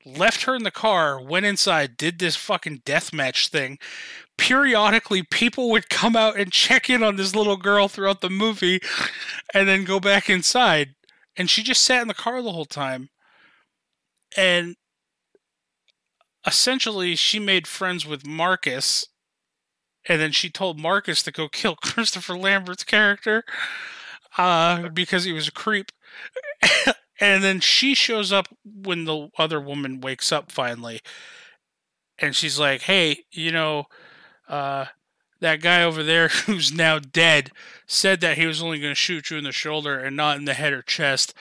Left 0.04 0.42
her 0.42 0.54
in 0.54 0.62
the 0.62 0.70
car, 0.70 1.20
went 1.20 1.46
inside, 1.46 1.96
did 1.96 2.18
this 2.18 2.36
fucking 2.36 2.82
death 2.84 3.12
match 3.12 3.48
thing. 3.48 3.78
Periodically, 4.36 5.22
people 5.22 5.70
would 5.70 5.88
come 5.88 6.14
out 6.14 6.38
and 6.38 6.52
check 6.52 6.88
in 6.88 7.02
on 7.02 7.16
this 7.16 7.34
little 7.34 7.56
girl 7.56 7.88
throughout 7.88 8.20
the 8.20 8.30
movie 8.30 8.80
and 9.54 9.66
then 9.66 9.84
go 9.84 9.98
back 9.98 10.30
inside. 10.30 10.94
And 11.38 11.48
she 11.48 11.62
just 11.62 11.84
sat 11.84 12.02
in 12.02 12.08
the 12.08 12.14
car 12.14 12.42
the 12.42 12.52
whole 12.52 12.64
time. 12.64 13.10
And 14.36 14.74
essentially, 16.44 17.14
she 17.14 17.38
made 17.38 17.68
friends 17.68 18.04
with 18.04 18.26
Marcus. 18.26 19.06
And 20.08 20.20
then 20.20 20.32
she 20.32 20.50
told 20.50 20.80
Marcus 20.80 21.22
to 21.22 21.30
go 21.30 21.48
kill 21.48 21.76
Christopher 21.82 22.36
Lambert's 22.36 22.84
character 22.84 23.44
uh, 24.36 24.88
because 24.88 25.24
he 25.24 25.32
was 25.32 25.46
a 25.46 25.52
creep. 25.52 25.92
and 27.20 27.44
then 27.44 27.60
she 27.60 27.94
shows 27.94 28.32
up 28.32 28.48
when 28.64 29.04
the 29.04 29.28
other 29.38 29.60
woman 29.60 30.00
wakes 30.00 30.32
up 30.32 30.50
finally. 30.50 31.00
And 32.18 32.34
she's 32.34 32.58
like, 32.58 32.82
hey, 32.82 33.24
you 33.30 33.52
know, 33.52 33.84
uh, 34.48 34.86
that 35.40 35.60
guy 35.60 35.82
over 35.82 36.02
there 36.02 36.28
who's 36.46 36.72
now 36.72 36.98
dead 36.98 37.50
said 37.86 38.20
that 38.20 38.36
he 38.38 38.46
was 38.46 38.62
only 38.62 38.78
going 38.80 38.90
to 38.92 38.94
shoot 38.96 39.30
you 39.30 39.38
in 39.38 39.44
the 39.44 39.52
shoulder 39.52 39.98
and 39.98 40.16
not 40.16 40.36
in 40.38 40.44
the 40.44 40.54
head 40.54 40.72
or 40.72 40.82
chest 40.82 41.34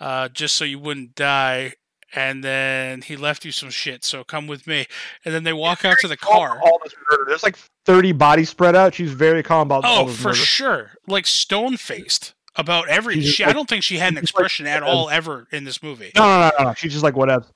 uh, 0.00 0.28
just 0.28 0.56
so 0.56 0.64
you 0.64 0.78
wouldn't 0.78 1.14
die. 1.14 1.74
And 2.14 2.44
then 2.44 3.00
he 3.00 3.16
left 3.16 3.44
you 3.46 3.52
some 3.52 3.70
shit, 3.70 4.04
so 4.04 4.22
come 4.22 4.46
with 4.46 4.66
me. 4.66 4.86
And 5.24 5.32
then 5.34 5.44
they 5.44 5.52
walk 5.54 5.82
out 5.84 5.96
to 6.00 6.08
the 6.08 6.16
car. 6.16 6.60
All 6.62 6.78
this 6.84 6.92
murder. 7.10 7.24
There's 7.26 7.42
like 7.42 7.56
30 7.86 8.12
bodies 8.12 8.50
spread 8.50 8.76
out. 8.76 8.94
She's 8.94 9.12
very 9.12 9.42
calm 9.42 9.62
about 9.68 9.84
all 9.86 10.04
Oh, 10.04 10.08
for 10.08 10.28
murder. 10.28 10.34
sure. 10.36 10.90
Like 11.06 11.26
stone 11.26 11.78
faced 11.78 12.34
about 12.54 12.86
every. 12.90 13.14
She's 13.14 13.32
She, 13.32 13.44
I 13.44 13.52
don't 13.54 13.66
think 13.66 13.82
she 13.82 13.96
had 13.96 14.08
an 14.08 14.16
she's 14.16 14.34
like- 14.34 14.44
expression 14.44 14.66
at 14.66 14.82
all 14.82 15.08
ever 15.08 15.46
in 15.52 15.64
this 15.64 15.82
movie. 15.82 16.12
No, 16.14 16.22
no, 16.22 16.50
no, 16.58 16.64
no. 16.66 16.74
She's 16.74 16.92
just 16.92 17.02
like 17.02 17.16
whatever. 17.16 17.46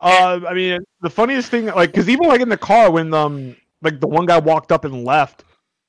Uh, 0.00 0.40
I 0.48 0.54
mean, 0.54 0.78
the 1.02 1.10
funniest 1.10 1.50
thing, 1.50 1.66
like, 1.66 1.90
because 1.90 2.08
even 2.08 2.28
like 2.28 2.40
in 2.40 2.48
the 2.48 2.56
car 2.56 2.90
when 2.90 3.12
um, 3.12 3.56
like 3.82 4.00
the 4.00 4.06
one 4.06 4.26
guy 4.26 4.38
walked 4.38 4.72
up 4.72 4.84
and 4.84 5.04
left. 5.04 5.44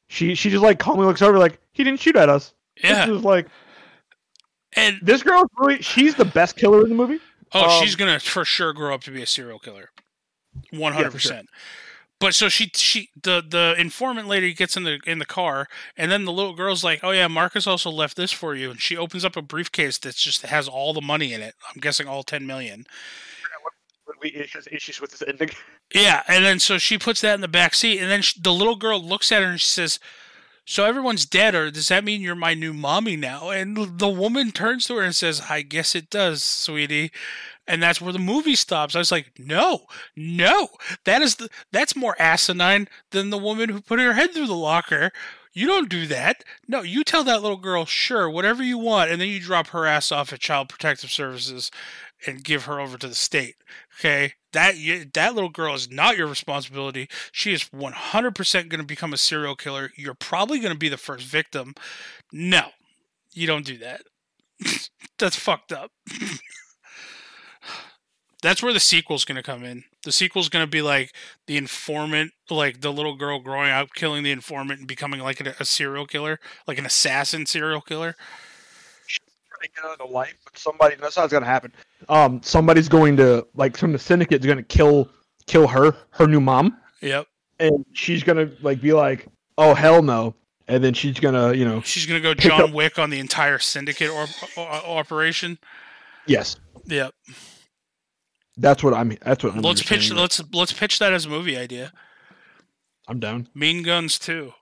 She 0.07 0.35
she 0.35 0.49
just 0.49 0.63
like 0.63 0.79
calmly 0.79 1.05
looks 1.05 1.21
over 1.21 1.37
like 1.37 1.59
he 1.71 1.83
didn't 1.83 1.99
shoot 1.99 2.15
at 2.15 2.29
us. 2.29 2.53
Yeah, 2.83 3.07
was 3.07 3.23
like, 3.23 3.47
and 4.73 4.97
this 5.01 5.23
girl 5.23 5.43
really 5.57 5.81
she's 5.81 6.15
the 6.15 6.25
best 6.25 6.55
killer 6.55 6.83
in 6.83 6.89
the 6.89 6.95
movie. 6.95 7.19
Oh, 7.53 7.69
um, 7.69 7.83
she's 7.83 7.95
gonna 7.95 8.19
for 8.19 8.45
sure 8.45 8.73
grow 8.73 8.93
up 8.93 9.01
to 9.01 9.11
be 9.11 9.21
a 9.21 9.27
serial 9.27 9.59
killer, 9.59 9.89
one 10.71 10.93
hundred 10.93 11.11
percent. 11.11 11.47
But 12.19 12.35
so 12.35 12.49
she 12.49 12.69
she 12.75 13.09
the 13.21 13.41
the 13.47 13.75
informant 13.77 14.27
lady 14.27 14.53
gets 14.53 14.75
in 14.75 14.83
the 14.83 14.99
in 15.05 15.19
the 15.19 15.25
car, 15.25 15.67
and 15.95 16.11
then 16.11 16.25
the 16.25 16.33
little 16.33 16.53
girl's 16.53 16.83
like, 16.83 16.99
"Oh 17.01 17.11
yeah, 17.11 17.27
Marcus 17.27 17.65
also 17.65 17.89
left 17.89 18.17
this 18.17 18.31
for 18.31 18.55
you." 18.55 18.71
And 18.71 18.81
she 18.81 18.97
opens 18.97 19.23
up 19.23 19.37
a 19.37 19.41
briefcase 19.41 19.97
that 19.99 20.15
just 20.15 20.41
has 20.41 20.67
all 20.67 20.93
the 20.93 21.01
money 21.01 21.33
in 21.33 21.41
it. 21.41 21.55
I'm 21.73 21.79
guessing 21.79 22.07
all 22.07 22.23
ten 22.23 22.45
million 22.45 22.85
we 24.21 24.29
issues 24.71 25.01
with 25.01 25.11
this 25.11 25.23
ending. 25.27 25.49
Yeah, 25.93 26.23
and 26.27 26.45
then 26.45 26.59
so 26.59 26.77
she 26.77 26.97
puts 26.97 27.21
that 27.21 27.35
in 27.35 27.41
the 27.41 27.47
back 27.47 27.73
seat, 27.73 27.99
and 27.99 28.09
then 28.09 28.21
she, 28.21 28.39
the 28.39 28.53
little 28.53 28.75
girl 28.75 29.01
looks 29.01 29.31
at 29.31 29.41
her 29.41 29.49
and 29.49 29.61
she 29.61 29.67
says, 29.67 29.99
"So 30.65 30.85
everyone's 30.85 31.25
dead, 31.25 31.55
or 31.55 31.71
does 31.71 31.87
that 31.87 32.03
mean 32.03 32.21
you're 32.21 32.35
my 32.35 32.53
new 32.53 32.73
mommy 32.73 33.15
now?" 33.15 33.49
And 33.49 33.99
the 33.99 34.09
woman 34.09 34.51
turns 34.51 34.87
to 34.87 34.95
her 34.95 35.03
and 35.03 35.15
says, 35.15 35.41
"I 35.49 35.61
guess 35.61 35.95
it 35.95 36.09
does, 36.09 36.43
sweetie." 36.43 37.11
And 37.67 37.83
that's 37.83 38.01
where 38.01 38.13
the 38.13 38.19
movie 38.19 38.55
stops. 38.55 38.95
I 38.95 38.99
was 38.99 39.11
like, 39.11 39.31
"No, 39.37 39.85
no, 40.15 40.69
that 41.05 41.21
is 41.21 41.35
the 41.35 41.49
that's 41.71 41.95
more 41.95 42.15
asinine 42.19 42.87
than 43.11 43.29
the 43.29 43.37
woman 43.37 43.69
who 43.69 43.81
put 43.81 43.99
her 43.99 44.13
head 44.13 44.33
through 44.33 44.47
the 44.47 44.55
locker." 44.55 45.11
You 45.51 45.65
don't 45.65 45.89
do 45.89 46.05
that. 46.07 46.43
No, 46.67 46.83
you 46.83 47.03
tell 47.03 47.23
that 47.23 47.41
little 47.41 47.57
girl, 47.57 47.85
sure, 47.85 48.29
whatever 48.29 48.63
you 48.63 48.77
want, 48.77 49.09
and 49.09 49.19
then 49.19 49.29
you 49.29 49.39
drop 49.39 49.67
her 49.69 49.85
ass 49.85 50.11
off 50.11 50.31
at 50.31 50.39
Child 50.39 50.69
Protective 50.69 51.11
Services 51.11 51.71
and 52.25 52.43
give 52.43 52.65
her 52.65 52.79
over 52.79 52.97
to 52.97 53.07
the 53.07 53.15
state. 53.15 53.55
Okay, 53.99 54.33
that 54.53 54.75
that 55.13 55.35
little 55.35 55.49
girl 55.49 55.75
is 55.75 55.91
not 55.91 56.15
your 56.15 56.27
responsibility. 56.27 57.09
She 57.33 57.51
is 57.51 57.65
100% 57.65 58.69
going 58.69 58.79
to 58.79 58.85
become 58.85 59.11
a 59.11 59.17
serial 59.17 59.55
killer. 59.57 59.91
You're 59.97 60.13
probably 60.13 60.59
going 60.59 60.71
to 60.71 60.79
be 60.79 60.87
the 60.87 60.97
first 60.97 61.25
victim. 61.25 61.75
No, 62.31 62.69
you 63.33 63.45
don't 63.45 63.65
do 63.65 63.77
that. 63.79 64.03
That's 65.19 65.35
fucked 65.35 65.73
up. 65.73 65.91
That's 68.41 68.63
where 68.63 68.71
the 68.71 68.79
sequel's 68.79 69.25
going 69.25 69.35
to 69.35 69.43
come 69.43 69.65
in. 69.65 69.83
The 70.05 70.13
sequel's 70.13 70.47
going 70.47 70.63
to 70.63 70.71
be 70.71 70.81
like 70.81 71.13
the 71.45 71.57
informant, 71.57 72.31
like 72.49 72.79
the 72.79 72.93
little 72.93 73.17
girl 73.17 73.39
growing 73.39 73.71
up, 73.71 73.89
killing 73.93 74.23
the 74.23 74.31
informant 74.31 74.79
and 74.79 74.87
becoming 74.87 75.19
like 75.19 75.45
a, 75.45 75.55
a 75.59 75.65
serial 75.65 76.05
killer, 76.05 76.39
like 76.65 76.77
an 76.77 76.85
assassin 76.85 77.45
serial 77.45 77.81
killer. 77.81 78.15
They 79.61 79.67
get 79.75 79.83
out 79.85 79.99
of 80.01 80.09
life, 80.11 80.35
but 80.43 80.57
somebody 80.57 80.95
that's 80.95 81.15
how 81.15 81.23
it's 81.23 81.33
gonna 81.33 81.45
happen. 81.45 81.73
Um, 82.07 82.41
somebody's 82.43 82.87
going 82.89 83.17
to 83.17 83.45
like 83.55 83.75
from 83.77 83.91
the 83.91 83.99
syndicate 83.99 84.41
is 84.41 84.45
gonna 84.47 84.63
kill 84.63 85.09
kill 85.47 85.67
her, 85.67 85.95
her 86.11 86.27
new 86.27 86.39
mom, 86.39 86.77
Yep. 87.01 87.27
and 87.59 87.85
she's 87.93 88.23
gonna 88.23 88.49
like 88.61 88.81
be 88.81 88.93
like, 88.93 89.27
oh 89.57 89.73
hell 89.73 90.01
no, 90.01 90.33
and 90.67 90.83
then 90.83 90.93
she's 90.93 91.19
gonna 91.19 91.53
you 91.53 91.65
know 91.65 91.81
She's 91.81 92.05
going 92.05 92.21
to 92.21 92.23
go 92.23 92.33
John 92.33 92.61
up- 92.61 92.71
Wick 92.71 92.97
on 92.99 93.09
the 93.09 93.19
entire 93.19 93.59
syndicate 93.59 94.09
or, 94.11 94.27
o- 94.57 94.61
operation. 94.97 95.57
yes, 96.27 96.55
Yep. 96.85 97.13
that's 98.57 98.83
what 98.83 98.93
I'm. 98.93 99.09
That's 99.21 99.43
what 99.43 99.53
I'm. 99.55 99.61
Let's 99.61 99.81
pitch. 99.81 99.91
understanding. 100.11 100.21
Let's 100.21 100.41
let's 100.53 100.73
pitch 100.73 100.99
that 100.99 101.11
as 101.13 101.25
a 101.25 101.29
movie 101.29 101.57
idea. 101.57 101.91
I'm 103.07 103.19
down. 103.19 103.47
Mean 103.55 103.83
Guns 103.83 104.19
too. 104.19 104.53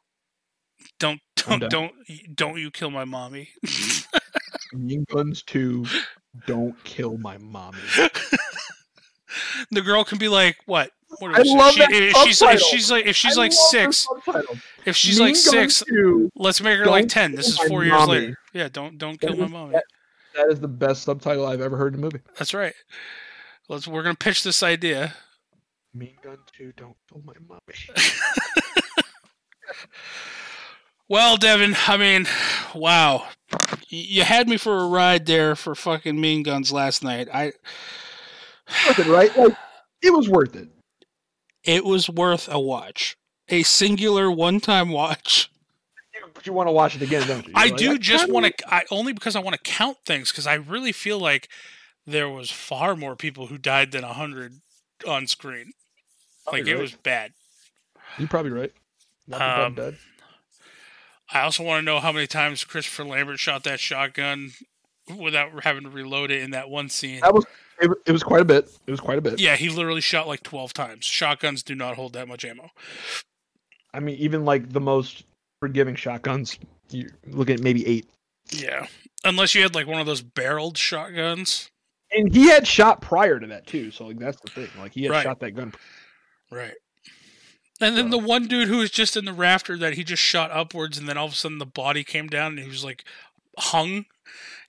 Don't 0.99 1.19
don't 1.35 1.69
don't 1.69 1.91
don't 2.33 2.57
you 2.57 2.71
kill 2.71 2.89
my 2.91 3.03
mommy. 3.05 3.49
Mean 4.77 5.05
Guns 5.09 5.41
Two. 5.43 5.85
Don't 6.45 6.81
kill 6.83 7.17
my 7.17 7.37
mommy. 7.39 7.79
the 9.71 9.81
girl 9.81 10.03
can 10.03 10.17
be 10.17 10.27
like 10.27 10.57
what? 10.65 10.91
What 11.19 11.35
I 11.39 11.41
love 11.43 11.73
She- 11.73 11.79
that 11.79 11.91
if 11.91 12.15
she's 12.17 12.41
like 12.41 12.55
if 12.55 12.61
she's 12.61 12.91
like 12.91 13.05
if 13.05 13.15
she's 13.15 13.37
I 13.37 13.41
like 13.41 13.53
six 13.53 14.07
if 14.85 14.95
she's 14.95 15.17
Mean 15.19 15.29
like 15.29 15.35
six 15.37 15.83
2, 15.87 16.29
let's 16.35 16.61
make 16.61 16.77
her 16.77 16.85
like 16.85 17.07
10 17.07 17.31
this 17.33 17.47
is 17.47 17.57
four 17.59 17.83
years 17.83 17.93
mommy. 17.93 18.11
later 18.19 18.37
yeah 18.53 18.67
don't 18.71 18.97
don't 18.97 19.19
kill 19.19 19.35
my 19.37 19.47
mommy 19.47 19.73
that- 19.73 19.83
That 20.35 20.49
is 20.51 20.59
the 20.59 20.67
best 20.67 21.03
subtitle 21.03 21.45
I've 21.45 21.61
ever 21.61 21.77
heard 21.77 21.93
in 21.93 21.99
a 21.99 22.03
movie. 22.03 22.19
that's 22.37 22.53
right 22.53 22.73
let's 23.69 23.87
we're 23.87 24.03
gonna 24.03 24.15
pitch 24.15 24.43
this 24.43 24.61
idea 24.61 25.13
Mean 25.93 26.15
Gun 26.21 26.37
Two. 26.55 26.73
Don't 26.75 26.95
kill 27.09 27.21
my 27.25 27.33
mommy. 27.47 27.61
well 31.09 31.37
devin 31.37 31.75
i 31.87 31.95
mean 31.97 32.27
wow 32.75 33.25
you 33.89 34.23
had 34.23 34.47
me 34.47 34.57
for 34.57 34.77
a 34.77 34.87
ride 34.87 35.25
there 35.25 35.55
for 35.55 35.75
fucking 35.75 36.19
mean 36.19 36.43
guns 36.43 36.71
last 36.71 37.03
night 37.03 37.27
i 37.33 37.51
worth 38.87 38.99
it, 38.99 39.07
right? 39.07 39.37
Like 39.37 39.55
it 40.01 40.11
was 40.13 40.29
worth 40.29 40.55
it. 40.55 40.67
it 41.63 41.85
was 41.85 42.09
worth 42.09 42.47
a 42.51 42.59
watch 42.59 43.17
a 43.49 43.63
singular 43.63 44.29
one-time 44.31 44.89
watch 44.89 45.49
But 46.33 46.45
you 46.45 46.53
want 46.53 46.67
to 46.67 46.71
watch 46.71 46.95
it 46.95 47.01
again, 47.01 47.25
don't 47.27 47.47
you? 47.47 47.53
I 47.55 47.65
You're 47.65 47.71
like, 47.71 47.79
do 47.79 47.97
just 47.97 48.29
want 48.29 48.45
to. 48.45 48.73
I 48.73 48.83
only 48.91 49.13
because 49.13 49.35
I 49.35 49.39
want 49.39 49.55
to 49.55 49.61
count 49.61 49.97
things 50.05 50.31
because 50.31 50.45
I 50.45 50.55
really 50.55 50.91
feel 50.91 51.19
like 51.19 51.47
there 52.05 52.29
was 52.29 52.51
far 52.51 52.95
more 52.95 53.15
people 53.15 53.47
who 53.47 53.57
died 53.57 53.91
than 53.91 54.03
hundred 54.03 54.59
on 55.07 55.27
screen. 55.27 55.71
Probably 56.43 56.61
Like 56.61 56.69
it 56.69 56.77
was 56.79 56.93
bad. 56.93 57.31
You're 58.17 58.27
probably 58.27 58.51
right. 58.51 58.71
Not 59.27 59.39
that 59.39 59.59
Um, 59.65 59.73
dead. 59.75 59.97
I 61.31 61.41
also 61.41 61.63
want 61.63 61.81
to 61.81 61.85
know 61.85 61.99
how 61.99 62.11
many 62.11 62.27
times 62.27 62.63
Christopher 62.63 63.03
Lambert 63.03 63.39
shot 63.39 63.63
that 63.65 63.79
shotgun 63.79 64.51
without 65.17 65.63
having 65.63 65.83
to 65.83 65.89
reload 65.89 66.31
it 66.31 66.41
in 66.41 66.51
that 66.51 66.69
one 66.69 66.89
scene. 66.89 67.19
That 67.21 67.33
was 67.33 67.45
it, 67.81 67.91
it. 68.05 68.11
was 68.11 68.23
quite 68.23 68.41
a 68.41 68.45
bit. 68.45 68.69
It 68.87 68.91
was 68.91 68.99
quite 68.99 69.17
a 69.17 69.21
bit. 69.21 69.39
Yeah, 69.39 69.55
he 69.55 69.69
literally 69.69 70.01
shot 70.01 70.27
like 70.27 70.43
twelve 70.43 70.73
times. 70.73 71.05
Shotguns 71.05 71.63
do 71.63 71.75
not 71.75 71.95
hold 71.95 72.13
that 72.13 72.27
much 72.27 72.45
ammo. 72.45 72.69
I 73.93 73.99
mean, 73.99 74.15
even 74.17 74.45
like 74.45 74.71
the 74.71 74.81
most 74.81 75.23
forgiving 75.59 75.95
shotguns, 75.95 76.57
you 76.91 77.09
look 77.27 77.49
at 77.49 77.59
maybe 77.59 77.85
eight. 77.85 78.07
Yeah, 78.51 78.87
unless 79.23 79.53
you 79.53 79.61
had 79.61 79.75
like 79.75 79.87
one 79.87 79.99
of 79.99 80.05
those 80.07 80.21
barreled 80.21 80.77
shotguns. 80.77 81.69
And 82.11 82.33
he 82.33 82.47
had 82.47 82.65
shot 82.65 83.01
prior 83.01 83.37
to 83.37 83.47
that 83.47 83.67
too. 83.67 83.91
So 83.91 84.07
like 84.07 84.17
that's 84.17 84.39
the 84.39 84.49
thing. 84.49 84.69
Like 84.79 84.93
he 84.93 85.03
had 85.03 85.11
Right. 85.11 85.23
shot 85.23 85.41
that 85.41 85.51
gun. 85.51 85.73
Right. 86.49 86.73
And 87.79 87.95
then 87.95 88.09
the 88.09 88.17
one 88.17 88.47
dude 88.47 88.67
who 88.67 88.77
was 88.77 88.89
just 88.89 89.15
in 89.15 89.25
the 89.25 89.33
rafter 89.33 89.77
that 89.77 89.93
he 89.93 90.03
just 90.03 90.23
shot 90.23 90.49
upwards, 90.51 90.97
and 90.97 91.07
then 91.07 91.17
all 91.17 91.27
of 91.27 91.33
a 91.33 91.35
sudden 91.35 91.59
the 91.59 91.65
body 91.65 92.03
came 92.03 92.27
down 92.27 92.53
and 92.53 92.59
he 92.59 92.67
was 92.67 92.83
like 92.83 93.03
hung. 93.57 94.05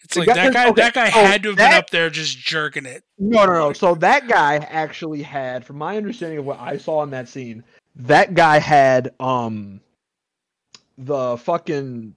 It's 0.03 0.17
like 0.17 0.27
that 0.29 0.53
guy. 0.53 0.69
okay, 0.69 0.81
that 0.83 0.95
guy 0.95 1.11
so 1.11 1.21
had 1.21 1.43
to 1.43 1.49
have 1.51 1.59
been 1.59 1.73
up 1.73 1.91
there 1.91 2.09
just 2.11 2.39
jerking 2.39 2.87
it. 2.87 3.05
No, 3.19 3.47
no, 3.47 3.53
no. 3.53 3.73
So 3.73 3.95
that 3.97 4.29
guy 4.29 4.57
actually 4.57 5.23
had, 5.23 5.65
from 5.65 5.77
my 5.77 5.97
understanding 5.97 6.39
of 6.39 6.45
what 6.45 6.61
I 6.61 6.77
saw 6.77 7.03
in 7.03 7.11
that 7.11 7.29
scene, 7.29 7.65
that 7.97 8.35
guy 8.35 8.59
had 8.59 9.13
um 9.19 9.81
the 10.97 11.37
fucking 11.39 12.15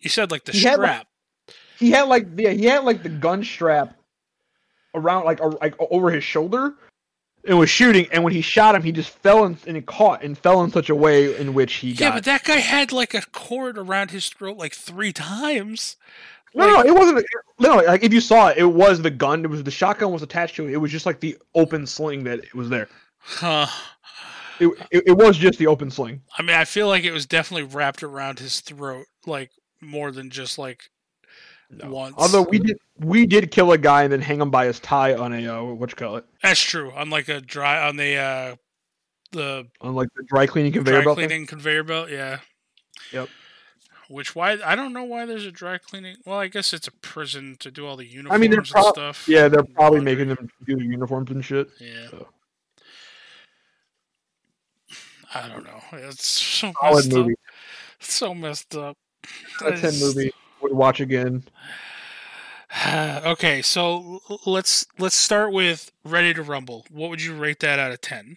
You 0.00 0.10
said 0.10 0.30
like 0.30 0.44
the 0.44 0.52
He 0.52 0.62
had, 0.62 0.78
like- 0.80 0.90
strap. 0.90 1.06
he 1.78 1.90
had 1.90 2.02
like 2.02 2.26
yeah 2.36 2.50
he 2.50 2.64
had 2.64 2.84
like 2.84 3.02
the 3.02 3.08
gun 3.08 3.42
strap 3.44 3.96
around 4.94 5.24
like 5.24 5.40
a, 5.40 5.46
like 5.48 5.74
over 5.78 6.10
his 6.10 6.24
shoulder 6.24 6.74
and 7.48 7.58
was 7.58 7.68
shooting 7.70 8.06
and 8.12 8.22
when 8.22 8.32
he 8.32 8.40
shot 8.40 8.74
him 8.74 8.82
he 8.82 8.92
just 8.92 9.10
fell 9.10 9.44
in, 9.44 9.56
and 9.66 9.84
caught 9.86 10.22
and 10.22 10.38
fell 10.38 10.62
in 10.62 10.70
such 10.70 10.88
a 10.90 10.94
way 10.94 11.36
in 11.36 11.54
which 11.54 11.74
he 11.74 11.90
yeah, 11.90 12.10
got 12.10 12.14
but 12.14 12.24
that 12.24 12.44
guy 12.44 12.58
had 12.58 12.92
like 12.92 13.14
a 13.14 13.22
cord 13.32 13.76
around 13.78 14.10
his 14.12 14.28
throat 14.28 14.56
like 14.56 14.74
three 14.74 15.12
times. 15.12 15.96
no, 16.54 16.66
no 16.66 16.74
like- 16.74 16.86
no 16.86 16.92
it 16.92 16.96
wasn't 16.98 17.26
no 17.58 17.76
like 17.76 18.04
if 18.04 18.12
you 18.12 18.20
saw 18.20 18.48
it 18.48 18.58
it 18.58 18.64
was 18.64 19.02
the 19.02 19.10
gun 19.10 19.44
it 19.44 19.50
was 19.50 19.62
the 19.64 19.70
shotgun 19.70 20.12
was 20.12 20.22
attached 20.22 20.56
to 20.56 20.66
it 20.66 20.72
it 20.72 20.76
was 20.76 20.92
just 20.92 21.06
like 21.06 21.20
the 21.20 21.36
open 21.54 21.86
sling 21.86 22.24
that 22.24 22.38
it 22.40 22.54
was 22.54 22.68
there 22.68 22.88
Huh. 23.20 23.66
it, 24.60 24.68
it, 24.90 25.02
it 25.08 25.16
was 25.16 25.36
just 25.36 25.58
the 25.58 25.66
open 25.66 25.90
sling 25.90 26.22
I 26.38 26.42
mean, 26.42 26.54
I 26.56 26.64
feel 26.64 26.86
like 26.88 27.04
it 27.04 27.12
was 27.12 27.26
definitely 27.26 27.64
wrapped 27.74 28.02
around 28.02 28.38
his 28.38 28.60
throat, 28.60 29.06
like 29.26 29.50
more 29.80 30.10
than 30.12 30.30
just 30.30 30.58
like 30.58 30.90
once. 31.84 32.14
although 32.18 32.42
we 32.42 32.58
did 32.58 32.78
we 32.98 33.26
did 33.26 33.50
kill 33.50 33.72
a 33.72 33.78
guy 33.78 34.02
and 34.04 34.12
then 34.12 34.20
hang 34.20 34.40
him 34.40 34.50
by 34.50 34.64
his 34.66 34.80
tie 34.80 35.14
on 35.14 35.32
a 35.32 35.46
uh, 35.46 35.62
what 35.62 35.90
you 35.90 35.96
call 35.96 36.16
it 36.16 36.24
That's 36.42 36.60
true. 36.60 36.90
On 36.92 37.10
like 37.10 37.28
a 37.28 37.40
dry 37.40 37.86
on 37.86 37.96
the 37.96 38.16
uh 38.16 38.56
the 39.32 39.66
on 39.80 39.94
like 39.94 40.08
the 40.16 40.22
dry 40.24 40.46
cleaning 40.46 40.72
conveyor 40.72 40.96
dry 40.96 41.04
belt 41.04 41.18
thing. 41.18 41.28
cleaning 41.28 41.46
conveyor 41.46 41.82
belt, 41.84 42.10
yeah. 42.10 42.38
Yep. 43.12 43.28
Which 44.08 44.34
why 44.34 44.56
I 44.64 44.74
don't 44.74 44.94
know 44.94 45.04
why 45.04 45.26
there's 45.26 45.44
a 45.44 45.52
dry 45.52 45.76
cleaning. 45.76 46.16
Well, 46.24 46.38
I 46.38 46.46
guess 46.48 46.72
it's 46.72 46.88
a 46.88 46.92
prison 46.92 47.56
to 47.60 47.70
do 47.70 47.86
all 47.86 47.96
the 47.96 48.06
uniforms 48.06 48.34
I 48.34 48.38
mean, 48.40 48.50
they're 48.50 48.60
and 48.60 48.68
prob- 48.68 48.94
stuff. 48.94 49.28
yeah 49.28 49.48
they're 49.48 49.62
probably 49.62 49.98
Laundry. 49.98 50.14
making 50.16 50.28
them 50.34 50.50
do 50.66 50.76
the 50.76 50.84
uniforms 50.84 51.30
and 51.30 51.44
shit 51.44 51.68
Yeah. 51.78 52.08
so. 52.10 52.28
I 55.34 55.46
don't 55.48 55.64
know. 55.64 55.80
It's 55.92 56.26
so 56.30 56.72
solid 56.80 56.94
messed 56.94 57.12
movie 57.12 57.32
up. 57.34 57.38
So 58.00 58.34
messed 58.34 58.74
up. 58.76 58.96
a 59.64 59.76
10 59.76 60.00
movie 60.00 60.32
would 60.68 60.76
watch 60.76 61.00
again 61.00 61.42
okay, 62.86 63.62
so 63.62 64.20
let's 64.44 64.86
let's 64.98 65.16
start 65.16 65.52
with 65.52 65.90
Ready 66.04 66.34
to 66.34 66.42
Rumble. 66.42 66.84
What 66.90 67.08
would 67.08 67.22
you 67.22 67.34
rate 67.34 67.60
that 67.60 67.78
out 67.78 67.92
of 67.92 68.00
ten? 68.02 68.36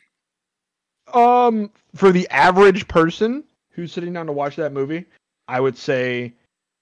um 1.14 1.70
for 1.96 2.12
the 2.14 2.30
average 2.30 2.88
person 2.88 3.44
who's 3.72 3.92
sitting 3.92 4.14
down 4.14 4.26
to 4.28 4.32
watch 4.32 4.56
that 4.56 4.72
movie 4.72 5.04
i 5.50 5.60
would 5.60 5.78
say 5.78 6.32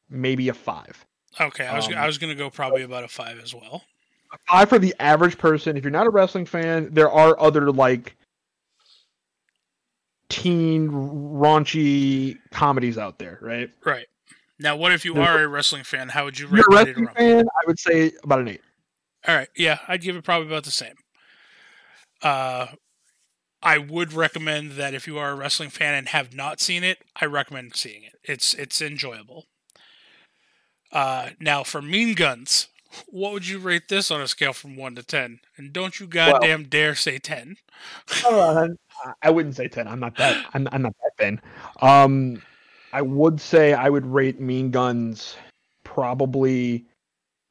maybe 0.10 0.50
a 0.50 0.54
five 0.54 1.04
Okay, 1.41 1.66
I 1.66 1.76
was 1.76 1.88
Um, 1.88 1.93
I 1.95 2.06
was 2.06 2.20
gonna 2.20 2.36
go 2.36 2.50
probably 2.52 2.84
about 2.84 3.04
a 3.04 3.08
five 3.08 3.39
as 3.39 3.56
well. 3.56 3.84
a 4.32 4.38
five 4.47 4.70
for 4.70 4.78
the 4.78 4.93
average 5.00 5.39
person 5.39 5.76
if 5.78 5.84
you're 5.84 5.89
not 5.89 6.06
a 6.06 6.12
wrestling 6.12 6.45
fan 6.45 6.89
there 6.93 7.10
are 7.10 7.39
other 7.39 7.72
like 7.72 8.16
teen 10.30 10.89
raunchy 10.91 12.38
comedies 12.52 13.00
out 13.00 13.18
there 13.18 13.39
right 13.41 13.72
Right. 13.84 14.06
Now, 14.60 14.76
what 14.76 14.91
if 14.91 15.05
you 15.05 15.16
are 15.16 15.41
a 15.41 15.47
wrestling 15.47 15.84
fan? 15.84 16.10
How 16.10 16.26
would 16.26 16.38
you 16.38 16.47
rate 16.47 16.66
Ready 16.70 16.93
to 16.93 17.01
wrestling 17.01 17.05
Rumble? 17.05 17.16
fan 17.16 17.45
i 17.47 17.68
would 17.68 17.80
say 17.80 18.12
about 18.24 18.39
an 18.39 18.49
eight 18.49 18.62
All 19.28 19.36
right, 19.36 19.49
yeah, 19.55 19.80
I'd 19.88 20.01
give 20.01 20.16
it 20.16 20.24
probably 20.24 20.47
about 20.47 20.64
the 20.66 20.72
same. 20.72 20.95
Uh, 22.22 22.68
I 23.62 23.78
would 23.78 24.14
recommend 24.14 24.74
that 24.74 24.93
if 24.93 25.07
you 25.07 25.18
are 25.18 25.32
a 25.32 25.36
wrestling 25.36 25.70
fan 25.70 25.93
and 25.93 26.10
have 26.10 26.34
not 26.34 26.60
seen 26.62 26.84
it, 26.84 26.99
I 27.20 27.26
recommend 27.26 27.76
seeing 27.76 28.03
it. 28.03 28.14
It's 28.24 28.53
it's 28.53 28.82
enjoyable. 28.82 29.47
Uh, 30.91 31.30
now 31.39 31.64
for 31.64 31.82
Mean 31.82 32.16
Guns, 32.16 32.68
What 33.07 33.34
would 33.34 33.47
you 33.47 33.60
rate 33.60 33.88
this 33.88 34.10
on 34.12 34.22
a 34.22 34.28
scale 34.28 34.53
from 34.53 34.76
one 34.76 34.95
to 34.95 35.03
ten? 35.03 35.39
And 35.57 35.72
don't 35.72 35.99
you 35.99 36.07
goddamn 36.07 36.66
dare 36.66 36.95
say 36.95 37.20
ten. 37.20 37.57
I 38.26 39.30
wouldn't 39.30 39.55
say 39.55 39.68
ten. 39.68 39.88
I'm 39.88 39.99
not 39.99 40.16
that. 40.18 40.45
I'm, 40.53 40.68
I'm 40.72 40.82
not 40.82 40.95
that 41.03 41.12
thin. 41.18 41.41
Um, 41.82 42.41
I 42.91 43.01
would 43.01 43.39
say 43.39 43.73
I 43.73 43.89
would 43.89 44.05
rate 44.05 44.39
Mean 44.39 44.71
Guns 44.71 45.35
probably. 45.83 46.85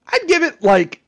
I'd 0.06 0.26
give 0.26 0.42
it 0.42 0.62
like 0.62 1.02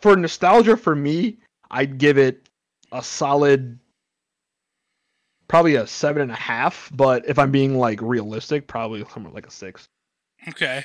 for 0.00 0.16
nostalgia 0.16 0.76
for 0.76 0.94
me. 0.94 1.38
I'd 1.70 1.98
give 1.98 2.18
it 2.18 2.48
a 2.92 3.02
solid, 3.02 3.78
probably 5.48 5.76
a 5.76 5.86
seven 5.86 6.22
and 6.22 6.32
a 6.32 6.36
half. 6.36 6.90
But 6.92 7.28
if 7.28 7.38
I'm 7.38 7.50
being 7.52 7.78
like 7.78 8.00
realistic, 8.02 8.66
probably 8.66 9.04
somewhere 9.14 9.32
like 9.32 9.46
a 9.46 9.50
six. 9.50 9.86
Okay. 10.48 10.84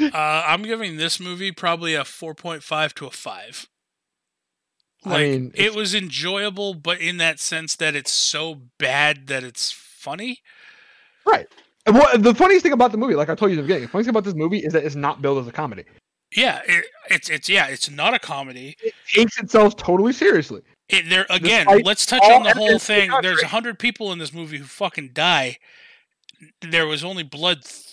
uh, 0.00 0.10
I'm 0.14 0.62
giving 0.62 0.96
this 0.96 1.18
movie 1.18 1.50
probably 1.50 1.94
a 1.94 2.02
4.5 2.02 2.92
to 2.94 3.06
a 3.06 3.10
5. 3.10 3.68
Like, 5.04 5.14
I 5.14 5.22
mean, 5.22 5.52
it 5.54 5.74
was 5.74 5.94
enjoyable, 5.94 6.74
but 6.74 7.00
in 7.00 7.16
that 7.16 7.40
sense 7.40 7.74
that 7.76 7.96
it's 7.96 8.12
so 8.12 8.62
bad 8.78 9.26
that 9.28 9.42
it's 9.42 9.72
funny. 9.72 10.42
Right. 11.26 11.48
And 11.86 11.96
what, 11.96 12.22
the 12.22 12.34
funniest 12.34 12.62
thing 12.62 12.72
about 12.72 12.92
the 12.92 12.98
movie, 12.98 13.14
like 13.14 13.28
I 13.28 13.34
told 13.34 13.50
you 13.50 13.56
at 13.58 13.62
the 13.62 13.62
beginning, 13.62 13.82
the 13.84 13.88
funniest 13.88 14.06
thing 14.06 14.12
about 14.12 14.24
this 14.24 14.34
movie 14.34 14.58
is 14.58 14.72
that 14.72 14.84
it's 14.84 14.94
not 14.94 15.20
billed 15.20 15.38
as 15.38 15.48
a 15.48 15.52
comedy. 15.52 15.84
Yeah, 16.34 16.62
it, 16.66 16.86
it's 17.10 17.28
it's 17.28 17.48
yeah, 17.48 17.66
it's 17.66 17.90
not 17.90 18.14
a 18.14 18.18
comedy. 18.18 18.76
It 18.82 18.94
takes 19.12 19.38
itself 19.38 19.76
totally 19.76 20.12
seriously. 20.12 20.62
It, 20.88 21.08
there 21.10 21.26
again, 21.28 21.66
Despite 21.66 21.84
let's 21.84 22.06
touch 22.06 22.22
on 22.22 22.44
the 22.44 22.54
whole 22.54 22.68
to 22.68 22.72
the 22.74 22.78
thing. 22.78 23.10
There's 23.20 23.42
a 23.42 23.48
hundred 23.48 23.78
people 23.78 24.12
in 24.12 24.18
this 24.18 24.32
movie 24.32 24.58
who 24.58 24.64
fucking 24.64 25.10
die. 25.12 25.58
There 26.60 26.86
was 26.86 27.04
only 27.04 27.22
blood 27.22 27.62
th- 27.64 27.86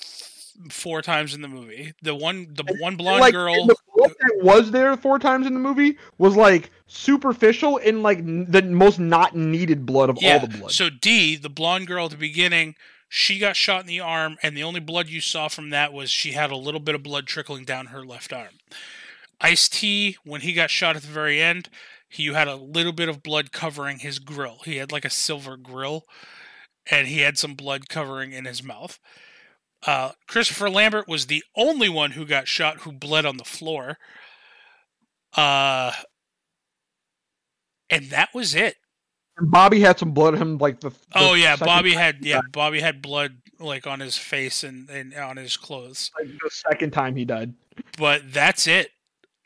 four 0.71 1.01
times 1.01 1.33
in 1.33 1.41
the 1.41 1.47
movie. 1.47 1.93
The 2.01 2.15
one, 2.15 2.47
the 2.53 2.63
one 2.79 2.95
blonde 2.95 3.19
like, 3.21 3.33
girl. 3.33 3.67
The 3.67 3.75
blood 3.95 4.11
that 4.19 4.39
was 4.41 4.71
there 4.71 4.95
four 4.97 5.19
times 5.19 5.45
in 5.45 5.53
the 5.53 5.59
movie 5.59 5.97
was 6.17 6.35
like 6.35 6.71
superficial 6.87 7.79
and 7.83 8.03
like 8.03 8.19
n- 8.19 8.45
the 8.49 8.61
most 8.61 8.99
not 8.99 9.35
needed 9.35 9.85
blood 9.85 10.09
of 10.09 10.17
Yeah. 10.21 10.33
all 10.35 10.47
the 10.47 10.57
blood. 10.57 10.71
So 10.71 10.89
D, 10.89 11.35
the 11.35 11.49
blonde 11.49 11.87
girl 11.87 12.05
at 12.05 12.11
the 12.11 12.17
beginning, 12.17 12.75
she 13.09 13.39
got 13.39 13.55
shot 13.55 13.81
in 13.81 13.87
the 13.87 13.99
arm, 13.99 14.37
and 14.43 14.55
the 14.55 14.63
only 14.63 14.79
blood 14.79 15.09
you 15.09 15.19
saw 15.19 15.47
from 15.47 15.71
that 15.71 15.91
was 15.91 16.11
she 16.11 16.33
had 16.33 16.51
a 16.51 16.55
little 16.55 16.79
bit 16.79 16.95
of 16.95 17.03
blood 17.03 17.25
trickling 17.25 17.65
down 17.65 17.87
her 17.87 18.05
left 18.05 18.31
arm. 18.31 18.59
Ice 19.41 19.67
T, 19.67 20.17
when 20.23 20.41
he 20.41 20.53
got 20.53 20.69
shot 20.69 20.95
at 20.95 21.01
the 21.01 21.07
very 21.07 21.41
end, 21.41 21.69
he 22.07 22.23
you 22.23 22.35
had 22.35 22.47
a 22.47 22.55
little 22.55 22.91
bit 22.91 23.09
of 23.09 23.23
blood 23.23 23.51
covering 23.51 23.99
his 23.99 24.19
grill. 24.19 24.59
He 24.63 24.77
had 24.77 24.91
like 24.91 25.05
a 25.05 25.09
silver 25.09 25.57
grill, 25.57 26.05
and 26.89 27.07
he 27.07 27.19
had 27.19 27.37
some 27.37 27.55
blood 27.55 27.89
covering 27.89 28.31
in 28.31 28.45
his 28.45 28.63
mouth. 28.63 28.99
Uh, 29.85 30.11
Christopher 30.27 30.69
Lambert 30.69 31.07
was 31.07 31.25
the 31.25 31.43
only 31.55 31.89
one 31.89 32.11
who 32.11 32.25
got 32.25 32.47
shot 32.47 32.79
who 32.79 32.91
bled 32.91 33.25
on 33.25 33.37
the 33.37 33.43
floor. 33.43 33.97
Uh, 35.35 35.93
and 37.89 38.09
that 38.09 38.29
was 38.33 38.53
it. 38.53 38.75
And 39.39 39.49
Bobby 39.49 39.79
had 39.79 39.97
some 39.97 40.11
blood 40.11 40.35
on 40.35 40.41
him, 40.41 40.57
like 40.57 40.81
the. 40.81 40.89
the 40.89 40.95
Oh 41.15 41.33
yeah, 41.33 41.55
Bobby 41.55 41.93
had 41.93 42.17
yeah. 42.21 42.41
Bobby 42.51 42.81
had 42.81 43.01
blood 43.01 43.37
like 43.59 43.87
on 43.87 43.99
his 43.99 44.17
face 44.17 44.63
and, 44.63 44.89
and 44.89 45.13
on 45.15 45.37
his 45.37 45.57
clothes. 45.57 46.11
Like, 46.19 46.29
the 46.43 46.49
second 46.49 46.91
time 46.91 47.15
he 47.15 47.25
died. 47.25 47.53
But 47.97 48.33
that's 48.33 48.67
it. 48.67 48.91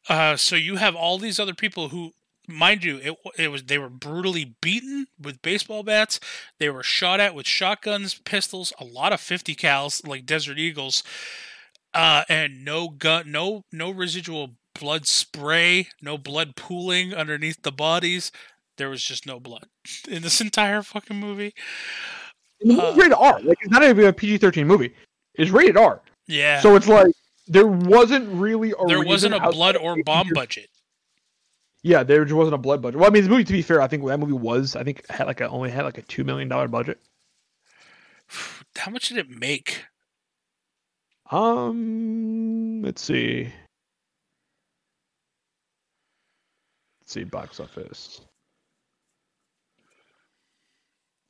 Uh, 0.10 0.36
so 0.36 0.56
you 0.56 0.76
have 0.78 0.96
all 0.96 1.18
these 1.18 1.40
other 1.40 1.54
people 1.54 1.90
who, 1.90 2.12
mind 2.48 2.84
you, 2.84 2.98
it 2.98 3.16
it 3.38 3.48
was 3.50 3.64
they 3.64 3.78
were 3.78 3.90
brutally 3.90 4.56
beaten 4.62 5.08
with 5.22 5.42
baseball 5.42 5.84
bats. 5.84 6.20
They 6.60 6.70
were 6.70 6.84
shot 6.84 7.20
at 7.20 7.36
with 7.36 7.48
shotguns, 7.48 8.16
pistols, 8.16 8.74
a 8.80 8.86
lot 8.86 9.14
of 9.14 9.22
fifty 9.22 9.56
cals 9.56 10.06
like 10.08 10.26
Desert 10.26 10.58
Eagles, 10.58 11.04
uh, 11.94 12.24
and 12.28 12.66
no 12.66 12.90
gun, 12.90 13.32
no 13.32 13.64
no 13.72 13.92
residual 13.92 14.56
blood 14.80 15.06
spray, 15.06 15.88
no 16.02 16.18
blood 16.18 16.56
pooling 16.56 17.14
underneath 17.14 17.62
the 17.62 17.72
bodies. 17.72 18.32
There 18.78 18.90
was 18.90 19.04
just 19.04 19.26
no 19.26 19.40
blood 19.40 19.68
in 20.10 20.22
this 20.24 20.42
entire 20.42 20.82
fucking 20.82 21.18
movie. 21.20 21.54
And 22.62 22.72
the 22.72 22.76
movie's 22.76 22.90
Uh, 22.94 22.96
rated 22.98 23.14
R. 23.14 23.40
Like 23.42 23.58
it's 23.62 23.72
not 23.72 23.84
even 23.84 24.06
a 24.06 24.14
PG 24.14 24.38
thirteen 24.40 24.68
movie. 24.68 24.94
It's 25.36 25.52
rated 25.52 25.78
R. 25.78 26.02
Yeah. 26.28 26.60
So 26.62 26.76
it's 26.76 26.88
like 26.88 27.14
there 27.48 27.68
wasn't 27.68 28.30
really 28.34 28.72
a 28.72 28.86
there 28.88 29.04
wasn't 29.04 29.36
a 29.36 29.40
blood 29.52 29.76
or 29.76 29.96
PG-13. 29.96 30.06
bomb 30.06 30.30
budget. 30.34 30.70
Yeah, 31.86 32.04
there 32.04 32.24
just 32.24 32.36
wasn't 32.36 32.56
a 32.56 32.60
blood 32.60 32.82
budget. 32.82 32.98
Well, 33.00 33.10
I 33.10 33.14
mean, 33.14 33.24
the 33.24 33.30
movie. 33.30 33.44
To 33.44 33.52
be 33.52 33.62
fair, 33.62 33.82
I 33.82 33.88
think 33.88 34.06
that 34.08 34.18
movie 34.20 34.32
was. 34.32 34.76
I 34.78 34.84
think 34.86 35.06
had 35.10 35.28
like 35.28 35.42
a, 35.42 35.50
only 35.50 35.70
had 35.70 35.84
like 35.84 35.98
a 35.98 36.02
two 36.04 36.24
million 36.24 36.48
dollar 36.48 36.70
budget. 36.70 37.00
How 38.78 38.90
much 38.92 39.10
did 39.10 39.18
it 39.18 39.30
make? 39.30 39.84
Um, 41.30 42.82
let's 42.84 43.02
see. 43.02 43.52
Let's 47.02 47.14
see, 47.14 47.24
box 47.26 47.60
office. 47.60 48.22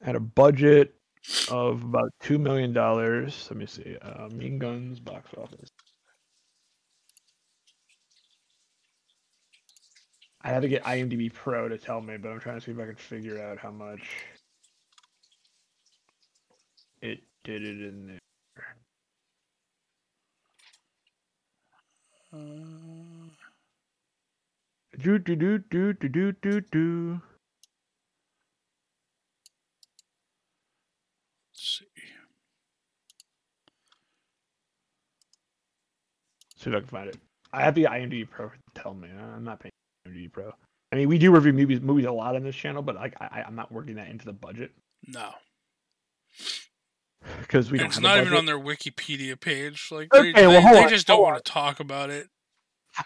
Had 0.03 0.15
a 0.15 0.19
budget 0.19 0.93
of 1.49 1.83
about 1.83 2.13
two 2.21 2.37
million 2.37 2.73
dollars. 2.73 3.47
Let 3.49 3.57
me 3.57 3.65
see. 3.65 3.97
Uh, 4.01 4.27
mean 4.29 4.59
Guns 4.59 4.99
box 4.99 5.29
office. 5.37 5.69
I 10.41 10.49
had 10.49 10.61
to 10.63 10.67
get 10.67 10.83
IMDb 10.83 11.33
Pro 11.33 11.69
to 11.69 11.77
tell 11.77 12.01
me, 12.01 12.17
but 12.17 12.29
I'm 12.29 12.39
trying 12.39 12.59
to 12.59 12.65
see 12.65 12.71
if 12.71 12.79
I 12.79 12.85
can 12.85 12.95
figure 12.95 13.41
out 13.41 13.57
how 13.57 13.71
much 13.71 14.01
it 17.01 17.21
did 17.43 17.63
it 17.63 17.81
in 17.81 18.07
there. 18.07 18.19
Uh, 22.33 23.29
Do 24.99 25.17
do 25.19 25.35
do 25.35 25.57
do 25.57 25.93
do 25.93 26.09
do 26.09 26.31
do 26.33 26.61
do. 26.61 27.21
See 36.63 36.69
if 36.69 36.75
I 36.77 36.79
can 36.79 36.87
find 36.87 37.09
it. 37.09 37.17
I 37.51 37.61
have 37.61 37.75
the 37.75 37.83
IMDb 37.83 38.29
Pro 38.29 38.49
tell 38.73 38.93
me. 38.93 39.09
I'm 39.09 39.43
not 39.43 39.59
paying 39.59 39.71
IMDb 40.07 40.31
Pro. 40.31 40.53
I 40.93 40.95
mean, 40.95 41.09
we 41.09 41.17
do 41.17 41.31
review 41.31 41.51
movies 41.51 41.81
movies 41.81 42.05
a 42.05 42.11
lot 42.11 42.35
on 42.35 42.43
this 42.43 42.55
channel, 42.55 42.81
but 42.81 42.95
like 42.95 43.15
I, 43.19 43.43
I'm 43.45 43.55
not 43.55 43.71
working 43.71 43.95
that 43.95 44.07
into 44.07 44.25
the 44.25 44.33
budget 44.33 44.71
No, 45.05 45.31
because 47.41 47.69
we 47.69 47.79
don't. 47.79 47.87
it's 47.87 47.99
not 47.99 48.17
even 48.19 48.33
on 48.33 48.45
their 48.45 48.59
Wikipedia 48.59 49.39
page. 49.39 49.89
Like 49.91 50.13
Okay, 50.13 50.31
they, 50.31 50.47
well, 50.47 50.61
they, 50.61 50.71
they 50.71 50.83
on, 50.83 50.89
just 50.89 51.07
don't 51.07 51.21
want 51.21 51.43
to 51.43 51.51
talk 51.51 51.79
about 51.81 52.09
it. 52.09 52.29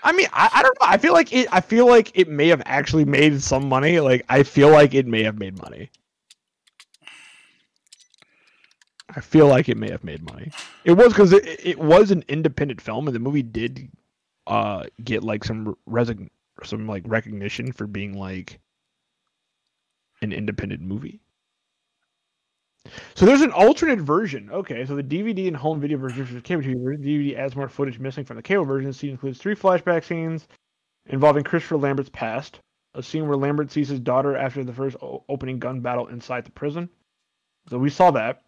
I 0.04 0.12
mean, 0.12 0.28
I, 0.34 0.50
I 0.54 0.62
don't 0.62 0.78
know. 0.80 0.88
I 0.88 0.98
feel 0.98 1.14
like 1.14 1.34
it. 1.34 1.48
I 1.52 1.62
feel 1.62 1.88
like 1.88 2.12
it 2.14 2.28
may 2.28 2.50
have 2.50 2.62
actually 2.66 3.06
made 3.06 3.42
some 3.42 3.68
money. 3.68 4.00
Like 4.00 4.24
I 4.30 4.44
feel 4.44 4.70
like 4.70 4.94
it 4.94 5.08
may 5.08 5.24
have 5.24 5.40
made 5.40 5.60
money. 5.62 5.90
I 9.16 9.22
feel 9.22 9.48
like 9.48 9.70
it 9.70 9.78
may 9.78 9.90
have 9.90 10.04
made 10.04 10.24
money. 10.24 10.52
It 10.84 10.94
was 10.94 11.10
because 11.10 11.32
it, 11.32 11.46
it 11.66 11.80
was 11.80 12.12
an 12.12 12.24
independent 12.28 12.82
film, 12.82 13.08
and 13.08 13.16
the 13.16 13.20
movie 13.20 13.44
did 13.44 13.90
uh 14.48 14.86
get 15.04 15.24
like 15.24 15.44
some 15.44 15.76
resign 15.86 16.30
some 16.64 16.88
like 16.88 17.04
recognition 17.06 17.72
for 17.72 17.86
being 17.88 18.18
like 18.18 18.60
an 20.22 20.34
independent 20.34 20.82
movie. 20.82 21.20
So 23.16 23.26
there's 23.26 23.42
an 23.42 23.52
alternate 23.52 24.00
version. 24.00 24.50
Okay, 24.52 24.86
so 24.86 24.96
the 24.96 25.04
DVD 25.04 25.48
and 25.48 25.56
home 25.56 25.80
video 25.80 25.98
version 25.98 26.22
of 26.22 26.34
the 26.34 26.42
cable 26.42 26.64
TV 26.64 26.98
DVD 26.98 27.38
adds 27.38 27.56
more 27.56 27.68
footage 27.70 28.00
missing 28.00 28.26
from 28.26 28.38
the 28.38 28.44
cable 28.44 28.66
version. 28.66 28.90
The 28.90 28.94
scene 28.94 29.12
includes 29.12 29.40
three 29.40 29.56
flashback 29.56 30.06
scenes 30.06 30.48
involving 31.08 31.44
Christopher 31.44 31.78
Lambert's 31.78 32.10
past. 32.10 32.60
A 32.94 33.04
scene 33.04 33.28
where 33.28 33.38
Lambert 33.38 33.72
sees 33.72 33.90
his 33.90 34.00
daughter 34.00 34.36
after 34.36 34.64
the 34.64 34.74
first 34.74 34.98
opening 35.30 35.60
gun 35.60 35.82
battle 35.82 36.08
inside 36.08 36.46
the 36.46 36.52
prison. 36.52 36.90
So 37.70 37.78
we 37.78 37.90
saw 37.90 38.12
that. 38.12 38.42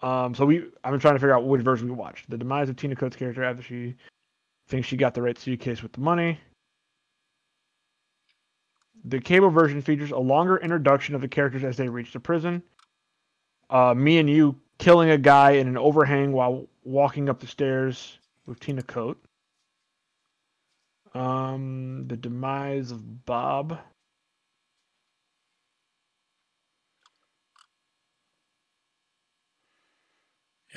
Um, 0.00 0.34
so 0.34 0.46
we, 0.46 0.64
I'm 0.84 0.98
trying 1.00 1.14
to 1.14 1.18
figure 1.18 1.34
out 1.34 1.46
which 1.46 1.62
version 1.62 1.88
we 1.88 1.94
watched. 1.94 2.30
The 2.30 2.38
demise 2.38 2.68
of 2.68 2.76
Tina 2.76 2.94
Coates' 2.94 3.16
character 3.16 3.42
after 3.42 3.62
she 3.62 3.96
thinks 4.68 4.86
she 4.86 4.96
got 4.96 5.14
the 5.14 5.22
right 5.22 5.38
suitcase 5.38 5.82
with 5.82 5.92
the 5.92 6.00
money. 6.00 6.38
The 9.04 9.20
cable 9.20 9.50
version 9.50 9.80
features 9.80 10.10
a 10.10 10.18
longer 10.18 10.58
introduction 10.58 11.14
of 11.14 11.20
the 11.20 11.28
characters 11.28 11.64
as 11.64 11.76
they 11.76 11.88
reach 11.88 12.12
the 12.12 12.20
prison. 12.20 12.62
Uh, 13.70 13.94
me 13.94 14.18
and 14.18 14.28
you 14.28 14.60
killing 14.78 15.10
a 15.10 15.18
guy 15.18 15.52
in 15.52 15.68
an 15.68 15.76
overhang 15.76 16.32
while 16.32 16.66
walking 16.84 17.28
up 17.28 17.40
the 17.40 17.46
stairs 17.46 18.18
with 18.46 18.60
Tina 18.60 18.82
Coate. 18.82 19.18
Um, 21.14 22.04
the 22.06 22.16
demise 22.16 22.90
of 22.90 23.24
Bob. 23.24 23.78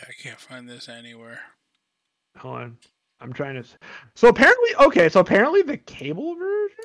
Yeah, 0.01 0.07
I 0.09 0.13
can't 0.21 0.39
find 0.39 0.67
this 0.67 0.89
anywhere. 0.89 1.39
Hold 2.37 2.55
on. 2.55 2.77
I'm 3.19 3.33
trying 3.33 3.61
to. 3.61 3.67
So 4.15 4.29
apparently, 4.29 4.69
okay. 4.79 5.09
So 5.09 5.19
apparently, 5.19 5.61
the 5.61 5.77
cable 5.77 6.35
version. 6.35 6.77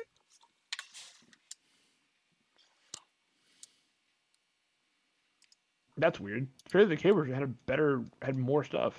That's 5.97 6.19
weird. 6.19 6.47
Apparently, 6.67 6.95
the 6.95 7.01
cable 7.01 7.17
version 7.17 7.33
had 7.33 7.43
a 7.43 7.47
better, 7.47 8.03
had 8.21 8.37
more 8.37 8.63
stuff. 8.63 8.93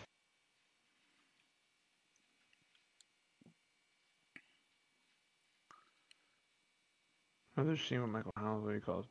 I'm 7.56 7.74
just 7.74 7.88
seeing 7.88 8.00
what 8.00 8.10
Michael 8.10 8.32
Holloway 8.36 8.80
calls. 8.80 9.06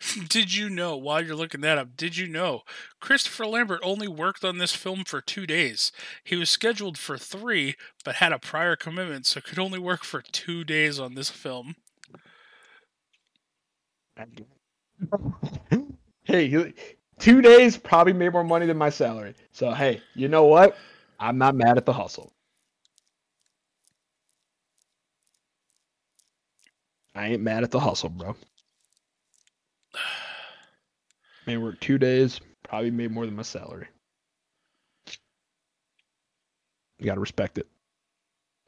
Did 0.28 0.54
you 0.54 0.68
know, 0.68 0.96
while 0.96 1.24
you're 1.24 1.36
looking 1.36 1.60
that 1.62 1.78
up, 1.78 1.96
did 1.96 2.16
you 2.16 2.28
know 2.28 2.62
Christopher 3.00 3.46
Lambert 3.46 3.80
only 3.82 4.08
worked 4.08 4.44
on 4.44 4.58
this 4.58 4.74
film 4.74 5.04
for 5.04 5.20
two 5.20 5.46
days? 5.46 5.92
He 6.24 6.36
was 6.36 6.50
scheduled 6.50 6.98
for 6.98 7.18
three, 7.18 7.76
but 8.04 8.16
had 8.16 8.32
a 8.32 8.38
prior 8.38 8.76
commitment, 8.76 9.26
so 9.26 9.40
could 9.40 9.58
only 9.58 9.78
work 9.78 10.04
for 10.04 10.22
two 10.22 10.64
days 10.64 10.98
on 11.00 11.14
this 11.14 11.30
film. 11.30 11.76
hey, 16.24 16.72
two 17.18 17.42
days 17.42 17.76
probably 17.76 18.12
made 18.12 18.32
more 18.32 18.44
money 18.44 18.66
than 18.66 18.76
my 18.76 18.90
salary. 18.90 19.34
So 19.52 19.72
hey, 19.72 20.02
you 20.14 20.28
know 20.28 20.44
what? 20.44 20.76
I'm 21.18 21.38
not 21.38 21.54
mad 21.54 21.76
at 21.78 21.86
the 21.86 21.92
hustle. 21.92 22.32
I 27.14 27.28
ain't 27.28 27.42
mad 27.42 27.64
at 27.64 27.70
the 27.70 27.80
hustle, 27.80 28.10
bro. 28.10 28.36
Man, 31.46 31.62
worked 31.62 31.82
two 31.82 31.98
days, 31.98 32.40
probably 32.64 32.90
made 32.90 33.10
more 33.12 33.26
than 33.26 33.36
my 33.36 33.42
salary. 33.42 33.86
You 36.98 37.06
gotta 37.06 37.20
respect 37.20 37.58
it. 37.58 37.66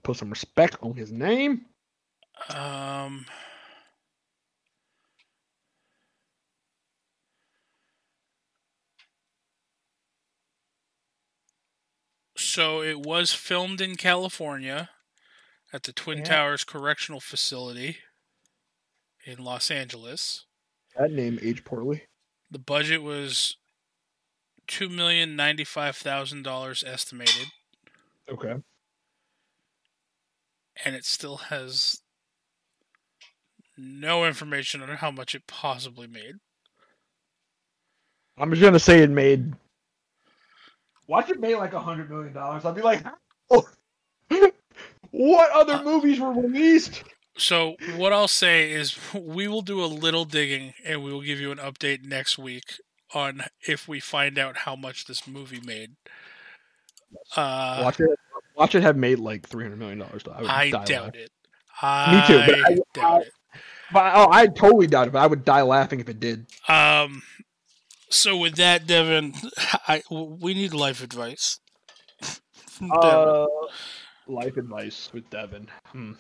Put 0.03 0.17
some 0.17 0.31
respect 0.31 0.77
on 0.83 0.95
his 0.95 1.11
name. 1.11 1.67
Um. 2.55 3.27
So 12.37 12.83
it 12.83 13.01
was 13.01 13.33
filmed 13.33 13.81
in 13.81 13.97
California 13.97 14.91
at 15.73 15.83
the 15.83 15.93
Twin 15.93 16.19
Yeah. 16.19 16.25
Towers 16.25 16.65
Correctional 16.65 17.21
Facility 17.21 17.99
in 19.25 19.43
Los 19.43 19.71
Angeles. 19.71 20.45
That 20.97 21.13
name 21.13 21.39
aged 21.43 21.65
poorly. 21.65 22.03
The 22.51 22.59
budget 22.59 23.03
was 23.03 23.57
two 24.67 24.89
million 24.89 25.37
ninety 25.37 25.65
five 25.65 25.97
thousand 25.97 26.43
dollars 26.43 26.83
estimated, 26.87 27.49
Okay. 28.31 28.55
and 30.85 30.95
it 30.95 31.05
still 31.05 31.37
has 31.37 32.01
no 33.77 34.25
information 34.27 34.83
on 34.83 34.89
how 34.97 35.11
much 35.11 35.35
it 35.35 35.47
possibly 35.47 36.07
made. 36.07 36.35
I'm 38.37 38.51
just 38.51 38.63
gonna 38.63 38.79
say 38.79 39.03
it 39.03 39.11
made. 39.11 39.53
Watch 41.07 41.31
it 41.31 41.41
made 41.41 41.57
like 41.57 41.73
a 41.73 41.81
hundred 41.81 42.11
million 42.11 42.33
dollars. 42.33 42.65
I'll 42.65 42.73
be 42.73 42.83
like, 42.83 43.05
oh, 43.51 43.67
what 45.11 45.51
other 45.53 45.75
uh, 45.75 45.83
movies 45.83 46.21
were 46.21 46.33
released? 46.33 47.05
So 47.39 47.77
what 47.97 48.13
I'll 48.13 48.29
say 48.29 48.71
is 48.71 48.99
we 49.15 49.49
will 49.49 49.63
do 49.63 49.83
a 49.83 49.87
little 49.87 50.25
digging 50.25 50.75
and 50.85 51.03
we 51.03 51.13
will 51.13 51.23
give 51.23 51.41
you 51.41 51.51
an 51.53 51.59
update 51.59 52.03
next 52.05 52.37
week 52.39 52.75
on 53.15 53.43
if 53.67 53.89
we 53.89 54.01
find 54.01 54.39
out 54.39 54.59
how 54.59 54.77
much 54.77 55.07
this 55.07 55.27
movie 55.27 55.61
made. 55.65 55.93
Uh, 57.37 57.81
watch 57.83 58.01
it. 58.01 58.11
Watch 58.55 58.75
it 58.75 58.83
have 58.83 58.97
made 58.97 59.19
like 59.19 59.47
three 59.49 59.65
hundred 59.65 59.79
million 59.79 59.99
dollars. 59.99 60.23
I, 60.31 60.67
I 60.67 60.71
doubt 60.71 60.91
laughing. 60.91 61.21
it. 61.21 61.31
Me 61.83 62.27
too, 62.27 62.43
but 62.45 62.55
I 62.59 62.73
I- 62.73 62.77
doubt 62.93 63.23
it. 63.23 63.33
But 63.91 64.13
oh, 64.15 64.29
I 64.31 64.47
totally 64.49 64.87
doubt 64.87 65.07
it. 65.09 65.13
But 65.13 65.21
I 65.21 65.27
would 65.27 65.45
die 65.47 65.63
laughing 65.63 66.01
if 66.01 66.11
it 66.11 66.21
did. 66.21 66.47
Um, 66.69 67.23
so 68.11 68.37
with 68.37 68.57
that, 68.57 68.87
Devin, 68.87 69.33
I 69.89 70.03
we 70.11 70.53
need 70.53 70.75
life 70.75 71.03
advice. 71.03 71.59
Devin. 72.79 72.91
Uh, 72.93 73.47
life 74.27 74.59
advice 74.59 75.09
with 75.15 75.31
Devin. 75.31 75.69
Hmm. 75.87 76.13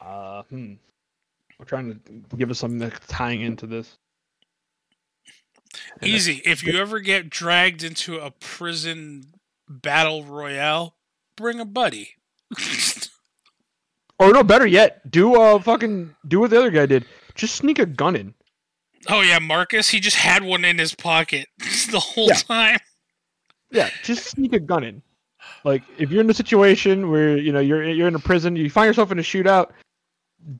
Uh, 0.00 0.42
hmm. 0.44 0.74
I'm 1.60 1.66
trying 1.66 2.00
to 2.30 2.36
give 2.36 2.50
us 2.50 2.58
something 2.58 2.78
that's 2.78 3.04
tying 3.08 3.40
into 3.42 3.66
this. 3.66 3.98
and 6.00 6.08
Easy. 6.10 6.40
If 6.44 6.62
you 6.64 6.78
ever 6.78 7.00
get 7.00 7.28
dragged 7.30 7.82
into 7.82 8.18
a 8.18 8.30
prison 8.30 9.24
battle 9.68 10.24
royale, 10.24 10.94
bring 11.36 11.58
a 11.60 11.64
buddy. 11.64 12.10
Or 14.20 14.32
no, 14.32 14.42
better 14.42 14.66
yet, 14.66 15.08
do 15.12 15.40
uh 15.40 15.60
fucking 15.60 16.12
do 16.26 16.40
what 16.40 16.50
the 16.50 16.58
other 16.58 16.72
guy 16.72 16.86
did. 16.86 17.04
Just 17.36 17.54
sneak 17.54 17.78
a 17.78 17.86
gun 17.86 18.16
in. 18.16 18.34
oh 19.08 19.20
yeah, 19.20 19.38
Marcus. 19.38 19.88
He 19.90 20.00
just 20.00 20.16
had 20.16 20.42
one 20.42 20.64
in 20.64 20.76
his 20.76 20.92
pocket 20.92 21.46
the 21.92 22.00
whole 22.00 22.26
Yeah. 22.26 22.34
time. 22.34 22.78
Yeah, 23.70 23.90
just 24.02 24.24
sneak 24.24 24.54
a 24.54 24.58
gun 24.58 24.82
in. 24.82 25.02
Like 25.62 25.84
if 25.98 26.10
you're 26.10 26.20
in 26.22 26.28
a 26.30 26.34
situation 26.34 27.10
where 27.12 27.36
you 27.36 27.52
know 27.52 27.60
you're 27.60 27.84
you're 27.88 28.08
in 28.08 28.16
a 28.16 28.18
prison, 28.18 28.56
you 28.56 28.68
find 28.68 28.88
yourself 28.88 29.12
in 29.12 29.20
a 29.20 29.22
shootout. 29.22 29.70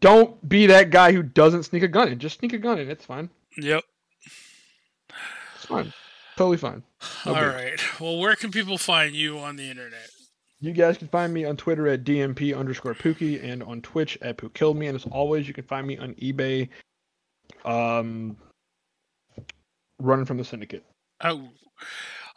Don't 0.00 0.46
be 0.48 0.66
that 0.66 0.90
guy 0.90 1.12
who 1.12 1.22
doesn't 1.22 1.64
sneak 1.64 1.82
a 1.82 1.88
gun 1.88 2.08
in. 2.08 2.18
Just 2.18 2.40
sneak 2.40 2.52
a 2.52 2.58
gun 2.58 2.78
in. 2.78 2.90
It's 2.90 3.04
fine. 3.04 3.30
Yep. 3.56 3.84
It's 5.56 5.66
fine. 5.66 5.92
Totally 6.36 6.56
fine. 6.56 6.82
No 7.24 7.34
All 7.34 7.40
big. 7.40 7.54
right. 7.54 8.00
Well, 8.00 8.18
where 8.18 8.36
can 8.36 8.50
people 8.50 8.78
find 8.78 9.14
you 9.14 9.38
on 9.38 9.56
the 9.56 9.68
internet? 9.70 10.10
You 10.60 10.72
guys 10.72 10.98
can 10.98 11.08
find 11.08 11.32
me 11.32 11.44
on 11.44 11.56
Twitter 11.56 11.86
at 11.88 12.04
DMP 12.04 12.56
underscore 12.56 12.94
Pookie 12.94 13.42
and 13.42 13.62
on 13.62 13.80
Twitch 13.80 14.18
at 14.22 14.36
Pook 14.36 14.54
Killed 14.54 14.76
Me. 14.76 14.88
And 14.88 14.96
as 14.96 15.04
always, 15.06 15.46
you 15.46 15.54
can 15.54 15.64
find 15.64 15.86
me 15.86 15.96
on 15.98 16.14
eBay 16.14 16.68
um 17.64 18.36
running 19.98 20.24
from 20.26 20.36
the 20.36 20.44
syndicate. 20.44 20.84
Oh. 21.22 21.48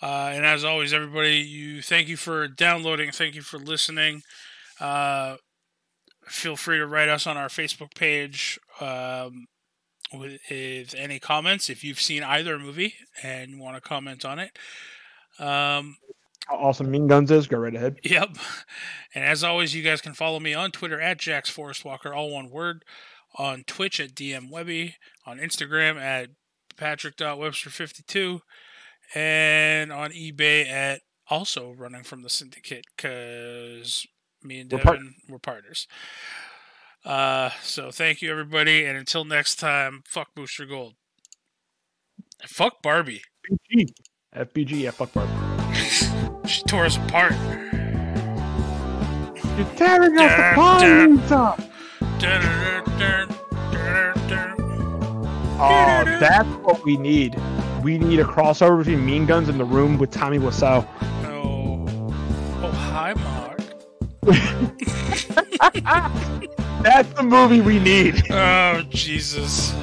Uh, 0.01 0.31
and 0.33 0.45
as 0.45 0.63
always, 0.63 0.93
everybody, 0.93 1.37
you 1.37 1.81
thank 1.81 2.07
you 2.07 2.17
for 2.17 2.47
downloading. 2.47 3.11
Thank 3.11 3.35
you 3.35 3.41
for 3.41 3.59
listening. 3.59 4.23
Uh, 4.79 5.35
feel 6.31 6.55
free 6.55 6.77
to 6.77 6.87
write 6.87 7.09
us 7.09 7.27
on 7.27 7.37
our 7.37 7.47
Facebook 7.47 7.93
page 7.93 8.59
um, 8.79 9.47
with, 10.13 10.39
with 10.49 10.95
any 10.97 11.19
comments 11.19 11.69
if 11.69 11.83
you've 11.83 11.99
seen 11.99 12.23
either 12.23 12.57
movie 12.57 12.95
and 13.21 13.59
want 13.59 13.75
to 13.75 13.81
comment 13.81 14.25
on 14.25 14.39
it. 14.39 14.57
Um, 15.39 15.97
How 16.47 16.57
awesome 16.57 16.89
Mean 16.89 17.07
Guns 17.07 17.31
is, 17.31 17.47
go 17.47 17.57
right 17.57 17.75
ahead. 17.75 17.97
Yep. 18.03 18.37
And 19.13 19.25
as 19.25 19.43
always, 19.43 19.75
you 19.75 19.83
guys 19.83 20.01
can 20.01 20.13
follow 20.13 20.39
me 20.39 20.53
on 20.53 20.71
Twitter 20.71 20.99
at 20.99 21.19
Jax 21.19 21.49
Forest 21.49 21.83
Walker, 21.83 22.13
all 22.13 22.31
one 22.31 22.49
word. 22.49 22.83
On 23.37 23.63
Twitch 23.65 23.99
at 23.99 24.15
DM 24.15 24.49
Webby. 24.49 24.95
On 25.25 25.37
Instagram 25.37 25.99
at 25.99 26.29
Patrick.Webster52. 26.77 28.41
And 29.13 29.91
on 29.91 30.11
eBay 30.11 30.67
at 30.69 31.01
also 31.29 31.71
running 31.71 32.03
from 32.03 32.23
the 32.23 32.29
syndicate 32.29 32.85
because 32.95 34.05
me 34.43 34.59
and 34.61 34.71
We're 34.71 34.77
Devin, 34.79 34.93
part- 34.93 35.13
we're 35.29 35.39
partners. 35.39 35.87
Uh, 37.03 37.49
so 37.63 37.91
thank 37.91 38.21
you, 38.21 38.29
everybody. 38.31 38.85
And 38.85 38.97
until 38.97 39.25
next 39.25 39.55
time, 39.55 40.03
fuck 40.05 40.35
Booster 40.35 40.65
Gold. 40.65 40.93
Fuck 42.47 42.81
Barbie. 42.81 43.21
FBG. 43.73 43.93
FBG, 44.35 44.81
yeah, 44.81 44.91
fuck 44.91 45.11
Barbie. 45.13 45.31
She 46.47 46.63
tore 46.63 46.85
us 46.85 46.97
apart. 46.97 47.33
You're 49.57 49.67
tearing 49.77 50.17
us 50.17 50.33
apart! 50.53 52.01
Oh, 55.63 56.03
that's 56.19 56.49
what 56.63 56.83
we 56.83 56.97
need. 56.97 57.39
We 57.83 57.97
need 57.97 58.19
a 58.19 58.23
crossover 58.23 58.79
between 58.79 59.05
Mean 59.05 59.25
Guns 59.25 59.47
and 59.49 59.59
the 59.59 59.63
room 59.65 59.97
with 59.97 60.11
Tommy 60.11 60.39
Wiseau. 60.39 60.85
Oh, 61.25 61.85
oh, 62.63 62.71
hi, 62.71 63.13
Mark. 63.13 63.40
That's 66.83 67.13
the 67.13 67.23
movie 67.23 67.61
we 67.61 67.79
need. 67.79 68.29
Oh, 68.29 68.83
Jesus. 68.89 69.73